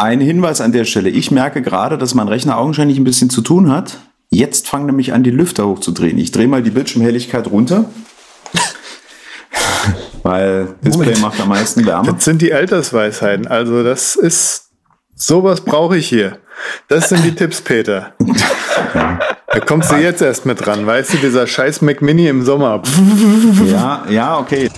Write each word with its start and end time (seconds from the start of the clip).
Ein 0.00 0.22
Hinweis 0.22 0.62
an 0.62 0.72
der 0.72 0.86
Stelle. 0.86 1.10
Ich 1.10 1.30
merke 1.30 1.60
gerade, 1.60 1.98
dass 1.98 2.14
mein 2.14 2.26
Rechner 2.26 2.56
augenscheinlich 2.56 2.96
ein 2.96 3.04
bisschen 3.04 3.28
zu 3.28 3.42
tun 3.42 3.70
hat. 3.70 3.98
Jetzt 4.30 4.66
fangen 4.66 4.86
nämlich 4.86 5.12
an, 5.12 5.22
die 5.22 5.30
Lüfter 5.30 5.66
hochzudrehen. 5.66 6.16
Ich 6.16 6.32
drehe 6.32 6.48
mal 6.48 6.62
die 6.62 6.70
Bildschirmhelligkeit 6.70 7.46
runter. 7.48 7.84
Weil 10.22 10.68
Display 10.82 11.04
Moment. 11.04 11.20
macht 11.20 11.38
am 11.38 11.50
meisten 11.50 11.84
Wärme. 11.84 12.14
Das 12.14 12.24
sind 12.24 12.40
die 12.40 12.50
Altersweisheiten. 12.50 13.46
Also 13.46 13.84
das 13.84 14.16
ist, 14.16 14.70
sowas 15.14 15.60
brauche 15.60 15.98
ich 15.98 16.08
hier. 16.08 16.38
Das 16.88 17.10
sind 17.10 17.22
die 17.22 17.34
Tipps, 17.34 17.60
Peter. 17.60 18.14
Da 19.52 19.58
kommst 19.58 19.90
du 19.90 19.96
jetzt 19.96 20.22
erst 20.22 20.46
mit 20.46 20.64
dran, 20.64 20.86
weißt 20.86 21.12
du, 21.14 21.16
dieser 21.16 21.44
scheiß 21.44 21.82
Mac 21.82 22.02
Mini 22.02 22.28
im 22.28 22.44
Sommer. 22.44 22.82
Ja, 23.66 24.04
ja, 24.08 24.38
okay. 24.38 24.70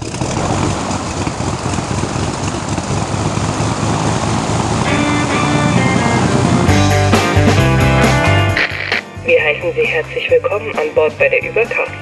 Bei 11.22 11.28
der 11.28 11.48
Übercast. 11.48 11.92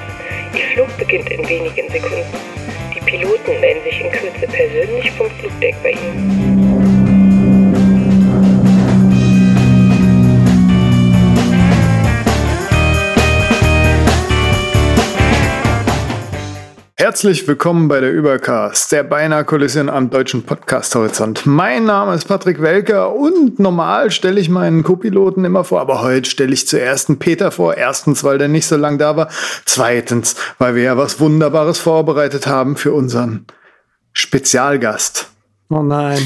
Ihr 0.57 0.65
Flug 0.73 0.97
beginnt 0.97 1.29
in 1.29 1.47
wenigen 1.47 1.87
Sekunden. 1.91 2.25
Die 2.95 2.99
Piloten 3.01 3.59
melden 3.61 3.83
sich 3.83 4.01
in 4.01 4.11
Kürze 4.11 4.47
persönlich 4.47 5.11
vom 5.11 5.29
Flugdeck 5.29 5.75
bei 5.83 5.91
Ihnen. 5.91 6.60
Herzlich 17.01 17.47
willkommen 17.47 17.87
bei 17.87 17.99
der 17.99 18.13
Übercast, 18.13 18.91
der 18.91 19.01
beinahe 19.01 19.43
Kollision 19.43 19.89
am 19.89 20.11
deutschen 20.11 20.43
Podcast-Horizont. 20.43 21.47
Mein 21.47 21.85
Name 21.85 22.13
ist 22.13 22.25
Patrick 22.25 22.61
Welker 22.61 23.15
und 23.15 23.57
normal 23.57 24.11
stelle 24.11 24.39
ich 24.39 24.49
meinen 24.49 24.83
Co-Piloten 24.83 25.43
immer 25.43 25.63
vor, 25.63 25.81
aber 25.81 26.03
heute 26.03 26.29
stelle 26.29 26.53
ich 26.53 26.67
zuerst 26.67 27.09
einen 27.09 27.17
Peter 27.17 27.49
vor. 27.49 27.75
Erstens, 27.75 28.23
weil 28.23 28.37
der 28.37 28.49
nicht 28.49 28.67
so 28.67 28.77
lang 28.77 28.99
da 28.99 29.17
war. 29.17 29.29
Zweitens, 29.65 30.35
weil 30.59 30.75
wir 30.75 30.83
ja 30.83 30.95
was 30.95 31.19
Wunderbares 31.19 31.79
vorbereitet 31.79 32.45
haben 32.45 32.75
für 32.75 32.93
unseren 32.93 33.47
Spezialgast. 34.13 35.31
Oh 35.71 35.81
nein. 35.81 36.21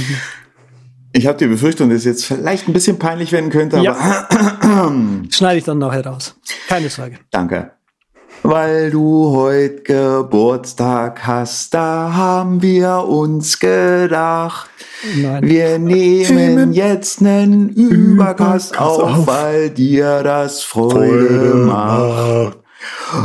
Ich 1.14 1.26
habe 1.26 1.38
die 1.38 1.48
Befürchtung, 1.48 1.88
dass 1.88 2.00
es 2.00 2.04
jetzt 2.04 2.26
vielleicht 2.26 2.68
ein 2.68 2.74
bisschen 2.74 3.00
peinlich 3.00 3.32
werden 3.32 3.50
könnte, 3.50 3.78
aber. 3.78 3.86
Ja. 3.86 4.92
Schneide 5.30 5.58
ich 5.58 5.64
dann 5.64 5.78
nachher 5.78 6.06
raus. 6.06 6.36
Keine 6.68 6.90
Frage. 6.90 7.20
Danke 7.32 7.72
weil 8.50 8.92
du 8.92 9.32
heute 9.32 9.82
Geburtstag 9.82 11.26
hast, 11.26 11.74
da 11.74 12.12
haben 12.14 12.62
wir 12.62 13.06
uns 13.08 13.60
gedacht. 13.60 14.70
Nein. 15.16 15.44
Wir 15.44 15.80
nehmen 15.80 16.74
jetzt 16.74 17.22
nen 17.22 17.70
Übercast 17.70 18.80
auf, 18.80 19.28
weil 19.28 19.70
dir 19.72 20.22
das 20.24 20.64
Freude 20.64 21.56
macht. 21.56 22.60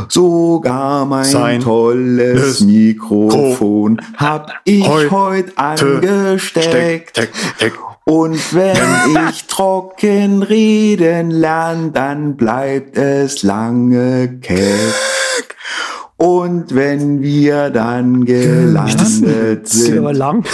Sogar 0.08 1.04
mein 1.04 1.24
Sein 1.24 1.60
tolles 1.60 2.60
Mikrofon 2.62 4.00
hab 4.16 4.52
ich 4.64 4.88
heute 4.88 5.52
angesteckt. 5.56 7.20
Und 8.10 8.54
wenn 8.56 8.76
ich 9.30 9.44
trocken 9.44 10.42
reden 10.42 11.30
lerne, 11.30 11.92
dann 11.92 12.36
bleibt 12.36 12.96
es 12.98 13.44
lange 13.44 14.40
keck. 14.40 15.54
Und 16.16 16.74
wenn 16.74 17.22
wir 17.22 17.70
dann 17.70 18.24
gelandet 18.24 19.00
das 19.62 19.70
sind. 19.70 19.98
Aber 19.98 20.12
lang. 20.12 20.44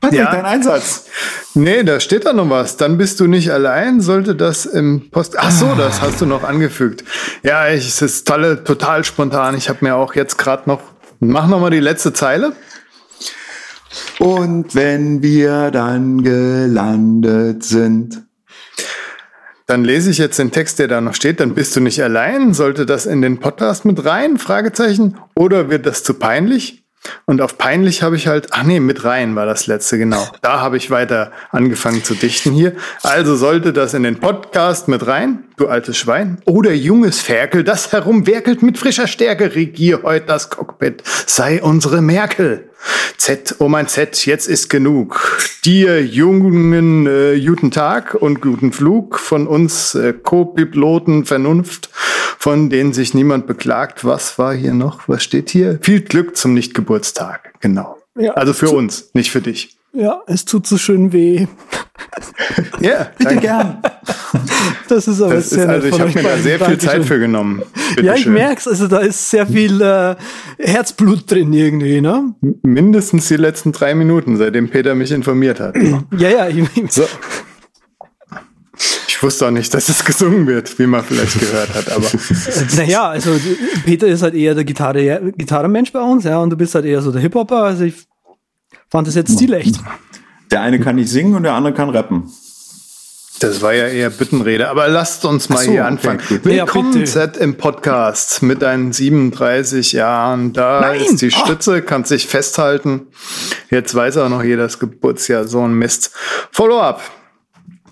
Patrick, 0.00 0.18
ja. 0.18 0.32
dein 0.32 0.46
Einsatz. 0.46 1.10
Nee, 1.52 1.82
da 1.82 2.00
steht 2.00 2.24
da 2.24 2.32
noch 2.32 2.48
was. 2.48 2.78
Dann 2.78 2.96
bist 2.96 3.20
du 3.20 3.26
nicht 3.26 3.50
allein, 3.50 4.00
sollte 4.00 4.34
das 4.34 4.64
im 4.64 5.10
Post. 5.10 5.38
Ach 5.38 5.50
so, 5.50 5.74
das 5.74 6.00
hast 6.00 6.22
du 6.22 6.26
noch 6.26 6.42
angefügt. 6.42 7.04
Ja, 7.42 7.68
ich, 7.68 7.86
es 7.86 8.00
ist 8.00 8.26
tolle, 8.26 8.64
total 8.64 9.04
spontan. 9.04 9.58
Ich 9.58 9.68
habe 9.68 9.80
mir 9.82 9.94
auch 9.94 10.14
jetzt 10.14 10.38
gerade 10.38 10.62
noch. 10.64 10.80
Mach 11.20 11.48
noch 11.48 11.60
mal 11.60 11.68
die 11.68 11.80
letzte 11.80 12.14
Zeile. 12.14 12.54
Und 14.18 14.74
wenn 14.74 15.22
wir 15.22 15.70
dann 15.70 16.22
gelandet 16.22 17.64
sind. 17.64 18.24
Dann 19.66 19.84
lese 19.84 20.10
ich 20.10 20.18
jetzt 20.18 20.38
den 20.38 20.50
Text, 20.50 20.78
der 20.78 20.88
da 20.88 21.00
noch 21.00 21.14
steht. 21.14 21.40
Dann 21.40 21.54
bist 21.54 21.76
du 21.76 21.80
nicht 21.80 22.02
allein. 22.02 22.54
Sollte 22.54 22.86
das 22.86 23.04
in 23.04 23.20
den 23.20 23.38
Podcast 23.38 23.84
mit 23.84 24.04
rein? 24.04 24.38
Fragezeichen. 24.38 25.18
Oder 25.34 25.68
wird 25.68 25.84
das 25.84 26.02
zu 26.02 26.14
peinlich? 26.14 26.84
Und 27.26 27.40
auf 27.40 27.58
peinlich 27.58 28.02
habe 28.02 28.16
ich 28.16 28.26
halt, 28.26 28.48
ach 28.50 28.64
nee, 28.64 28.80
mit 28.80 29.04
rein 29.04 29.36
war 29.36 29.46
das 29.46 29.66
letzte, 29.66 29.98
genau. 29.98 30.26
Da 30.42 30.60
habe 30.60 30.76
ich 30.76 30.90
weiter 30.90 31.32
angefangen 31.50 32.02
zu 32.02 32.14
dichten 32.14 32.52
hier. 32.52 32.72
Also 33.02 33.36
sollte 33.36 33.72
das 33.72 33.94
in 33.94 34.02
den 34.02 34.18
Podcast 34.18 34.88
mit 34.88 35.06
rein, 35.06 35.44
du 35.60 35.68
altes 35.68 35.96
Schwein. 35.96 36.38
Oder 36.44 36.72
junges 36.72 37.20
Ferkel, 37.20 37.64
das 37.64 37.92
herumwerkelt 37.92 38.62
mit 38.62 38.78
frischer 38.78 39.06
Stärke, 39.06 39.54
regier 39.54 40.02
heute 40.02 40.26
das 40.26 40.50
Cockpit, 40.50 41.02
sei 41.26 41.62
unsere 41.62 42.00
Merkel. 42.02 42.70
Z, 43.16 43.56
oh 43.58 43.68
mein 43.68 43.88
Z, 43.88 44.26
jetzt 44.26 44.48
ist 44.48 44.70
genug. 44.70 45.40
Dir 45.64 46.04
jungen 46.04 47.06
äh, 47.06 47.38
guten 47.44 47.70
Tag 47.70 48.14
und 48.14 48.40
guten 48.40 48.72
Flug 48.72 49.18
von 49.18 49.46
uns 49.46 49.94
äh, 49.94 50.12
Co-Piloten 50.12 51.24
Vernunft, 51.24 51.90
von 52.38 52.70
denen 52.70 52.92
sich 52.92 53.14
niemand 53.14 53.46
beklagt. 53.46 54.04
Was 54.04 54.38
war 54.38 54.54
hier 54.54 54.74
noch? 54.74 55.08
Was 55.08 55.24
steht 55.24 55.50
hier? 55.50 55.78
Viel 55.82 56.02
Glück 56.02 56.36
zum 56.36 56.54
Nichtgeburtstag. 56.54 57.54
Genau. 57.60 57.98
Ja, 58.16 58.32
also 58.34 58.52
für 58.52 58.70
uns, 58.70 59.10
nicht 59.14 59.30
für 59.30 59.40
dich. 59.40 59.76
Ja, 59.92 60.22
es 60.26 60.44
tut 60.44 60.66
so 60.66 60.78
schön 60.78 61.12
weh. 61.12 61.46
Ja, 62.80 63.10
bitte 63.18 63.36
gern. 63.36 63.82
Das 64.88 65.06
ist 65.06 65.20
aber 65.20 65.34
das 65.34 65.50
sehr 65.50 65.64
ist, 65.64 65.68
Also 65.68 65.88
ich 65.88 66.00
habe 66.00 66.12
mir 66.12 66.22
da 66.22 66.36
sehr 66.38 66.60
viel 66.60 66.78
Zeit 66.78 67.04
für 67.04 67.18
genommen. 67.18 67.62
Bitte 67.94 68.06
ja, 68.06 68.14
ich 68.14 68.22
schön. 68.22 68.32
merk's. 68.32 68.66
Also 68.66 68.88
da 68.88 68.98
ist 68.98 69.30
sehr 69.30 69.46
viel 69.46 69.80
äh, 69.82 70.16
Herzblut 70.58 71.30
drin 71.30 71.52
irgendwie, 71.52 72.00
ne? 72.00 72.34
Mindestens 72.62 73.28
die 73.28 73.36
letzten 73.36 73.72
drei 73.72 73.94
Minuten, 73.94 74.36
seitdem 74.36 74.70
Peter 74.70 74.94
mich 74.94 75.12
informiert 75.12 75.60
hat. 75.60 75.76
ja, 76.18 76.30
ja. 76.30 76.48
Ich, 76.48 76.64
so. 76.90 77.04
Ich 79.08 79.22
wusste 79.22 79.46
auch 79.46 79.50
nicht, 79.50 79.72
dass 79.74 79.88
es 79.88 80.04
gesungen 80.04 80.46
wird, 80.46 80.78
wie 80.78 80.86
man 80.86 81.02
vielleicht 81.02 81.38
gehört 81.38 81.74
hat, 81.74 81.90
aber. 81.90 82.06
naja, 82.76 83.08
also 83.08 83.38
Peter 83.84 84.06
ist 84.06 84.22
halt 84.22 84.34
eher 84.34 84.54
der 84.54 84.64
Gitarre, 84.64 85.32
Gitarrenmensch 85.36 85.92
bei 85.92 86.00
uns, 86.00 86.24
ja, 86.24 86.38
und 86.38 86.50
du 86.50 86.56
bist 86.56 86.74
halt 86.74 86.84
eher 86.84 87.02
so 87.02 87.10
der 87.10 87.20
Hip-Hopper. 87.20 87.64
Also 87.64 87.84
ich 87.84 88.06
fand 88.88 89.06
das 89.06 89.16
jetzt 89.16 89.32
stilecht. 89.32 89.80
Der 90.50 90.62
eine 90.62 90.80
kann 90.80 90.96
nicht 90.96 91.10
singen 91.10 91.34
und 91.34 91.42
der 91.42 91.54
andere 91.54 91.74
kann 91.74 91.90
rappen. 91.90 92.30
Das 93.40 93.62
war 93.62 93.72
ja 93.72 93.86
eher 93.86 94.10
Bittenrede, 94.10 94.68
aber 94.68 94.88
lasst 94.88 95.24
uns 95.24 95.48
mal 95.48 95.64
so, 95.64 95.70
hier 95.70 95.86
anfangen. 95.86 96.20
Okay, 96.20 96.40
Willkommen 96.42 97.04
ja, 97.04 97.24
im 97.38 97.56
Podcast 97.56 98.42
mit 98.42 98.62
deinen 98.62 98.92
37 98.92 99.92
Jahren. 99.92 100.52
Da 100.52 100.80
Nein. 100.80 101.00
ist 101.00 101.22
die 101.22 101.30
Stütze, 101.30 101.80
oh. 101.82 101.86
kann 101.86 102.04
sich 102.04 102.26
festhalten. 102.26 103.08
Jetzt 103.70 103.94
weiß 103.94 104.16
auch 104.16 104.28
noch 104.28 104.42
jeder 104.42 104.64
das 104.64 104.80
Geburtsjahr, 104.80 105.46
so 105.46 105.62
ein 105.62 105.74
Mist. 105.74 106.10
Follow-up. 106.50 107.00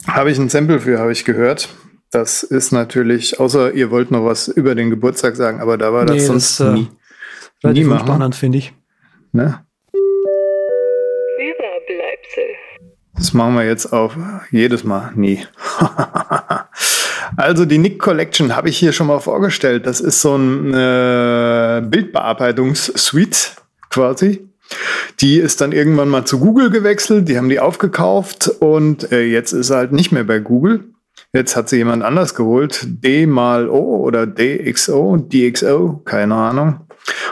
Habe 0.08 0.32
ich 0.32 0.38
ein 0.38 0.48
Sample 0.48 0.80
für, 0.80 0.98
habe 0.98 1.12
ich 1.12 1.24
gehört. 1.24 1.68
Das 2.10 2.42
ist 2.42 2.72
natürlich, 2.72 3.38
außer 3.38 3.72
ihr 3.72 3.90
wollt 3.90 4.10
noch 4.10 4.24
was 4.24 4.48
über 4.48 4.74
den 4.74 4.90
Geburtstag 4.90 5.36
sagen, 5.36 5.60
aber 5.60 5.78
da 5.78 5.92
war 5.92 6.06
das 6.06 6.16
nee, 6.16 6.26
sonst 6.26 6.60
das, 6.60 6.74
nie. 6.74 6.88
Äh, 7.62 7.72
nie 7.72 7.84
spannend, 7.84 8.34
finde 8.34 8.58
ich. 8.58 8.72
Ne? 9.32 9.65
Das 13.16 13.32
machen 13.32 13.54
wir 13.54 13.64
jetzt 13.64 13.92
auf 13.92 14.16
jedes 14.50 14.84
Mal. 14.84 15.12
Nie. 15.14 15.44
also 17.36 17.64
die 17.64 17.78
Nick 17.78 17.98
Collection 17.98 18.54
habe 18.54 18.68
ich 18.68 18.78
hier 18.78 18.92
schon 18.92 19.06
mal 19.06 19.20
vorgestellt. 19.20 19.86
Das 19.86 20.00
ist 20.00 20.20
so 20.20 20.36
ein 20.36 20.74
äh, 20.74 21.82
Bildbearbeitungssuite 21.84 23.38
quasi. 23.88 24.46
Die 25.20 25.38
ist 25.38 25.60
dann 25.60 25.72
irgendwann 25.72 26.08
mal 26.08 26.24
zu 26.24 26.38
Google 26.38 26.70
gewechselt. 26.70 27.28
Die 27.28 27.38
haben 27.38 27.48
die 27.48 27.60
aufgekauft 27.60 28.48
und 28.48 29.10
äh, 29.12 29.22
jetzt 29.22 29.52
ist 29.52 29.70
er 29.70 29.78
halt 29.78 29.92
nicht 29.92 30.12
mehr 30.12 30.24
bei 30.24 30.38
Google. 30.38 30.84
Jetzt 31.32 31.56
hat 31.56 31.68
sie 31.68 31.76
jemand 31.76 32.02
anders 32.02 32.34
geholt. 32.34 32.80
D 32.84 33.26
mal 33.26 33.68
O 33.68 33.98
oder 33.98 34.26
DXO, 34.26 35.16
DXO, 35.16 36.02
keine 36.04 36.34
Ahnung. 36.34 36.86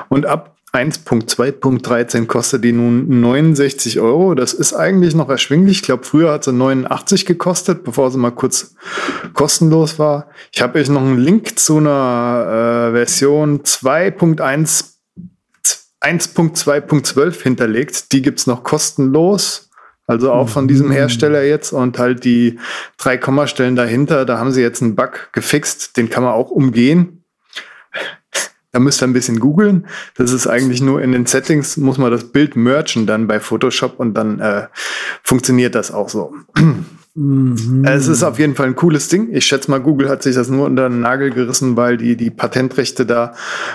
Und 0.08 0.26
ab 0.26 0.53
1.2.13 0.74 2.26
kostet 2.26 2.64
die 2.64 2.72
nun 2.72 3.20
69 3.20 4.00
Euro. 4.00 4.34
Das 4.34 4.52
ist 4.52 4.74
eigentlich 4.74 5.14
noch 5.14 5.28
erschwinglich. 5.28 5.78
Ich 5.78 5.82
glaube, 5.82 6.02
früher 6.02 6.32
hat 6.32 6.42
sie 6.42 6.52
89 6.52 7.26
gekostet, 7.26 7.84
bevor 7.84 8.10
sie 8.10 8.18
mal 8.18 8.32
kurz 8.32 8.74
kostenlos 9.34 10.00
war. 10.00 10.26
Ich 10.52 10.62
habe 10.62 10.80
euch 10.80 10.88
noch 10.88 11.02
einen 11.02 11.18
Link 11.18 11.60
zu 11.60 11.78
einer 11.78 12.90
äh, 12.90 12.92
Version 12.92 13.60
2.1 13.60 14.90
1.2.12 16.00 17.42
hinterlegt. 17.42 18.12
Die 18.12 18.20
gibt's 18.20 18.46
noch 18.46 18.62
kostenlos. 18.62 19.70
Also 20.06 20.32
auch 20.32 20.50
von 20.50 20.68
diesem 20.68 20.88
mhm. 20.88 20.92
Hersteller 20.92 21.44
jetzt 21.44 21.72
und 21.72 21.98
halt 21.98 22.24
die 22.24 22.58
drei 22.98 23.16
Kommastellen 23.16 23.74
dahinter. 23.74 24.26
Da 24.26 24.38
haben 24.38 24.50
sie 24.50 24.60
jetzt 24.60 24.82
einen 24.82 24.96
Bug 24.96 25.30
gefixt. 25.32 25.96
Den 25.96 26.10
kann 26.10 26.24
man 26.24 26.34
auch 26.34 26.50
umgehen 26.50 27.23
Da 28.74 28.80
müsst 28.80 29.00
ihr 29.00 29.06
ein 29.06 29.12
bisschen 29.12 29.38
googeln. 29.38 29.86
Das 30.16 30.32
ist 30.32 30.48
eigentlich 30.48 30.82
nur 30.82 31.00
in 31.00 31.12
den 31.12 31.26
Settings, 31.26 31.76
muss 31.76 31.96
man 31.96 32.10
das 32.10 32.32
Bild 32.32 32.56
merchen 32.56 33.06
dann 33.06 33.28
bei 33.28 33.38
Photoshop 33.38 34.00
und 34.00 34.14
dann 34.14 34.40
äh, 34.40 34.66
funktioniert 35.22 35.76
das 35.76 35.92
auch 35.92 36.08
so. 36.08 36.34
Mhm. 37.14 37.84
Es 37.86 38.08
ist 38.08 38.24
auf 38.24 38.40
jeden 38.40 38.56
Fall 38.56 38.66
ein 38.66 38.74
cooles 38.74 39.06
Ding. 39.06 39.28
Ich 39.32 39.46
schätze 39.46 39.70
mal, 39.70 39.78
Google 39.78 40.08
hat 40.08 40.24
sich 40.24 40.34
das 40.34 40.48
nur 40.48 40.66
unter 40.66 40.88
den 40.88 40.98
Nagel 40.98 41.30
gerissen, 41.30 41.76
weil 41.76 41.96
die 41.96 42.16
die 42.16 42.32
Patentrechte 42.32 43.06
da 43.06 43.34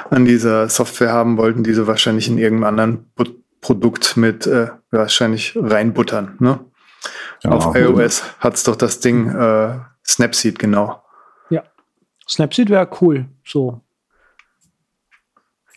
an 0.09 0.25
dieser 0.25 0.67
Software 0.67 1.13
haben 1.13 1.37
wollten, 1.37 1.63
die 1.63 1.73
sie 1.73 1.87
wahrscheinlich 1.87 2.27
in 2.27 2.37
irgendeinem 2.37 2.67
anderen 2.67 3.05
Bu 3.15 3.23
Produkt 3.61 4.17
mit 4.17 4.47
äh, 4.47 4.67
wahrscheinlich 4.91 5.57
reinbuttern. 5.57 6.35
Ne? 6.39 6.59
Ja, 7.43 7.51
Auf 7.51 7.75
iOS 7.75 8.23
hat's 8.39 8.63
doch 8.63 8.75
das 8.75 8.99
Ding 8.99 9.29
äh, 9.29 9.79
Snapseed, 10.05 10.59
genau. 10.59 11.01
Snapseed 12.29 12.69
wäre 12.69 12.87
cool. 13.01 13.25
So. 13.43 13.81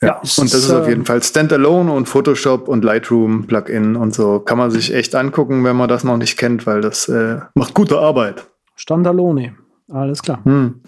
Ja, 0.03 0.17
und 0.17 0.25
das 0.25 0.39
ist, 0.39 0.55
ist 0.55 0.71
auf 0.71 0.89
jeden 0.89 1.07
Fall 1.07 1.23
Standalone 1.23 1.93
und 1.93 2.09
Photoshop 2.09 2.67
und 2.67 2.85
Lightroom 2.85 3.47
Plugin 3.47 3.95
und 3.95 4.13
so. 4.13 4.41
Kann 4.41 4.59
man 4.59 4.71
sich 4.71 4.93
echt 4.93 5.15
angucken, 5.15 5.65
wenn 5.65 5.77
man 5.77 5.89
das 5.89 6.03
noch 6.03 6.17
nicht 6.17 6.37
kennt, 6.37 6.67
weil 6.67 6.81
das 6.81 7.09
äh, 7.09 7.39
macht 7.55 7.73
gute 7.73 7.99
Arbeit. 7.99 8.45
Standalone. 8.75 9.55
Alles 9.93 10.21
klar. 10.23 10.41
Hm. 10.45 10.81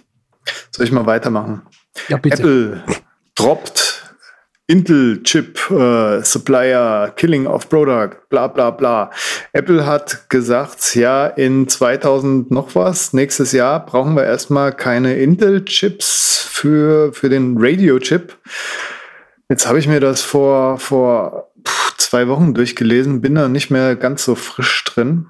Soll 0.73 0.87
ich 0.87 0.93
mal 0.93 1.07
weitermachen? 1.07 1.63
Ja, 2.09 2.17
bitte. 2.17 2.43
Apple 2.43 2.83
droppt 3.37 3.85
Intel 4.67 5.23
Chip 5.23 5.71
äh, 5.71 6.23
Supplier 6.23 7.13
Killing 7.17 7.47
of 7.47 7.69
Product, 7.69 8.17
bla 8.31 8.49
bla 8.49 8.71
bla. 8.71 9.11
Apple 9.53 9.85
hat 9.87 10.31
gesagt, 10.31 10.95
ja, 10.95 11.27
in 11.27 11.69
2000 11.69 12.51
noch 12.51 12.75
was, 12.75 13.13
nächstes 13.13 13.53
Jahr 13.53 13.85
brauchen 13.85 14.17
wir 14.17 14.25
erstmal 14.25 14.73
keine 14.73 15.17
Intel 15.17 15.65
Chips 15.67 16.49
für, 16.51 17.13
für 17.13 17.29
den 17.29 17.57
Radio 17.59 17.99
Chip. 17.99 18.39
Jetzt 19.49 19.67
habe 19.67 19.79
ich 19.79 19.87
mir 19.87 20.01
das 20.01 20.23
vor, 20.23 20.79
vor 20.79 21.51
zwei 21.99 22.29
Wochen 22.29 22.55
durchgelesen, 22.55 23.21
bin 23.21 23.35
da 23.35 23.49
nicht 23.49 23.71
mehr 23.71 23.97
ganz 23.97 24.25
so 24.25 24.35
frisch 24.35 24.85
drin. 24.85 25.27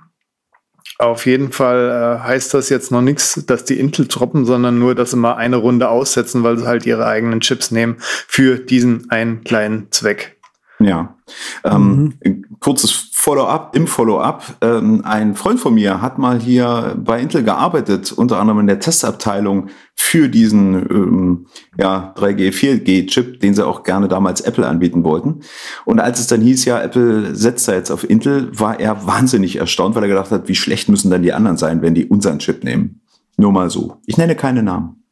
Auf 0.99 1.27
jeden 1.27 1.51
Fall 1.51 2.21
äh, 2.21 2.25
heißt 2.25 2.55
das 2.55 2.69
jetzt 2.69 2.93
noch 2.93 3.03
nichts, 3.03 3.45
dass 3.47 3.65
die 3.65 3.81
Intel 3.81 4.07
droppen, 4.07 4.45
sondern 4.45 4.79
nur, 4.79 4.95
dass 4.95 5.11
sie 5.11 5.17
mal 5.17 5.35
eine 5.35 5.57
Runde 5.57 5.89
aussetzen, 5.89 6.45
weil 6.45 6.57
sie 6.59 6.67
halt 6.67 6.87
ihre 6.87 7.07
eigenen 7.07 7.41
Chips 7.41 7.73
nehmen 7.73 7.97
für 7.99 8.59
diesen 8.59 9.11
einen 9.11 9.43
kleinen 9.43 9.91
Zweck. 9.91 10.37
Ja. 10.79 11.17
Ähm, 11.65 12.19
Kurzes 12.65 13.11
Follow-up, 13.13 13.77
im 13.77 13.87
Follow-up. 13.87 14.57
Ähm, 14.63 15.03
ein 15.05 15.35
Freund 15.35 15.61
von 15.61 15.75
mir 15.75 16.01
hat 16.01 16.17
mal 16.17 16.41
hier 16.41 16.97
bei 16.99 17.21
Intel 17.21 17.45
gearbeitet, 17.45 18.11
unter 18.11 18.41
anderem 18.41 18.61
in 18.61 18.67
der 18.67 18.81
Testabteilung 18.81 19.69
für 19.95 20.31
diesen 20.31 20.75
ähm, 20.75 21.47
ja, 21.77 22.15
3G, 22.17 22.55
4G-Chip, 22.55 23.41
den 23.41 23.53
sie 23.53 23.67
auch 23.67 23.83
gerne 23.83 24.09
damals 24.09 24.41
Apple 24.41 24.67
anbieten 24.67 25.05
wollten. 25.05 25.41
Und 25.85 26.01
als 26.01 26.21
es 26.21 26.27
dann 26.27 26.41
hieß, 26.41 26.65
ja, 26.65 26.81
Apple 26.81 27.37
setzt 27.37 27.69
da 27.69 27.75
jetzt 27.75 27.91
auf 27.91 28.09
Intel, 28.09 28.49
war 28.59 28.81
er 28.81 29.07
wahnsinnig 29.07 29.57
erstaunt, 29.57 29.95
weil 29.95 30.05
er 30.05 30.09
gedacht 30.09 30.31
hat, 30.31 30.49
wie 30.49 30.55
schlecht 30.55 30.89
müssen 30.89 31.11
dann 31.11 31.23
die 31.23 31.35
anderen 31.35 31.59
sein, 31.59 31.83
wenn 31.83 31.95
die 31.95 32.07
unseren 32.07 32.39
Chip 32.39 32.65
nehmen. 32.65 33.03
Nur 33.37 33.53
mal 33.53 33.69
so. 33.69 33.99
Ich 34.07 34.17
nenne 34.17 34.37
keine 34.37 34.63
Namen. 34.63 35.05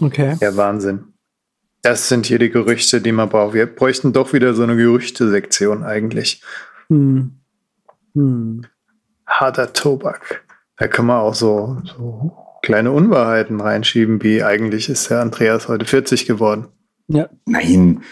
Okay. 0.00 0.36
Ja, 0.40 0.56
Wahnsinn. 0.56 1.06
Das 1.82 2.08
sind 2.08 2.26
hier 2.26 2.38
die 2.38 2.50
Gerüchte, 2.50 3.00
die 3.00 3.10
man 3.10 3.28
braucht. 3.28 3.54
Wir 3.54 3.66
bräuchten 3.66 4.12
doch 4.12 4.32
wieder 4.32 4.54
so 4.54 4.62
eine 4.62 4.76
Gerüchte-Sektion 4.76 5.82
eigentlich. 5.82 6.42
Hm. 6.90 7.32
Hm. 8.14 8.62
Harter 9.26 9.72
Tobak. 9.72 10.44
Da 10.76 10.88
kann 10.88 11.06
man 11.06 11.20
auch 11.20 11.34
so, 11.34 11.78
so 11.84 12.32
kleine 12.62 12.90
Unwahrheiten 12.90 13.60
reinschieben, 13.60 14.22
wie 14.22 14.42
eigentlich 14.42 14.88
ist 14.88 15.08
der 15.10 15.20
Andreas 15.20 15.68
heute 15.68 15.86
40 15.86 16.26
geworden. 16.26 16.66
Ja, 17.08 17.28
Nein, 17.46 18.02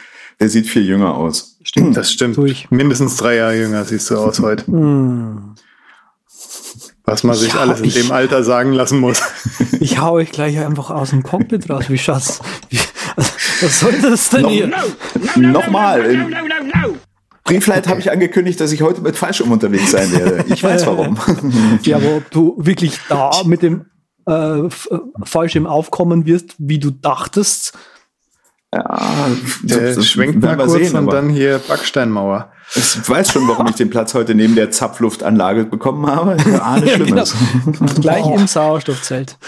der 0.40 0.48
sieht 0.48 0.66
viel 0.66 0.84
jünger 0.86 1.14
aus. 1.14 1.58
stimmt. 1.64 1.96
Das 1.96 2.12
stimmt. 2.12 2.36
Tu 2.36 2.44
ich. 2.46 2.70
Mindestens 2.70 3.16
drei 3.16 3.36
Jahre 3.36 3.56
jünger 3.58 3.84
siehst 3.84 4.08
du 4.10 4.16
aus 4.18 4.40
heute. 4.40 4.66
Hm. 4.66 5.54
Was 7.04 7.24
man 7.24 7.34
sich 7.36 7.54
Ja, 7.54 7.60
alles 7.60 7.78
in 7.80 7.86
ich- 7.86 7.94
dem 7.94 8.12
Alter 8.12 8.44
sagen 8.44 8.72
lassen 8.72 9.00
muss. 9.00 9.22
Ich 9.80 9.98
hau 9.98 10.12
euch 10.14 10.30
gleich 10.30 10.58
einfach 10.58 10.90
aus 10.90 11.10
dem 11.10 11.22
Cockpit 11.22 11.68
raus, 11.70 11.86
wie 11.88 11.96
Schatz. 11.98 12.40
Wie, 12.68 12.78
also, 13.16 13.32
was 13.62 13.80
soll 13.80 13.92
das 14.02 14.28
denn 14.30 14.42
Noch- 14.42 14.50
hier? 14.50 14.70
Nochmal. 15.36 16.26
Im 17.48 17.56
Briefleit 17.56 17.88
habe 17.88 18.00
ich 18.00 18.10
angekündigt, 18.10 18.60
dass 18.60 18.72
ich 18.72 18.82
heute 18.82 19.00
mit 19.00 19.16
Fallschirm 19.16 19.50
unterwegs 19.50 19.90
sein 19.90 20.12
werde. 20.12 20.44
Ich 20.48 20.62
weiß 20.62 20.86
warum. 20.86 21.18
Ja, 21.82 21.96
aber 21.96 22.16
ob 22.16 22.30
du 22.30 22.54
wirklich 22.58 22.98
da 23.08 23.30
mit 23.44 23.62
dem 23.62 23.86
äh, 24.28 24.32
äh, 24.32 24.70
Fallschirm 25.24 25.66
aufkommen 25.66 26.26
wirst, 26.26 26.54
wie 26.58 26.78
du 26.78 26.90
dachtest. 26.90 27.72
Ja, 28.72 29.28
Der 29.62 29.94
das 29.94 30.06
schwenkt 30.06 30.42
mal 30.42 30.56
kurz 30.56 30.72
sehen, 30.72 30.90
und 30.90 30.96
aber 31.04 31.12
dann 31.12 31.30
hier 31.30 31.58
Backsteinmauer. 31.66 32.52
Ich 32.74 33.08
weiß 33.08 33.32
schon, 33.32 33.48
warum 33.48 33.66
ich 33.68 33.76
den 33.76 33.88
Platz 33.88 34.12
heute 34.12 34.34
neben 34.34 34.54
der 34.54 34.70
Zapfluftanlage 34.70 35.64
bekommen 35.64 36.06
habe. 36.06 36.36
Ja, 36.50 36.58
alles 36.58 36.90
Ja, 36.90 36.96
Schlimmes. 36.96 37.34
Gleich 38.00 38.26
im 38.26 38.46
Sauerstoffzelt. 38.46 39.38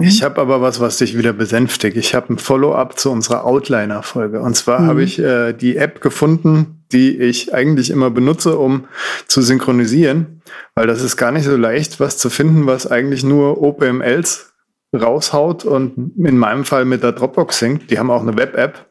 Ich 0.00 0.22
habe 0.22 0.40
aber 0.40 0.62
was, 0.62 0.80
was 0.80 0.96
dich 0.96 1.16
wieder 1.18 1.34
besänftigt. 1.34 1.96
Ich 1.96 2.14
habe 2.14 2.32
ein 2.32 2.38
Follow-up 2.38 2.98
zu 2.98 3.10
unserer 3.10 3.44
Outliner-Folge. 3.44 4.40
Und 4.40 4.56
zwar 4.56 4.86
habe 4.86 5.02
ich 5.02 5.18
äh, 5.18 5.52
die 5.52 5.76
App 5.76 6.00
gefunden, 6.00 6.79
die 6.92 7.18
ich 7.18 7.54
eigentlich 7.54 7.90
immer 7.90 8.10
benutze, 8.10 8.58
um 8.58 8.86
zu 9.26 9.42
synchronisieren. 9.42 10.42
Weil 10.74 10.86
das 10.86 11.02
ist 11.02 11.16
gar 11.16 11.32
nicht 11.32 11.44
so 11.44 11.56
leicht, 11.56 12.00
was 12.00 12.18
zu 12.18 12.30
finden, 12.30 12.66
was 12.66 12.86
eigentlich 12.86 13.24
nur 13.24 13.62
OPMLs 13.62 14.52
raushaut 14.94 15.64
und 15.64 16.12
in 16.18 16.38
meinem 16.38 16.64
Fall 16.64 16.84
mit 16.84 17.02
der 17.02 17.12
Dropbox 17.12 17.58
singt. 17.58 17.90
Die 17.90 17.98
haben 17.98 18.10
auch 18.10 18.22
eine 18.22 18.36
Web-App. 18.36 18.86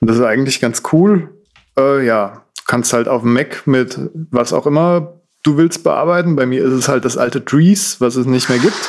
Und 0.00 0.10
das 0.10 0.16
ist 0.18 0.24
eigentlich 0.24 0.60
ganz 0.60 0.82
cool. 0.92 1.30
Äh, 1.78 2.04
ja, 2.04 2.44
kannst 2.66 2.92
halt 2.92 3.08
auf 3.08 3.22
dem 3.22 3.32
Mac 3.32 3.66
mit 3.66 3.98
was 4.30 4.52
auch 4.52 4.66
immer 4.66 5.16
du 5.46 5.56
willst 5.56 5.84
bearbeiten. 5.84 6.36
Bei 6.36 6.44
mir 6.44 6.64
ist 6.64 6.72
es 6.72 6.88
halt 6.88 7.04
das 7.04 7.16
alte 7.16 7.44
Trees, 7.44 8.00
was 8.00 8.16
es 8.16 8.26
nicht 8.26 8.48
mehr 8.48 8.58
gibt. 8.58 8.88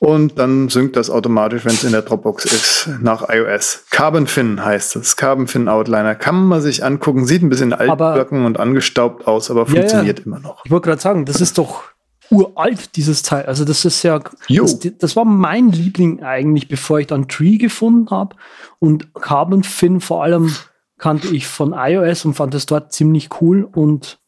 Und 0.00 0.38
dann 0.38 0.68
synkt 0.68 0.94
das 0.96 1.10
automatisch, 1.10 1.64
wenn 1.64 1.72
es 1.74 1.82
in 1.82 1.90
der 1.90 2.02
Dropbox 2.02 2.44
ist, 2.44 2.88
nach 3.02 3.28
iOS. 3.28 3.84
Carbon 3.90 4.28
Fin 4.28 4.64
heißt 4.64 4.94
es. 4.94 5.16
Carbon 5.16 5.48
Fin 5.48 5.68
Outliner. 5.68 6.14
Kann 6.14 6.46
man 6.46 6.60
sich 6.60 6.84
angucken. 6.84 7.26
Sieht 7.26 7.42
ein 7.42 7.48
bisschen 7.48 7.72
altbacken 7.72 8.44
und 8.44 8.60
angestaubt 8.60 9.26
aus, 9.26 9.50
aber 9.50 9.62
Ja, 9.62 9.66
ja. 9.66 9.80
funktioniert 9.80 10.20
immer 10.20 10.38
noch. 10.38 10.64
Ich 10.64 10.70
wollte 10.70 10.88
gerade 10.88 11.00
sagen, 11.00 11.24
das 11.24 11.40
ist 11.40 11.58
doch 11.58 11.82
uralt, 12.30 12.94
dieses 12.94 13.22
Teil. 13.22 13.46
Also 13.46 13.64
das 13.64 13.84
ist 13.84 14.04
ja, 14.04 14.20
das, 14.48 14.78
das 14.98 15.16
war 15.16 15.24
mein 15.24 15.72
Liebling 15.72 16.22
eigentlich, 16.22 16.68
bevor 16.68 17.00
ich 17.00 17.08
dann 17.08 17.26
Tree 17.26 17.56
gefunden 17.58 18.08
habe. 18.10 18.36
Und 18.78 19.12
Carbon 19.14 19.64
Fin 19.64 20.00
vor 20.00 20.22
allem 20.22 20.54
kannte 20.98 21.28
ich 21.34 21.48
von 21.48 21.74
iOS 21.76 22.24
und 22.24 22.34
fand 22.34 22.54
es 22.54 22.66
dort 22.66 22.92
ziemlich 22.92 23.30
cool 23.40 23.68
und 23.72 24.18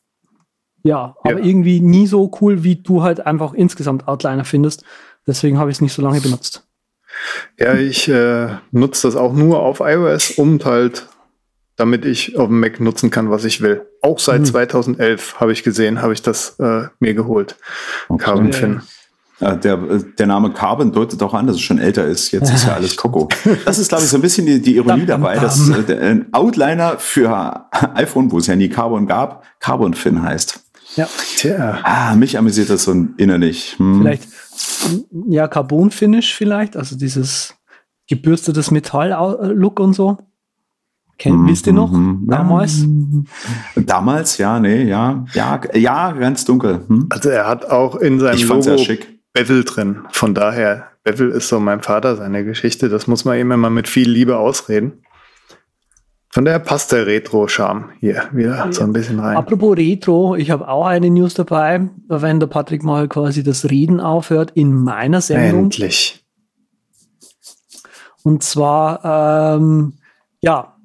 ja, 0.82 1.14
aber 1.22 1.38
Ja. 1.38 1.44
irgendwie 1.44 1.80
nie 1.80 2.06
so 2.06 2.30
cool, 2.40 2.64
wie 2.64 2.76
du 2.76 3.02
halt 3.02 3.26
einfach 3.26 3.52
insgesamt 3.52 4.08
Outliner 4.08 4.44
findest. 4.46 4.82
Deswegen 5.26 5.58
habe 5.58 5.70
ich 5.70 5.76
es 5.76 5.80
nicht 5.80 5.92
so 5.92 6.02
lange 6.02 6.20
benutzt. 6.20 6.64
Ja, 7.58 7.74
ich 7.74 8.08
äh, 8.08 8.48
nutze 8.70 9.06
das 9.06 9.16
auch 9.16 9.32
nur 9.32 9.60
auf 9.60 9.80
iOS 9.80 10.32
und 10.32 10.64
halt, 10.64 11.06
damit 11.76 12.04
ich 12.04 12.38
auf 12.38 12.48
dem 12.48 12.60
Mac 12.60 12.80
nutzen 12.80 13.10
kann, 13.10 13.30
was 13.30 13.44
ich 13.44 13.60
will. 13.60 13.86
Auch 14.02 14.18
seit 14.18 14.40
Mhm. 14.40 14.44
2011 14.46 15.40
habe 15.40 15.52
ich 15.52 15.62
gesehen, 15.62 16.00
habe 16.02 16.12
ich 16.12 16.22
das 16.22 16.58
äh, 16.58 16.84
mir 17.00 17.14
geholt. 17.14 17.56
Carbon 18.18 18.46
Ja, 18.46 18.52
Fin. 18.52 18.80
Ja, 19.40 19.54
der, 19.56 19.78
der 20.18 20.26
Name 20.26 20.52
Carbon 20.52 20.92
deutet 20.92 21.22
auch 21.22 21.32
an, 21.32 21.46
dass 21.46 21.56
es 21.56 21.62
schon 21.62 21.78
älter 21.78 22.04
ist. 22.04 22.30
Jetzt 22.30 22.52
ist 22.52 22.66
ja 22.66 22.74
alles 22.74 22.94
Coco. 22.96 23.28
Das 23.64 23.78
ist, 23.78 23.88
glaube 23.88 24.04
ich, 24.04 24.10
so 24.10 24.18
ein 24.18 24.22
bisschen 24.22 24.44
die, 24.46 24.60
die 24.60 24.76
Ironie 24.76 25.06
Dam, 25.06 25.22
dam, 25.22 25.22
dabei, 25.22 25.38
dass 25.38 25.68
äh, 25.70 25.98
ein 25.98 26.26
Outliner 26.32 26.98
für 26.98 27.66
iPhone, 27.94 28.30
wo 28.30 28.38
es 28.38 28.46
ja 28.48 28.56
nie 28.56 28.68
Carbon 28.68 29.06
gab, 29.06 29.44
Carbon 29.58 29.94
Fin 29.94 30.22
heißt. 30.22 30.60
Ja, 30.96 31.08
Tja. 31.36 31.78
Ah, 31.84 32.14
mich 32.16 32.36
amüsiert 32.36 32.68
das 32.68 32.84
so 32.84 32.92
innerlich. 33.16 33.76
Hm. 33.78 34.00
vielleicht, 34.02 34.28
ja, 35.28 35.48
Carbon 35.48 35.90
Finish 35.90 36.34
vielleicht, 36.34 36.76
also 36.76 36.96
dieses 36.96 37.54
gebürstetes 38.08 38.70
Metall-Look 38.70 39.80
und 39.80 39.94
so. 39.94 40.18
Kennt, 41.18 41.46
wisst 41.48 41.66
ihr 41.66 41.74
noch? 41.74 41.92
Mhm. 41.92 42.26
Damals? 42.28 42.86
Damals, 43.76 44.38
ja, 44.38 44.58
nee, 44.58 44.84
ja, 44.84 45.24
ja, 45.34 45.60
ja, 45.74 46.12
ganz 46.12 46.46
dunkel. 46.46 46.80
Hm? 46.86 47.06
Also 47.10 47.28
er 47.28 47.46
hat 47.46 47.66
auch 47.66 47.96
in 47.96 48.18
seinem 48.18 48.36
Ich 48.36 48.48
Logo 48.48 48.78
schick. 48.78 49.20
Bevel 49.34 49.64
drin. 49.64 49.98
Von 50.12 50.34
daher, 50.34 50.86
Bevel 51.04 51.30
ist 51.30 51.48
so 51.48 51.60
mein 51.60 51.82
Vater, 51.82 52.16
seine 52.16 52.44
Geschichte. 52.44 52.88
Das 52.88 53.06
muss 53.06 53.26
man 53.26 53.38
ihm 53.38 53.52
immer 53.52 53.70
mit 53.70 53.86
viel 53.86 54.08
Liebe 54.10 54.38
ausreden. 54.38 55.04
Von 56.32 56.44
daher 56.44 56.60
passt 56.60 56.92
der 56.92 57.06
Retro-Charme 57.06 57.90
hier 57.98 58.28
wieder 58.32 58.72
so 58.72 58.84
ein 58.84 58.92
bisschen 58.92 59.18
rein. 59.18 59.36
Apropos 59.36 59.76
Retro, 59.76 60.36
ich 60.36 60.52
habe 60.52 60.68
auch 60.68 60.86
eine 60.86 61.10
News 61.10 61.34
dabei, 61.34 61.88
wenn 62.06 62.38
der 62.38 62.46
Patrick 62.46 62.84
mal 62.84 63.08
quasi 63.08 63.42
das 63.42 63.68
Reden 63.68 63.98
aufhört 63.98 64.52
in 64.54 64.72
meiner 64.72 65.20
Sendung. 65.20 65.64
Endlich. 65.64 66.24
Und 68.22 68.44
zwar, 68.44 69.56
ähm, 69.56 69.94
ja, 70.40 70.76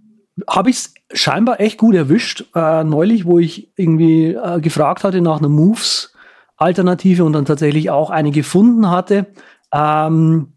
habe 0.49 0.71
ich 0.71 0.77
es 0.77 0.93
scheinbar 1.13 1.59
echt 1.59 1.77
gut 1.77 1.93
erwischt. 1.93 2.45
Äh, 2.55 2.83
neulich, 2.83 3.25
wo 3.25 3.37
ich 3.37 3.71
irgendwie 3.75 4.33
äh, 4.33 4.59
gefragt 4.59 5.03
hatte 5.03 5.21
nach 5.21 5.37
einer 5.37 5.49
Moves-Alternative 5.49 7.23
und 7.23 7.33
dann 7.33 7.45
tatsächlich 7.45 7.91
auch 7.91 8.09
eine 8.09 8.31
gefunden 8.31 8.89
hatte. 8.89 9.27
Ähm, 9.71 10.53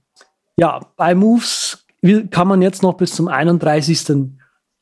ja, 0.56 0.80
bei 0.96 1.14
Moves 1.14 1.84
kann 2.30 2.48
man 2.48 2.62
jetzt 2.62 2.82
noch 2.82 2.94
bis 2.94 3.14
zum 3.14 3.28
31. 3.28 4.37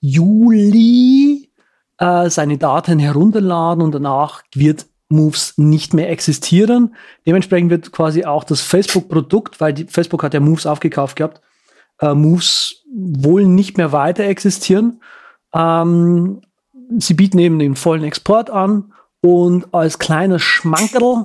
Juli 0.06 1.50
äh, 1.98 2.30
seine 2.30 2.58
Daten 2.58 2.98
herunterladen 2.98 3.82
und 3.82 3.92
danach 3.92 4.42
wird 4.54 4.86
Moves 5.08 5.54
nicht 5.56 5.94
mehr 5.94 6.10
existieren. 6.10 6.94
Dementsprechend 7.26 7.70
wird 7.70 7.92
quasi 7.92 8.24
auch 8.24 8.44
das 8.44 8.60
Facebook-Produkt, 8.60 9.60
weil 9.60 9.72
die, 9.72 9.84
Facebook 9.84 10.22
hat 10.22 10.34
ja 10.34 10.40
Moves 10.40 10.66
aufgekauft 10.66 11.16
gehabt, 11.16 11.40
äh, 12.00 12.14
Moves 12.14 12.84
wohl 12.94 13.46
nicht 13.46 13.78
mehr 13.78 13.92
weiter 13.92 14.24
existieren. 14.24 15.00
Ähm, 15.52 16.40
sie 16.98 17.14
bieten 17.14 17.38
eben 17.38 17.58
den 17.58 17.74
vollen 17.74 18.04
Export 18.04 18.50
an 18.50 18.92
und 19.22 19.74
als 19.74 19.98
kleiner 19.98 20.38
Schmankerl 20.38 21.24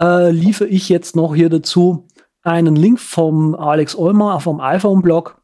äh, 0.00 0.30
liefere 0.30 0.68
ich 0.68 0.88
jetzt 0.88 1.16
noch 1.16 1.34
hier 1.34 1.48
dazu 1.48 2.06
einen 2.42 2.76
Link 2.76 3.00
vom 3.00 3.54
Alex 3.56 3.96
Olmer 3.96 4.38
vom 4.40 4.60
iPhone-Blog, 4.60 5.40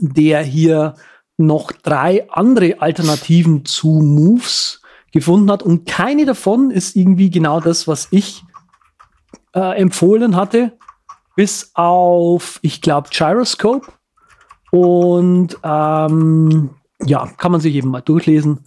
der 0.00 0.42
hier 0.42 0.94
noch 1.36 1.72
drei 1.72 2.28
andere 2.30 2.80
Alternativen 2.80 3.64
zu 3.64 3.88
Moves 3.88 4.80
gefunden 5.12 5.50
hat. 5.50 5.62
Und 5.62 5.86
keine 5.86 6.24
davon 6.24 6.70
ist 6.70 6.96
irgendwie 6.96 7.30
genau 7.30 7.60
das, 7.60 7.86
was 7.86 8.08
ich 8.10 8.42
äh, 9.54 9.78
empfohlen 9.78 10.36
hatte. 10.36 10.76
Bis 11.34 11.70
auf, 11.74 12.58
ich 12.62 12.80
glaube, 12.80 13.10
Gyroscope. 13.10 13.92
Und 14.70 15.58
ähm, 15.62 16.70
ja, 17.02 17.26
kann 17.36 17.52
man 17.52 17.60
sich 17.60 17.74
eben 17.74 17.90
mal 17.90 18.00
durchlesen. 18.00 18.66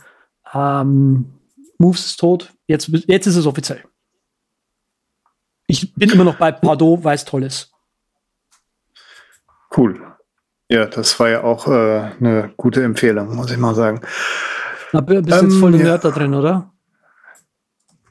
Ähm, 0.54 1.34
Moves 1.78 2.06
ist 2.06 2.20
tot. 2.20 2.54
Jetzt, 2.68 2.90
jetzt 3.08 3.28
ist 3.28 3.36
es 3.36 3.46
offiziell. 3.46 3.84
Ich 5.68 5.94
bin 5.94 6.10
immer 6.10 6.24
noch 6.24 6.38
bei 6.38 6.52
Pardo, 6.52 7.04
weil 7.04 7.16
es 7.16 7.26
toll 7.26 7.44
ist. 7.44 7.72
Cool. 9.76 10.09
Ja, 10.70 10.86
das 10.86 11.20
war 11.20 11.30
ja 11.30 11.44
auch 11.44 11.68
äh, 11.68 12.12
eine 12.20 12.52
gute 12.56 12.84
Empfehlung, 12.84 13.36
muss 13.36 13.52
ich 13.52 13.58
mal 13.58 13.74
sagen. 13.74 14.02
Na, 14.94 15.02
bist 15.02 15.28
ähm, 15.32 15.50
jetzt 15.50 15.60
voll 15.60 15.72
der 15.72 15.82
ja. 15.82 15.88
Nerd 15.88 16.06
da 16.06 16.12
drin, 16.12 16.34
oder? 16.36 16.72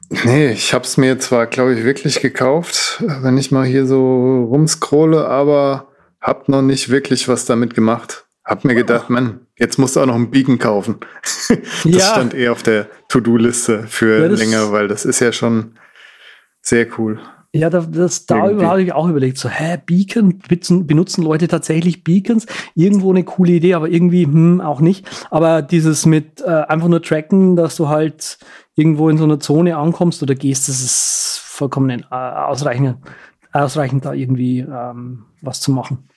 Nee, 0.09 0.51
ich 0.51 0.73
habe 0.73 0.83
es 0.83 0.97
mir 0.97 1.19
zwar, 1.19 1.45
glaube 1.47 1.73
ich, 1.73 1.85
wirklich 1.85 2.19
gekauft, 2.19 3.03
wenn 3.21 3.37
ich 3.37 3.51
mal 3.51 3.65
hier 3.65 3.85
so 3.85 4.43
rumscrolle, 4.45 5.27
aber 5.27 5.87
hab 6.19 6.49
noch 6.49 6.61
nicht 6.61 6.89
wirklich 6.89 7.27
was 7.27 7.45
damit 7.45 7.75
gemacht. 7.75 8.25
Hab 8.43 8.65
mir 8.65 8.73
gedacht, 8.73 9.09
man, 9.09 9.45
jetzt 9.55 9.77
musst 9.77 9.95
du 9.95 10.01
auch 10.01 10.07
noch 10.07 10.15
ein 10.15 10.31
Beacon 10.31 10.57
kaufen. 10.57 10.99
das 11.47 11.83
ja. 11.83 11.99
stand 11.99 12.33
eh 12.33 12.49
auf 12.49 12.63
der 12.63 12.87
To-Do-Liste 13.07 13.85
für 13.87 14.21
ja, 14.21 14.27
länger, 14.27 14.71
weil 14.71 14.87
das 14.87 15.05
ist 15.05 15.19
ja 15.19 15.31
schon 15.31 15.77
sehr 16.61 16.87
cool. 16.97 17.19
Ja, 17.51 17.71
das, 17.71 17.89
das 17.89 18.25
da 18.27 18.41
habe 18.41 18.83
ich 18.83 18.93
auch 18.93 19.07
überlegt, 19.07 19.39
so, 19.39 19.49
hä, 19.49 19.79
Beacon, 19.83 20.37
benutzen, 20.37 20.85
benutzen 20.85 21.23
Leute 21.23 21.47
tatsächlich 21.47 22.03
Beacons? 22.03 22.45
Irgendwo 22.75 23.09
eine 23.09 23.23
coole 23.23 23.53
Idee, 23.53 23.73
aber 23.73 23.89
irgendwie, 23.89 24.25
hm, 24.25 24.61
auch 24.61 24.81
nicht. 24.81 25.09
Aber 25.31 25.63
dieses 25.63 26.05
mit 26.05 26.41
äh, 26.41 26.49
einfach 26.49 26.87
nur 26.87 27.01
tracken, 27.01 27.55
dass 27.55 27.75
du 27.75 27.87
halt 27.89 28.37
irgendwo 28.75 29.09
in 29.09 29.17
so 29.17 29.23
einer 29.23 29.39
Zone 29.39 29.77
ankommst 29.77 30.21
oder 30.21 30.35
gehst, 30.35 30.69
das 30.69 30.79
ist 30.79 31.41
vollkommen 31.43 32.05
äh, 32.11 32.15
ausreichend, 32.15 32.97
ausreichend 33.51 34.05
da 34.05 34.13
irgendwie 34.13 34.59
ähm, 34.59 35.25
was 35.41 35.59
zu 35.59 35.71
machen. 35.71 36.07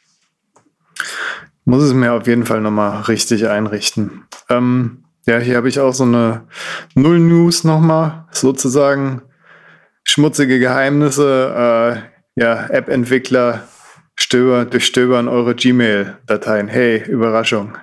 Muss 1.65 1.83
es 1.83 1.95
mir 1.95 2.13
auf 2.13 2.27
jeden 2.27 2.45
Fall 2.45 2.61
nochmal 2.61 3.03
richtig 3.03 3.49
einrichten. 3.49 4.25
Ähm, 4.51 5.05
ja, 5.27 5.39
hier 5.39 5.57
habe 5.57 5.69
ich 5.69 5.81
auch 5.81 5.95
so 5.95 6.05
eine 6.05 6.43
Null-News 6.95 7.65
nochmal, 7.65 8.27
sozusagen 8.33 9.23
schmutzige 10.05 10.59
Geheimnisse. 10.59 12.05
Äh, 12.37 12.41
ja, 12.41 12.67
App-Entwickler 12.69 13.65
stöber, 14.17 14.65
durchstöbern 14.65 15.29
eure 15.29 15.55
Gmail-Dateien. 15.55 16.69
Hey, 16.69 17.03
Überraschung. 17.05 17.77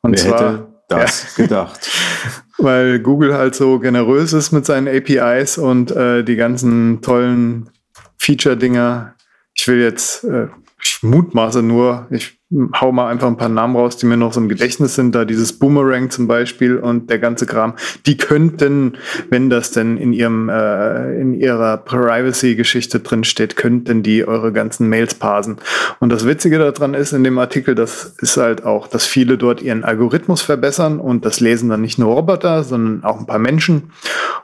Und 0.00 0.12
Wer 0.12 0.18
zwar, 0.18 0.52
hätte 0.52 0.68
das 0.88 1.36
ja, 1.36 1.44
gedacht? 1.44 1.90
weil 2.58 2.98
Google 3.00 3.34
halt 3.34 3.54
so 3.54 3.78
generös 3.78 4.32
ist 4.32 4.52
mit 4.52 4.66
seinen 4.66 4.88
APIs 4.88 5.58
und 5.58 5.90
äh, 5.92 6.24
die 6.24 6.36
ganzen 6.36 7.00
tollen 7.02 7.70
Feature-Dinger. 8.18 9.14
Ich 9.54 9.66
will 9.68 9.80
jetzt, 9.80 10.24
äh, 10.24 10.48
ich 10.82 11.02
mutmaße 11.02 11.62
nur, 11.62 12.06
ich 12.10 12.37
hau 12.50 12.92
mal 12.92 13.10
einfach 13.10 13.26
ein 13.26 13.36
paar 13.36 13.50
Namen 13.50 13.76
raus, 13.76 13.98
die 13.98 14.06
mir 14.06 14.16
noch 14.16 14.32
so 14.32 14.40
im 14.40 14.48
Gedächtnis 14.48 14.94
sind, 14.94 15.14
da 15.14 15.26
dieses 15.26 15.58
Boomerang 15.58 16.08
zum 16.08 16.26
Beispiel 16.26 16.78
und 16.78 17.10
der 17.10 17.18
ganze 17.18 17.44
Kram, 17.44 17.74
die 18.06 18.16
könnten, 18.16 18.96
wenn 19.28 19.50
das 19.50 19.70
denn 19.70 19.98
in 19.98 20.14
ihrem 20.14 20.48
äh, 20.48 21.20
in 21.20 21.34
ihrer 21.34 21.76
Privacy-Geschichte 21.76 23.00
drin 23.00 23.24
steht, 23.24 23.56
könnten 23.56 24.02
die 24.02 24.26
eure 24.26 24.52
ganzen 24.52 24.88
Mails 24.88 25.14
parsen. 25.14 25.58
Und 26.00 26.10
das 26.10 26.24
Witzige 26.24 26.58
daran 26.58 26.94
ist 26.94 27.12
in 27.12 27.22
dem 27.22 27.38
Artikel, 27.38 27.74
das 27.74 28.14
ist 28.18 28.38
halt 28.38 28.64
auch, 28.64 28.88
dass 28.88 29.04
viele 29.04 29.36
dort 29.36 29.60
ihren 29.60 29.84
Algorithmus 29.84 30.40
verbessern 30.40 31.00
und 31.00 31.26
das 31.26 31.40
lesen 31.40 31.68
dann 31.68 31.82
nicht 31.82 31.98
nur 31.98 32.14
Roboter, 32.14 32.64
sondern 32.64 33.04
auch 33.04 33.20
ein 33.20 33.26
paar 33.26 33.38
Menschen. 33.38 33.90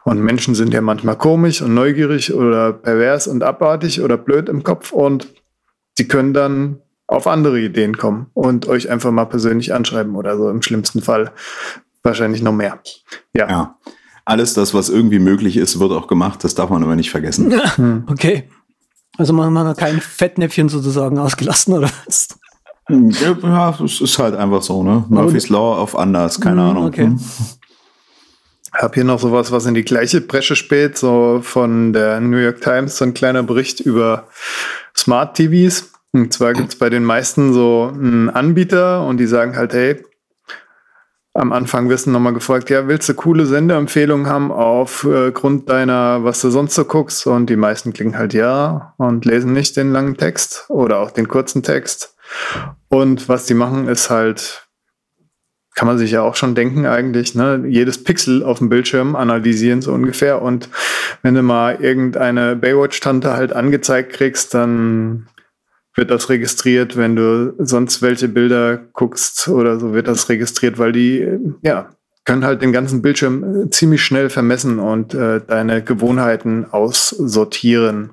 Und 0.04 0.20
Menschen 0.20 0.54
sind 0.54 0.75
ja 0.75 0.82
manchmal 0.82 1.16
komisch 1.16 1.62
und 1.62 1.73
neugierig 1.73 2.34
oder 2.34 2.75
pervers 2.75 3.26
und 3.26 3.42
abartig 3.42 4.02
oder 4.02 4.18
blöd 4.18 4.50
im 4.50 4.62
Kopf 4.62 4.92
und 4.92 5.32
die 5.96 6.06
können 6.06 6.34
dann 6.34 6.80
auf 7.06 7.26
andere 7.26 7.61
Ideen 7.61 7.96
kommen 7.96 8.26
und 8.34 8.66
euch 8.66 8.90
einfach 8.90 9.11
mal 9.11 9.26
persönlich 9.26 9.75
anschreiben 9.75 10.16
oder 10.16 10.37
so 10.37 10.49
im 10.49 10.62
schlimmsten 10.62 11.02
Fall 11.02 11.32
wahrscheinlich 12.02 12.42
noch 12.42 12.52
mehr. 12.52 12.80
Ja. 13.34 13.49
ja. 13.49 13.76
Alles 14.25 14.54
das, 14.54 14.73
was 14.73 14.88
irgendwie 14.88 15.18
möglich 15.18 15.56
ist, 15.56 15.78
wird 15.80 15.92
auch 15.92 16.06
gemacht. 16.06 16.44
Das 16.44 16.54
darf 16.54 16.70
man 16.70 16.82
aber 16.82 16.96
nicht 16.96 17.11
vergessen. 17.11 17.61
Hm. 17.76 18.04
Okay. 18.11 18.49
Also 19.16 19.32
man 19.32 19.56
hat 19.58 19.78
kein 19.78 20.00
Fettnäpfchen 20.00 20.68
sozusagen 20.68 21.18
ausgelassen 21.18 21.75
oder 21.75 21.88
was? 22.06 22.28
Ja, 22.88 23.78
es 23.82 24.00
ist 24.00 24.18
halt 24.18 24.34
einfach 24.34 24.62
so, 24.62 24.82
ne? 24.82 25.04
Murphy's 25.08 25.49
Law 25.49 25.78
auf 25.78 25.96
anders, 25.96 26.40
keine 26.40 26.62
hm, 26.62 26.68
Ahnung. 26.68 26.87
Okay. 26.87 27.04
Hm. 27.04 27.20
Hab 28.73 28.94
hier 28.94 29.04
noch 29.04 29.20
sowas, 29.20 29.52
was 29.52 29.66
in 29.66 29.75
die 29.75 29.84
gleiche 29.84 30.20
Bresche 30.20 30.56
spät, 30.56 30.99
so 30.99 31.40
von 31.42 31.92
der 31.92 32.20
New 32.20 32.38
York 32.38 32.61
Times, 32.61 32.96
so 32.96 33.04
ein 33.04 33.14
kleiner 33.14 33.44
Bericht 33.44 33.80
über 33.80 34.26
Smart 34.96 35.37
TVs. 35.37 35.92
Und 36.14 36.33
zwar 36.33 36.52
gibt 36.52 36.68
es 36.68 36.78
bei 36.78 36.90
den 36.90 37.02
meisten 37.02 37.52
so 37.52 37.90
einen 37.92 38.30
Anbieter 38.30 39.04
und 39.04 39.16
die 39.16 39.26
sagen 39.26 39.56
halt, 39.56 39.73
hey, 39.73 40.00
am 41.33 41.52
Anfang 41.52 41.88
wirst 41.88 42.06
du 42.06 42.11
nochmal 42.11 42.33
gefragt, 42.33 42.71
ja, 42.71 42.87
willst 42.87 43.09
du 43.09 43.14
coole 43.14 43.47
Sendeempfehlungen 43.47 44.28
haben 44.28 44.52
aufgrund 44.52 45.64
äh, 45.64 45.66
deiner, 45.66 46.23
was 46.23 46.40
du 46.40 46.50
sonst 46.50 46.76
so 46.76 46.85
guckst? 46.85 47.26
Und 47.26 47.50
die 47.50 47.56
meisten 47.56 47.92
klicken 47.92 48.16
halt 48.16 48.33
ja 48.33 48.94
und 48.97 49.25
lesen 49.25 49.52
nicht 49.52 49.76
den 49.76 49.90
langen 49.90 50.16
Text 50.16 50.66
oder 50.68 51.00
auch 51.00 51.11
den 51.11 51.26
kurzen 51.26 51.64
Text. 51.64 52.14
Und 52.88 53.28
was 53.28 53.47
die 53.47 53.54
machen, 53.54 53.88
ist 53.88 54.09
halt, 54.09 54.68
kann 55.75 55.88
man 55.88 55.99
sich 55.99 56.12
ja 56.12 56.23
auch 56.23 56.37
schon 56.37 56.54
denken 56.54 56.87
eigentlich, 56.87 57.35
ne, 57.35 57.64
jedes 57.66 58.04
Pixel 58.04 58.44
auf 58.44 58.59
dem 58.59 58.68
Bildschirm 58.68 59.16
analysieren 59.16 59.83
so 59.83 59.92
ungefähr. 59.92 60.40
Und 60.40 60.68
wenn 61.23 61.35
du 61.35 61.42
mal 61.42 61.75
irgendeine 61.80 62.54
Baywatch-Tante 62.54 63.33
halt 63.33 63.52
angezeigt 63.52 64.12
kriegst, 64.12 64.54
dann 64.54 65.26
wird 65.95 66.11
das 66.11 66.29
registriert, 66.29 66.97
wenn 66.97 67.17
du 67.17 67.55
sonst 67.59 68.03
welche 68.03 68.29
Bilder 68.29 68.79
guckst 68.93 69.49
oder 69.49 69.79
so 69.79 69.93
wird 69.93 70.09
das 70.09 70.29
registriert, 70.29 70.79
weil 70.79 70.93
die, 70.93 71.27
ja, 71.63 71.91
können 72.25 72.45
halt 72.45 72.63
den 72.63 72.73
ganzen 72.73 73.03
Bildschirm 73.03 73.65
äh, 73.67 73.71
ziemlich 73.71 74.03
schnell 74.03 74.31
vermessen 74.31 74.79
und 74.79 75.15
äh, 75.15 75.41
deine 75.47 75.83
Gewohnheiten 75.83 76.67
aussortieren 76.71 78.11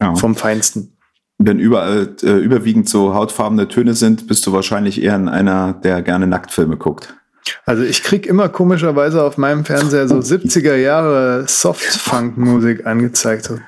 ja. 0.00 0.14
vom 0.16 0.34
Feinsten. 0.34 0.92
Wenn 1.38 1.58
überall 1.58 2.16
äh, 2.22 2.38
überwiegend 2.38 2.88
so 2.88 3.14
hautfarbene 3.14 3.68
Töne 3.68 3.94
sind, 3.94 4.26
bist 4.26 4.46
du 4.46 4.52
wahrscheinlich 4.52 5.00
eher 5.00 5.16
in 5.16 5.28
einer, 5.28 5.74
der 5.74 6.02
gerne 6.02 6.26
Nacktfilme 6.26 6.76
guckt. 6.76 7.14
Also 7.64 7.84
ich 7.84 8.02
krieg 8.02 8.26
immer 8.26 8.48
komischerweise 8.48 9.22
auf 9.22 9.38
meinem 9.38 9.64
Fernseher 9.64 10.08
so 10.08 10.16
70er 10.16 10.74
Jahre 10.74 11.44
Soft-Funk-Musik 11.46 12.86
angezeigt. 12.86 13.44
So 13.44 13.58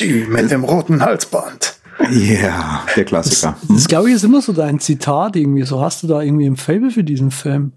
die 0.00 0.26
mit 0.28 0.50
dem 0.50 0.64
roten 0.64 1.02
Halsband. 1.02 1.76
Ja, 2.00 2.08
yeah, 2.10 2.86
der 2.96 3.04
Klassiker. 3.04 3.56
Das, 3.60 3.76
das 3.76 3.88
glaube 3.88 4.08
ich 4.08 4.14
ist 4.14 4.24
immer 4.24 4.40
so 4.40 4.52
dein 4.52 4.80
Zitat 4.80 5.36
irgendwie. 5.36 5.62
So 5.64 5.80
hast 5.80 6.02
du 6.02 6.06
da 6.06 6.22
irgendwie 6.22 6.46
ein 6.46 6.56
Fable 6.56 6.90
für 6.90 7.04
diesen 7.04 7.30
Film. 7.30 7.72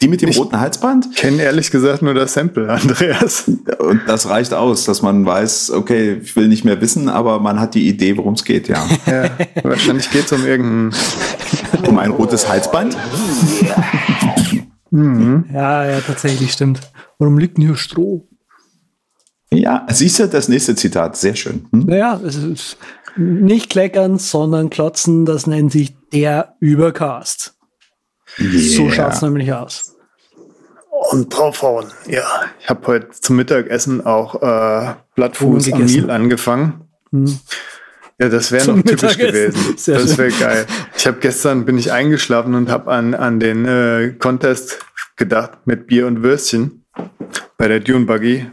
Die 0.00 0.08
mit 0.08 0.22
dem 0.22 0.30
ich 0.30 0.38
roten 0.38 0.58
Halsband? 0.58 1.14
kenne 1.14 1.42
ehrlich 1.42 1.70
gesagt 1.70 2.00
nur 2.00 2.14
das 2.14 2.32
Sample, 2.32 2.70
Andreas. 2.70 3.50
Und 3.78 4.00
das 4.06 4.28
reicht 4.28 4.54
aus, 4.54 4.84
dass 4.84 5.02
man 5.02 5.26
weiß, 5.26 5.72
okay, 5.72 6.20
ich 6.22 6.34
will 6.36 6.48
nicht 6.48 6.64
mehr 6.64 6.80
wissen, 6.80 7.08
aber 7.08 7.38
man 7.38 7.60
hat 7.60 7.74
die 7.74 7.86
Idee, 7.86 8.16
worum 8.16 8.34
es 8.34 8.44
geht, 8.44 8.68
ja. 8.68 8.86
ja. 9.06 9.30
Wahrscheinlich 9.62 10.10
geht 10.10 10.24
es 10.24 10.32
um 10.32 10.46
irgendein... 10.46 10.98
Um 11.86 11.98
ein 11.98 12.10
rotes 12.10 12.48
Halsband? 12.48 12.96
mhm. 14.90 15.44
Ja, 15.52 15.86
ja, 15.86 16.00
tatsächlich, 16.00 16.52
stimmt. 16.52 16.80
Warum 17.18 17.38
liegt 17.38 17.58
denn 17.58 17.66
hier 17.66 17.76
Stroh? 17.76 18.29
Ja, 19.52 19.86
siehst 19.90 20.18
du 20.18 20.28
das 20.28 20.48
nächste 20.48 20.76
Zitat, 20.76 21.16
sehr 21.16 21.34
schön. 21.34 21.66
Hm? 21.72 21.86
Naja, 21.86 22.20
es 22.24 22.36
ist 22.36 22.76
nicht 23.16 23.70
kleckern, 23.70 24.18
sondern 24.18 24.70
klotzen, 24.70 25.26
das 25.26 25.46
nennt 25.46 25.72
sich 25.72 25.94
der 26.12 26.54
Übercast. 26.60 27.54
Yeah. 28.38 28.76
So 28.76 28.90
schaut 28.90 29.12
es 29.14 29.22
nämlich 29.22 29.52
aus. 29.52 29.96
Und 31.10 31.36
draufhauen, 31.36 31.86
ja. 32.06 32.22
Ich 32.60 32.68
habe 32.68 32.86
heute 32.86 33.08
zum 33.10 33.36
Mittagessen 33.36 34.04
auch 34.04 34.40
äh, 34.42 34.94
Blattfuß 35.16 35.72
am 35.72 35.84
Nil 35.84 36.10
angefangen. 36.10 36.88
Hm. 37.10 37.38
Ja, 38.20 38.28
das 38.28 38.52
wäre 38.52 38.76
noch 38.76 38.82
typisch 38.82 39.16
gewesen. 39.16 39.78
Sehr 39.78 39.98
das 39.98 40.18
wäre 40.18 40.30
geil. 40.30 40.66
Ich 40.94 41.06
habe 41.06 41.18
gestern 41.20 41.64
bin 41.64 41.78
ich 41.78 41.90
eingeschlafen 41.90 42.54
und 42.54 42.68
habe 42.68 42.90
an, 42.92 43.14
an 43.14 43.40
den 43.40 43.64
äh, 43.64 44.14
Contest 44.18 44.78
gedacht 45.16 45.52
mit 45.64 45.86
Bier 45.86 46.06
und 46.06 46.22
Würstchen 46.22 46.84
bei 47.56 47.66
der 47.66 47.80
Dune 47.80 48.04
Buggy 48.04 48.46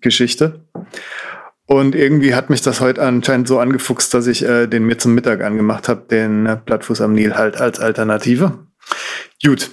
Geschichte. 0.00 0.64
Und 1.66 1.94
irgendwie 1.94 2.34
hat 2.34 2.50
mich 2.50 2.62
das 2.62 2.80
heute 2.80 3.02
anscheinend 3.02 3.46
so 3.46 3.60
angefuchst, 3.60 4.12
dass 4.12 4.26
ich 4.26 4.44
äh, 4.44 4.66
den 4.66 4.86
mir 4.86 4.98
zum 4.98 5.14
Mittag 5.14 5.42
angemacht 5.42 5.88
habe, 5.88 6.04
den 6.10 6.46
äh, 6.46 6.58
Blattfuß 6.64 7.00
am 7.00 7.12
Nil 7.12 7.36
halt 7.36 7.60
als 7.60 7.78
Alternative. 7.78 8.66
Gut. 9.44 9.70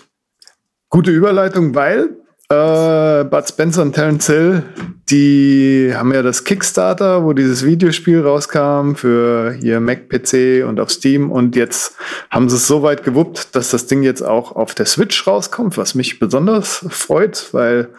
Gute 0.90 1.12
Überleitung, 1.12 1.74
weil 1.74 2.16
äh, 2.50 3.26
Bud 3.26 3.48
Spencer 3.48 3.82
und 3.82 3.94
Terence 3.94 4.28
Hill, 4.28 4.64
die 5.10 5.92
haben 5.94 6.14
ja 6.14 6.22
das 6.22 6.44
Kickstarter, 6.44 7.24
wo 7.24 7.34
dieses 7.34 7.66
Videospiel 7.66 8.22
rauskam 8.22 8.96
für 8.96 9.54
hier 9.60 9.80
Mac, 9.80 10.10
PC 10.10 10.66
und 10.66 10.80
auf 10.80 10.90
Steam. 10.90 11.32
Und 11.32 11.56
jetzt 11.56 11.96
haben 12.30 12.50
sie 12.50 12.56
es 12.56 12.68
so 12.68 12.84
weit 12.84 13.04
gewuppt, 13.04 13.56
dass 13.56 13.72
das 13.72 13.88
Ding 13.88 14.04
jetzt 14.04 14.22
auch 14.22 14.56
auf 14.56 14.76
der 14.76 14.86
Switch 14.86 15.28
rauskommt, 15.28 15.78
was 15.78 15.96
mich 15.96 16.20
besonders 16.20 16.86
freut, 16.90 17.54
weil 17.54 17.90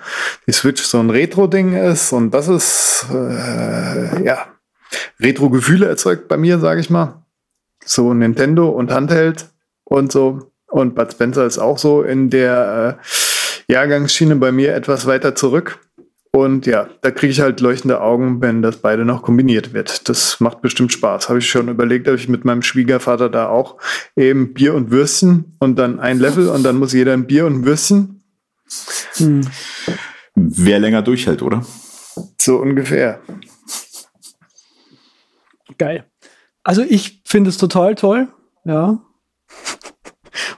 die 0.47 0.52
Switch 0.52 0.83
so 0.83 0.99
ein 0.99 1.11
Retro-Ding 1.11 1.75
ist 1.75 2.12
und 2.12 2.33
das 2.33 2.49
ist, 2.49 3.07
äh, 3.12 4.25
ja, 4.25 4.47
Retro-Gefühle 5.21 5.87
erzeugt 5.87 6.28
bei 6.28 6.37
mir, 6.37 6.59
sage 6.59 6.81
ich 6.81 6.88
mal. 6.88 7.23
So 7.85 8.14
Nintendo 8.14 8.69
und 8.69 8.90
Handheld 8.90 9.47
und 9.85 10.12
so. 10.12 10.52
Und 10.71 10.95
Bud 10.95 11.12
Spencer 11.12 11.47
ist 11.47 11.59
auch 11.59 11.78
so 11.78 12.02
in 12.02 12.28
der 12.28 12.99
äh, 13.00 13.05
Jahrgangsschiene 13.69 14.37
bei 14.37 14.53
mir 14.53 14.75
etwas 14.75 15.07
weiter 15.07 15.35
zurück. 15.35 15.79
Und 16.31 16.67
ja, 16.67 16.89
da 17.01 17.11
kriege 17.11 17.33
ich 17.33 17.41
halt 17.41 17.61
leuchtende 17.61 18.01
Augen, 18.01 18.41
wenn 18.41 18.61
das 18.63 18.77
beide 18.79 19.05
noch 19.05 19.23
kombiniert 19.23 19.73
wird. 19.73 20.09
Das 20.09 20.41
macht 20.41 20.61
bestimmt 20.61 20.93
Spaß. 20.93 21.29
Habe 21.29 21.39
ich 21.39 21.49
schon 21.49 21.69
überlegt, 21.69 22.07
ob 22.09 22.15
ich 22.15 22.29
mit 22.29 22.45
meinem 22.45 22.63
Schwiegervater 22.63 23.31
da 23.31 23.49
auch 23.49 23.79
eben 24.15 24.53
Bier 24.53 24.75
und 24.75 24.91
Würstchen 24.91 25.57
und 25.59 25.77
dann 25.77 26.01
ein 26.01 26.19
Level 26.19 26.49
und 26.49 26.63
dann 26.63 26.77
muss 26.77 26.93
jeder 26.93 27.15
ein 27.15 27.27
Bier 27.27 27.47
und 27.47 27.65
Würstchen. 27.65 28.23
Hm. 29.15 29.41
Wer 30.35 30.79
länger 30.79 31.03
durchhält, 31.03 31.43
oder? 31.43 31.65
So 32.39 32.59
ungefähr. 32.59 33.21
Geil. 35.79 36.05
Also 36.63 36.83
ich 36.83 37.23
finde 37.25 37.51
es 37.51 37.57
total 37.57 37.95
toll, 37.95 38.29
ja. 38.65 39.01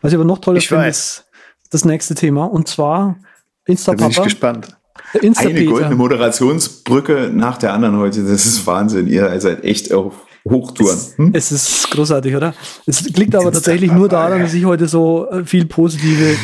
Was 0.01 0.13
ich 0.13 0.17
aber 0.17 0.25
noch 0.25 0.39
toller 0.39 0.61
finde, 0.61 0.89
ist 0.89 1.30
das 1.71 1.85
nächste 1.85 2.15
Thema 2.15 2.45
und 2.45 2.69
zwar 2.69 3.17
Instapapa. 3.65 4.03
Da 4.03 4.09
bin 4.09 4.19
ich 4.19 4.23
gespannt. 4.23 4.77
Insta 5.23 5.49
Eine 5.49 5.65
goldene 5.65 5.97
Moderationsbrücke 5.97 7.31
nach 7.33 7.59
der 7.59 7.73
anderen 7.73 7.97
heute. 7.99 8.23
Das 8.23 8.47
ist 8.47 8.67
Wahnsinn. 8.67 9.07
Ihr 9.07 9.41
seid 9.41 9.65
echt 9.65 9.93
auf 9.93 10.15
Hochtouren. 10.49 10.99
Hm? 11.17 11.31
Es, 11.35 11.53
ist 11.53 11.91
großartig, 11.91 12.35
oder? 12.35 12.55
Es 12.87 13.03
liegt 13.11 13.35
aber 13.35 13.53
tatsächlich 13.53 13.93
nur 13.93 14.09
daran, 14.09 14.41
dass 14.41 14.55
ich 14.55 14.65
heute 14.65 14.89
so 14.89 15.29
äh, 15.31 15.45
viel 15.45 15.67
positive 15.67 16.37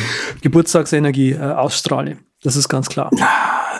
Geburtstagsenergie 0.42 1.32
äh, 1.32 1.40
ausstrahle. 1.40 2.18
Das 2.42 2.56
ist 2.56 2.68
ganz 2.68 2.88
klar. 2.88 3.10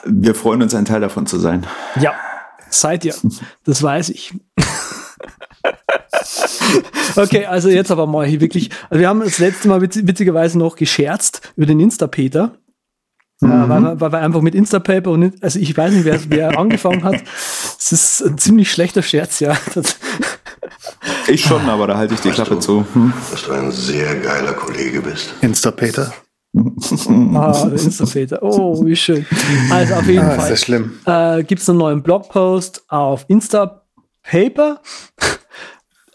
Wir 0.05 0.35
freuen 0.35 0.63
uns, 0.63 0.75
ein 0.75 0.85
Teil 0.85 1.01
davon 1.01 1.27
zu 1.27 1.39
sein. 1.39 1.67
Ja, 2.01 2.15
seid 2.71 3.05
ihr. 3.05 3.15
Das 3.65 3.83
weiß 3.83 4.11
ich. 4.11 4.33
okay, 7.17 7.47
also 7.47 7.69
jetzt 7.69 7.91
aber 7.91 8.07
mal 8.07 8.27
hier 8.27 8.41
wirklich. 8.41 8.71
Also 8.91 9.01
wir 9.01 9.09
haben 9.09 9.21
das 9.21 9.39
letzte 9.39 9.69
Mal 9.69 9.81
witz 9.81 9.97
witzigerweise 10.03 10.59
noch 10.59 10.77
gescherzt 10.77 11.53
über 11.57 11.67
den 11.67 11.81
Insta-Peter. 11.81 12.57
Mhm. 13.41 13.51
Äh, 13.51 13.69
weil, 13.69 13.81
wir, 13.81 14.01
weil 14.01 14.13
wir 14.13 14.19
einfach 14.19 14.41
mit 14.41 14.55
Instapaper 14.55 15.11
und 15.11 15.43
also 15.43 15.59
ich 15.59 15.77
weiß 15.77 15.93
nicht, 15.93 16.05
wer, 16.05 16.19
wer 16.29 16.59
angefangen 16.59 17.05
hat. 17.05 17.23
Es 17.79 17.93
ist 17.93 18.23
ein 18.23 18.39
ziemlich 18.39 18.71
schlechter 18.71 19.03
Scherz, 19.03 19.41
ja. 19.41 19.57
Das 19.75 19.97
ich 21.29 21.43
schon, 21.43 21.69
aber 21.69 21.87
da 21.87 21.97
halte 21.97 22.15
ich 22.15 22.21
die 22.21 22.29
weißt 22.29 22.37
Klappe 22.37 22.55
du, 22.55 22.61
zu. 22.61 22.87
Hm? 22.93 23.13
Dass 23.31 23.45
du 23.45 23.53
ein 23.53 23.73
sehr 23.73 24.17
geiler 24.17 24.53
Kollege 24.53 25.03
bist. 25.03 25.35
Instapater. 25.41 26.13
ah, 26.55 27.69
Instapater. 27.73 28.43
Oh, 28.43 28.85
wie 28.85 28.97
schön. 28.97 29.27
Also 29.71 29.95
auf 29.95 30.07
jeden 30.07 30.25
ah, 30.25 30.31
Fall. 30.31 30.53
Ist 30.53 30.65
schlimm. 30.65 30.99
Äh, 31.05 31.43
Gibt 31.45 31.63
es 31.63 31.69
einen 31.69 31.79
neuen 31.79 32.03
Blogpost 32.03 32.85
auf 32.89 33.25
Instapaper. 33.29 34.81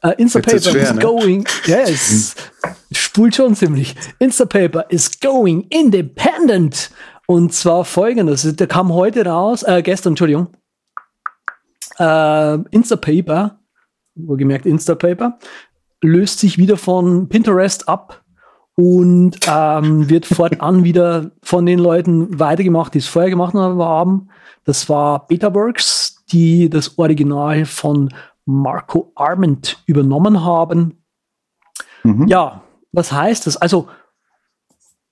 Uh, 0.04 0.14
Instapaper 0.18 0.60
schwer, 0.60 0.82
is 0.82 0.94
ne? 0.94 1.00
going. 1.00 1.48
Yes. 1.66 2.36
spult 2.92 3.36
schon 3.36 3.56
ziemlich. 3.56 3.96
Instapaper 4.18 4.86
is 4.90 5.20
going 5.20 5.68
independent. 5.70 6.90
Und 7.28 7.54
zwar 7.54 7.86
folgendes. 7.86 8.56
Der 8.56 8.68
kam 8.68 8.92
heute 8.92 9.26
raus, 9.26 9.64
äh, 9.64 9.82
gestern, 9.84 10.14
Entschuldigung. 10.14 10.48
Äh, 12.00 12.56
Instapaper, 12.72 13.60
wohlgemerkt 14.16 14.66
Instapaper, 14.66 15.38
löst 16.02 16.40
sich 16.40 16.58
wieder 16.58 16.78
von 16.78 17.30
Pinterest 17.30 17.88
ab 17.88 18.24
und 18.76 19.38
ähm, 19.48 20.10
wird 20.10 20.26
fortan 20.38 20.84
wieder 20.84 21.32
von 21.44 21.66
den 21.66 21.80
Leuten 21.80 22.40
weitergemacht, 22.40 22.96
die 22.96 23.00
es 23.00 23.08
vorher 23.08 23.30
gemacht 23.30 23.54
haben. 23.54 24.30
Das 24.66 24.90
war 24.90 25.28
Betaworks, 25.28 26.24
die 26.32 26.70
das 26.70 26.98
Original 26.98 27.66
von 27.66 28.10
Marco 28.46 29.12
Arment 29.16 29.84
übernommen 29.86 30.44
haben. 30.44 31.04
Mhm. 32.04 32.28
Ja, 32.28 32.64
was 32.92 33.12
heißt 33.12 33.48
das? 33.48 33.58
Also, 33.58 33.88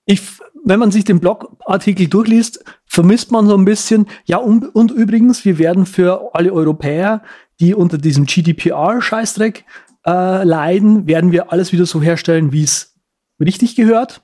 ich, 0.04 0.22
wenn 0.64 0.80
man 0.80 0.90
sich 0.90 1.04
den 1.04 1.20
Blogartikel 1.20 2.08
durchliest, 2.08 2.64
vermisst 2.86 3.30
man 3.30 3.46
so 3.46 3.56
ein 3.56 3.64
bisschen, 3.64 4.06
ja, 4.24 4.38
und, 4.38 4.74
und 4.74 4.90
übrigens, 4.90 5.44
wir 5.44 5.58
werden 5.58 5.86
für 5.86 6.34
alle 6.34 6.52
Europäer, 6.52 7.22
die 7.60 7.74
unter 7.74 7.98
diesem 7.98 8.26
GDPR-Scheißdreck 8.26 9.64
äh, 10.06 10.44
leiden, 10.44 11.06
werden 11.06 11.32
wir 11.32 11.52
alles 11.52 11.72
wieder 11.72 11.86
so 11.86 12.00
herstellen, 12.00 12.52
wie 12.52 12.64
es 12.64 12.98
richtig 13.38 13.76
gehört. 13.76 14.22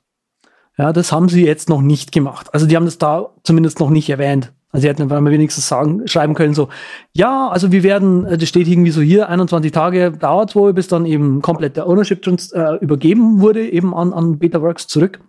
Ja, 0.79 0.92
das 0.92 1.12
haben 1.12 1.29
sie 1.29 1.45
jetzt 1.45 1.69
noch 1.69 1.81
nicht 1.81 2.12
gemacht. 2.12 2.53
Also 2.53 2.66
die 2.66 2.77
haben 2.77 2.85
das 2.85 2.99
da 2.99 3.35
zumindest 3.45 3.81
noch 3.81 3.90
nicht 3.90 4.11
erwähnt. 4.11 4.53
Also 4.76 4.82
sie 4.82 4.88
hätten 4.90 5.10
einfach 5.10 5.24
wenigstens 5.24 5.66
sagen, 5.68 6.06
schreiben 6.06 6.34
können, 6.34 6.52
so, 6.52 6.68
ja, 7.14 7.48
also 7.48 7.72
wir 7.72 7.82
werden, 7.82 8.26
äh, 8.26 8.36
das 8.36 8.46
steht 8.46 8.68
irgendwie 8.68 8.90
so 8.90 9.00
hier, 9.00 9.30
21 9.30 9.72
Tage 9.72 10.10
dauert 10.10 10.54
wohl, 10.54 10.74
bis 10.74 10.86
dann 10.86 11.06
eben 11.06 11.40
komplett 11.40 11.78
der 11.78 11.88
Ownership 11.88 12.26
äh, 12.26 12.76
übergeben 12.82 13.40
wurde, 13.40 13.66
eben 13.66 13.94
an, 13.94 14.12
an 14.12 14.38
BetaWorks 14.38 14.86
zurück. 14.86 15.20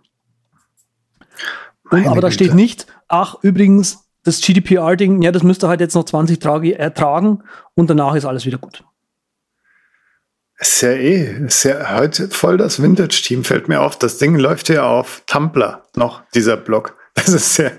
Und, 1.89 2.07
aber 2.07 2.19
da 2.19 2.29
steht 2.29 2.55
nicht, 2.55 2.87
ach, 3.07 3.35
übrigens, 3.41 4.09
das 4.25 4.41
GDPR-Ding, 4.41 5.21
ja, 5.21 5.31
das 5.31 5.43
müsste 5.43 5.69
halt 5.69 5.79
jetzt 5.79 5.95
noch 5.95 6.03
20 6.03 6.39
Tage 6.39 6.77
ertragen 6.77 7.39
und 7.73 7.89
danach 7.89 8.15
ist 8.15 8.25
alles 8.25 8.45
wieder 8.45 8.57
gut. 8.57 8.83
Ja 10.81 10.89
eh, 10.89 11.47
ja 11.63 11.97
heute 11.97 12.27
voll 12.27 12.57
das 12.57 12.81
Vintage-Team, 12.81 13.45
fällt 13.45 13.69
mir 13.69 13.79
auf. 13.79 13.97
Das 13.97 14.17
Ding 14.17 14.35
läuft 14.35 14.67
ja 14.67 14.83
auf 14.83 15.23
Tumblr 15.25 15.85
noch, 15.95 16.23
dieser 16.35 16.57
Blog. 16.57 16.97
Das 17.13 17.29
ist 17.29 17.57
ja. 17.57 17.71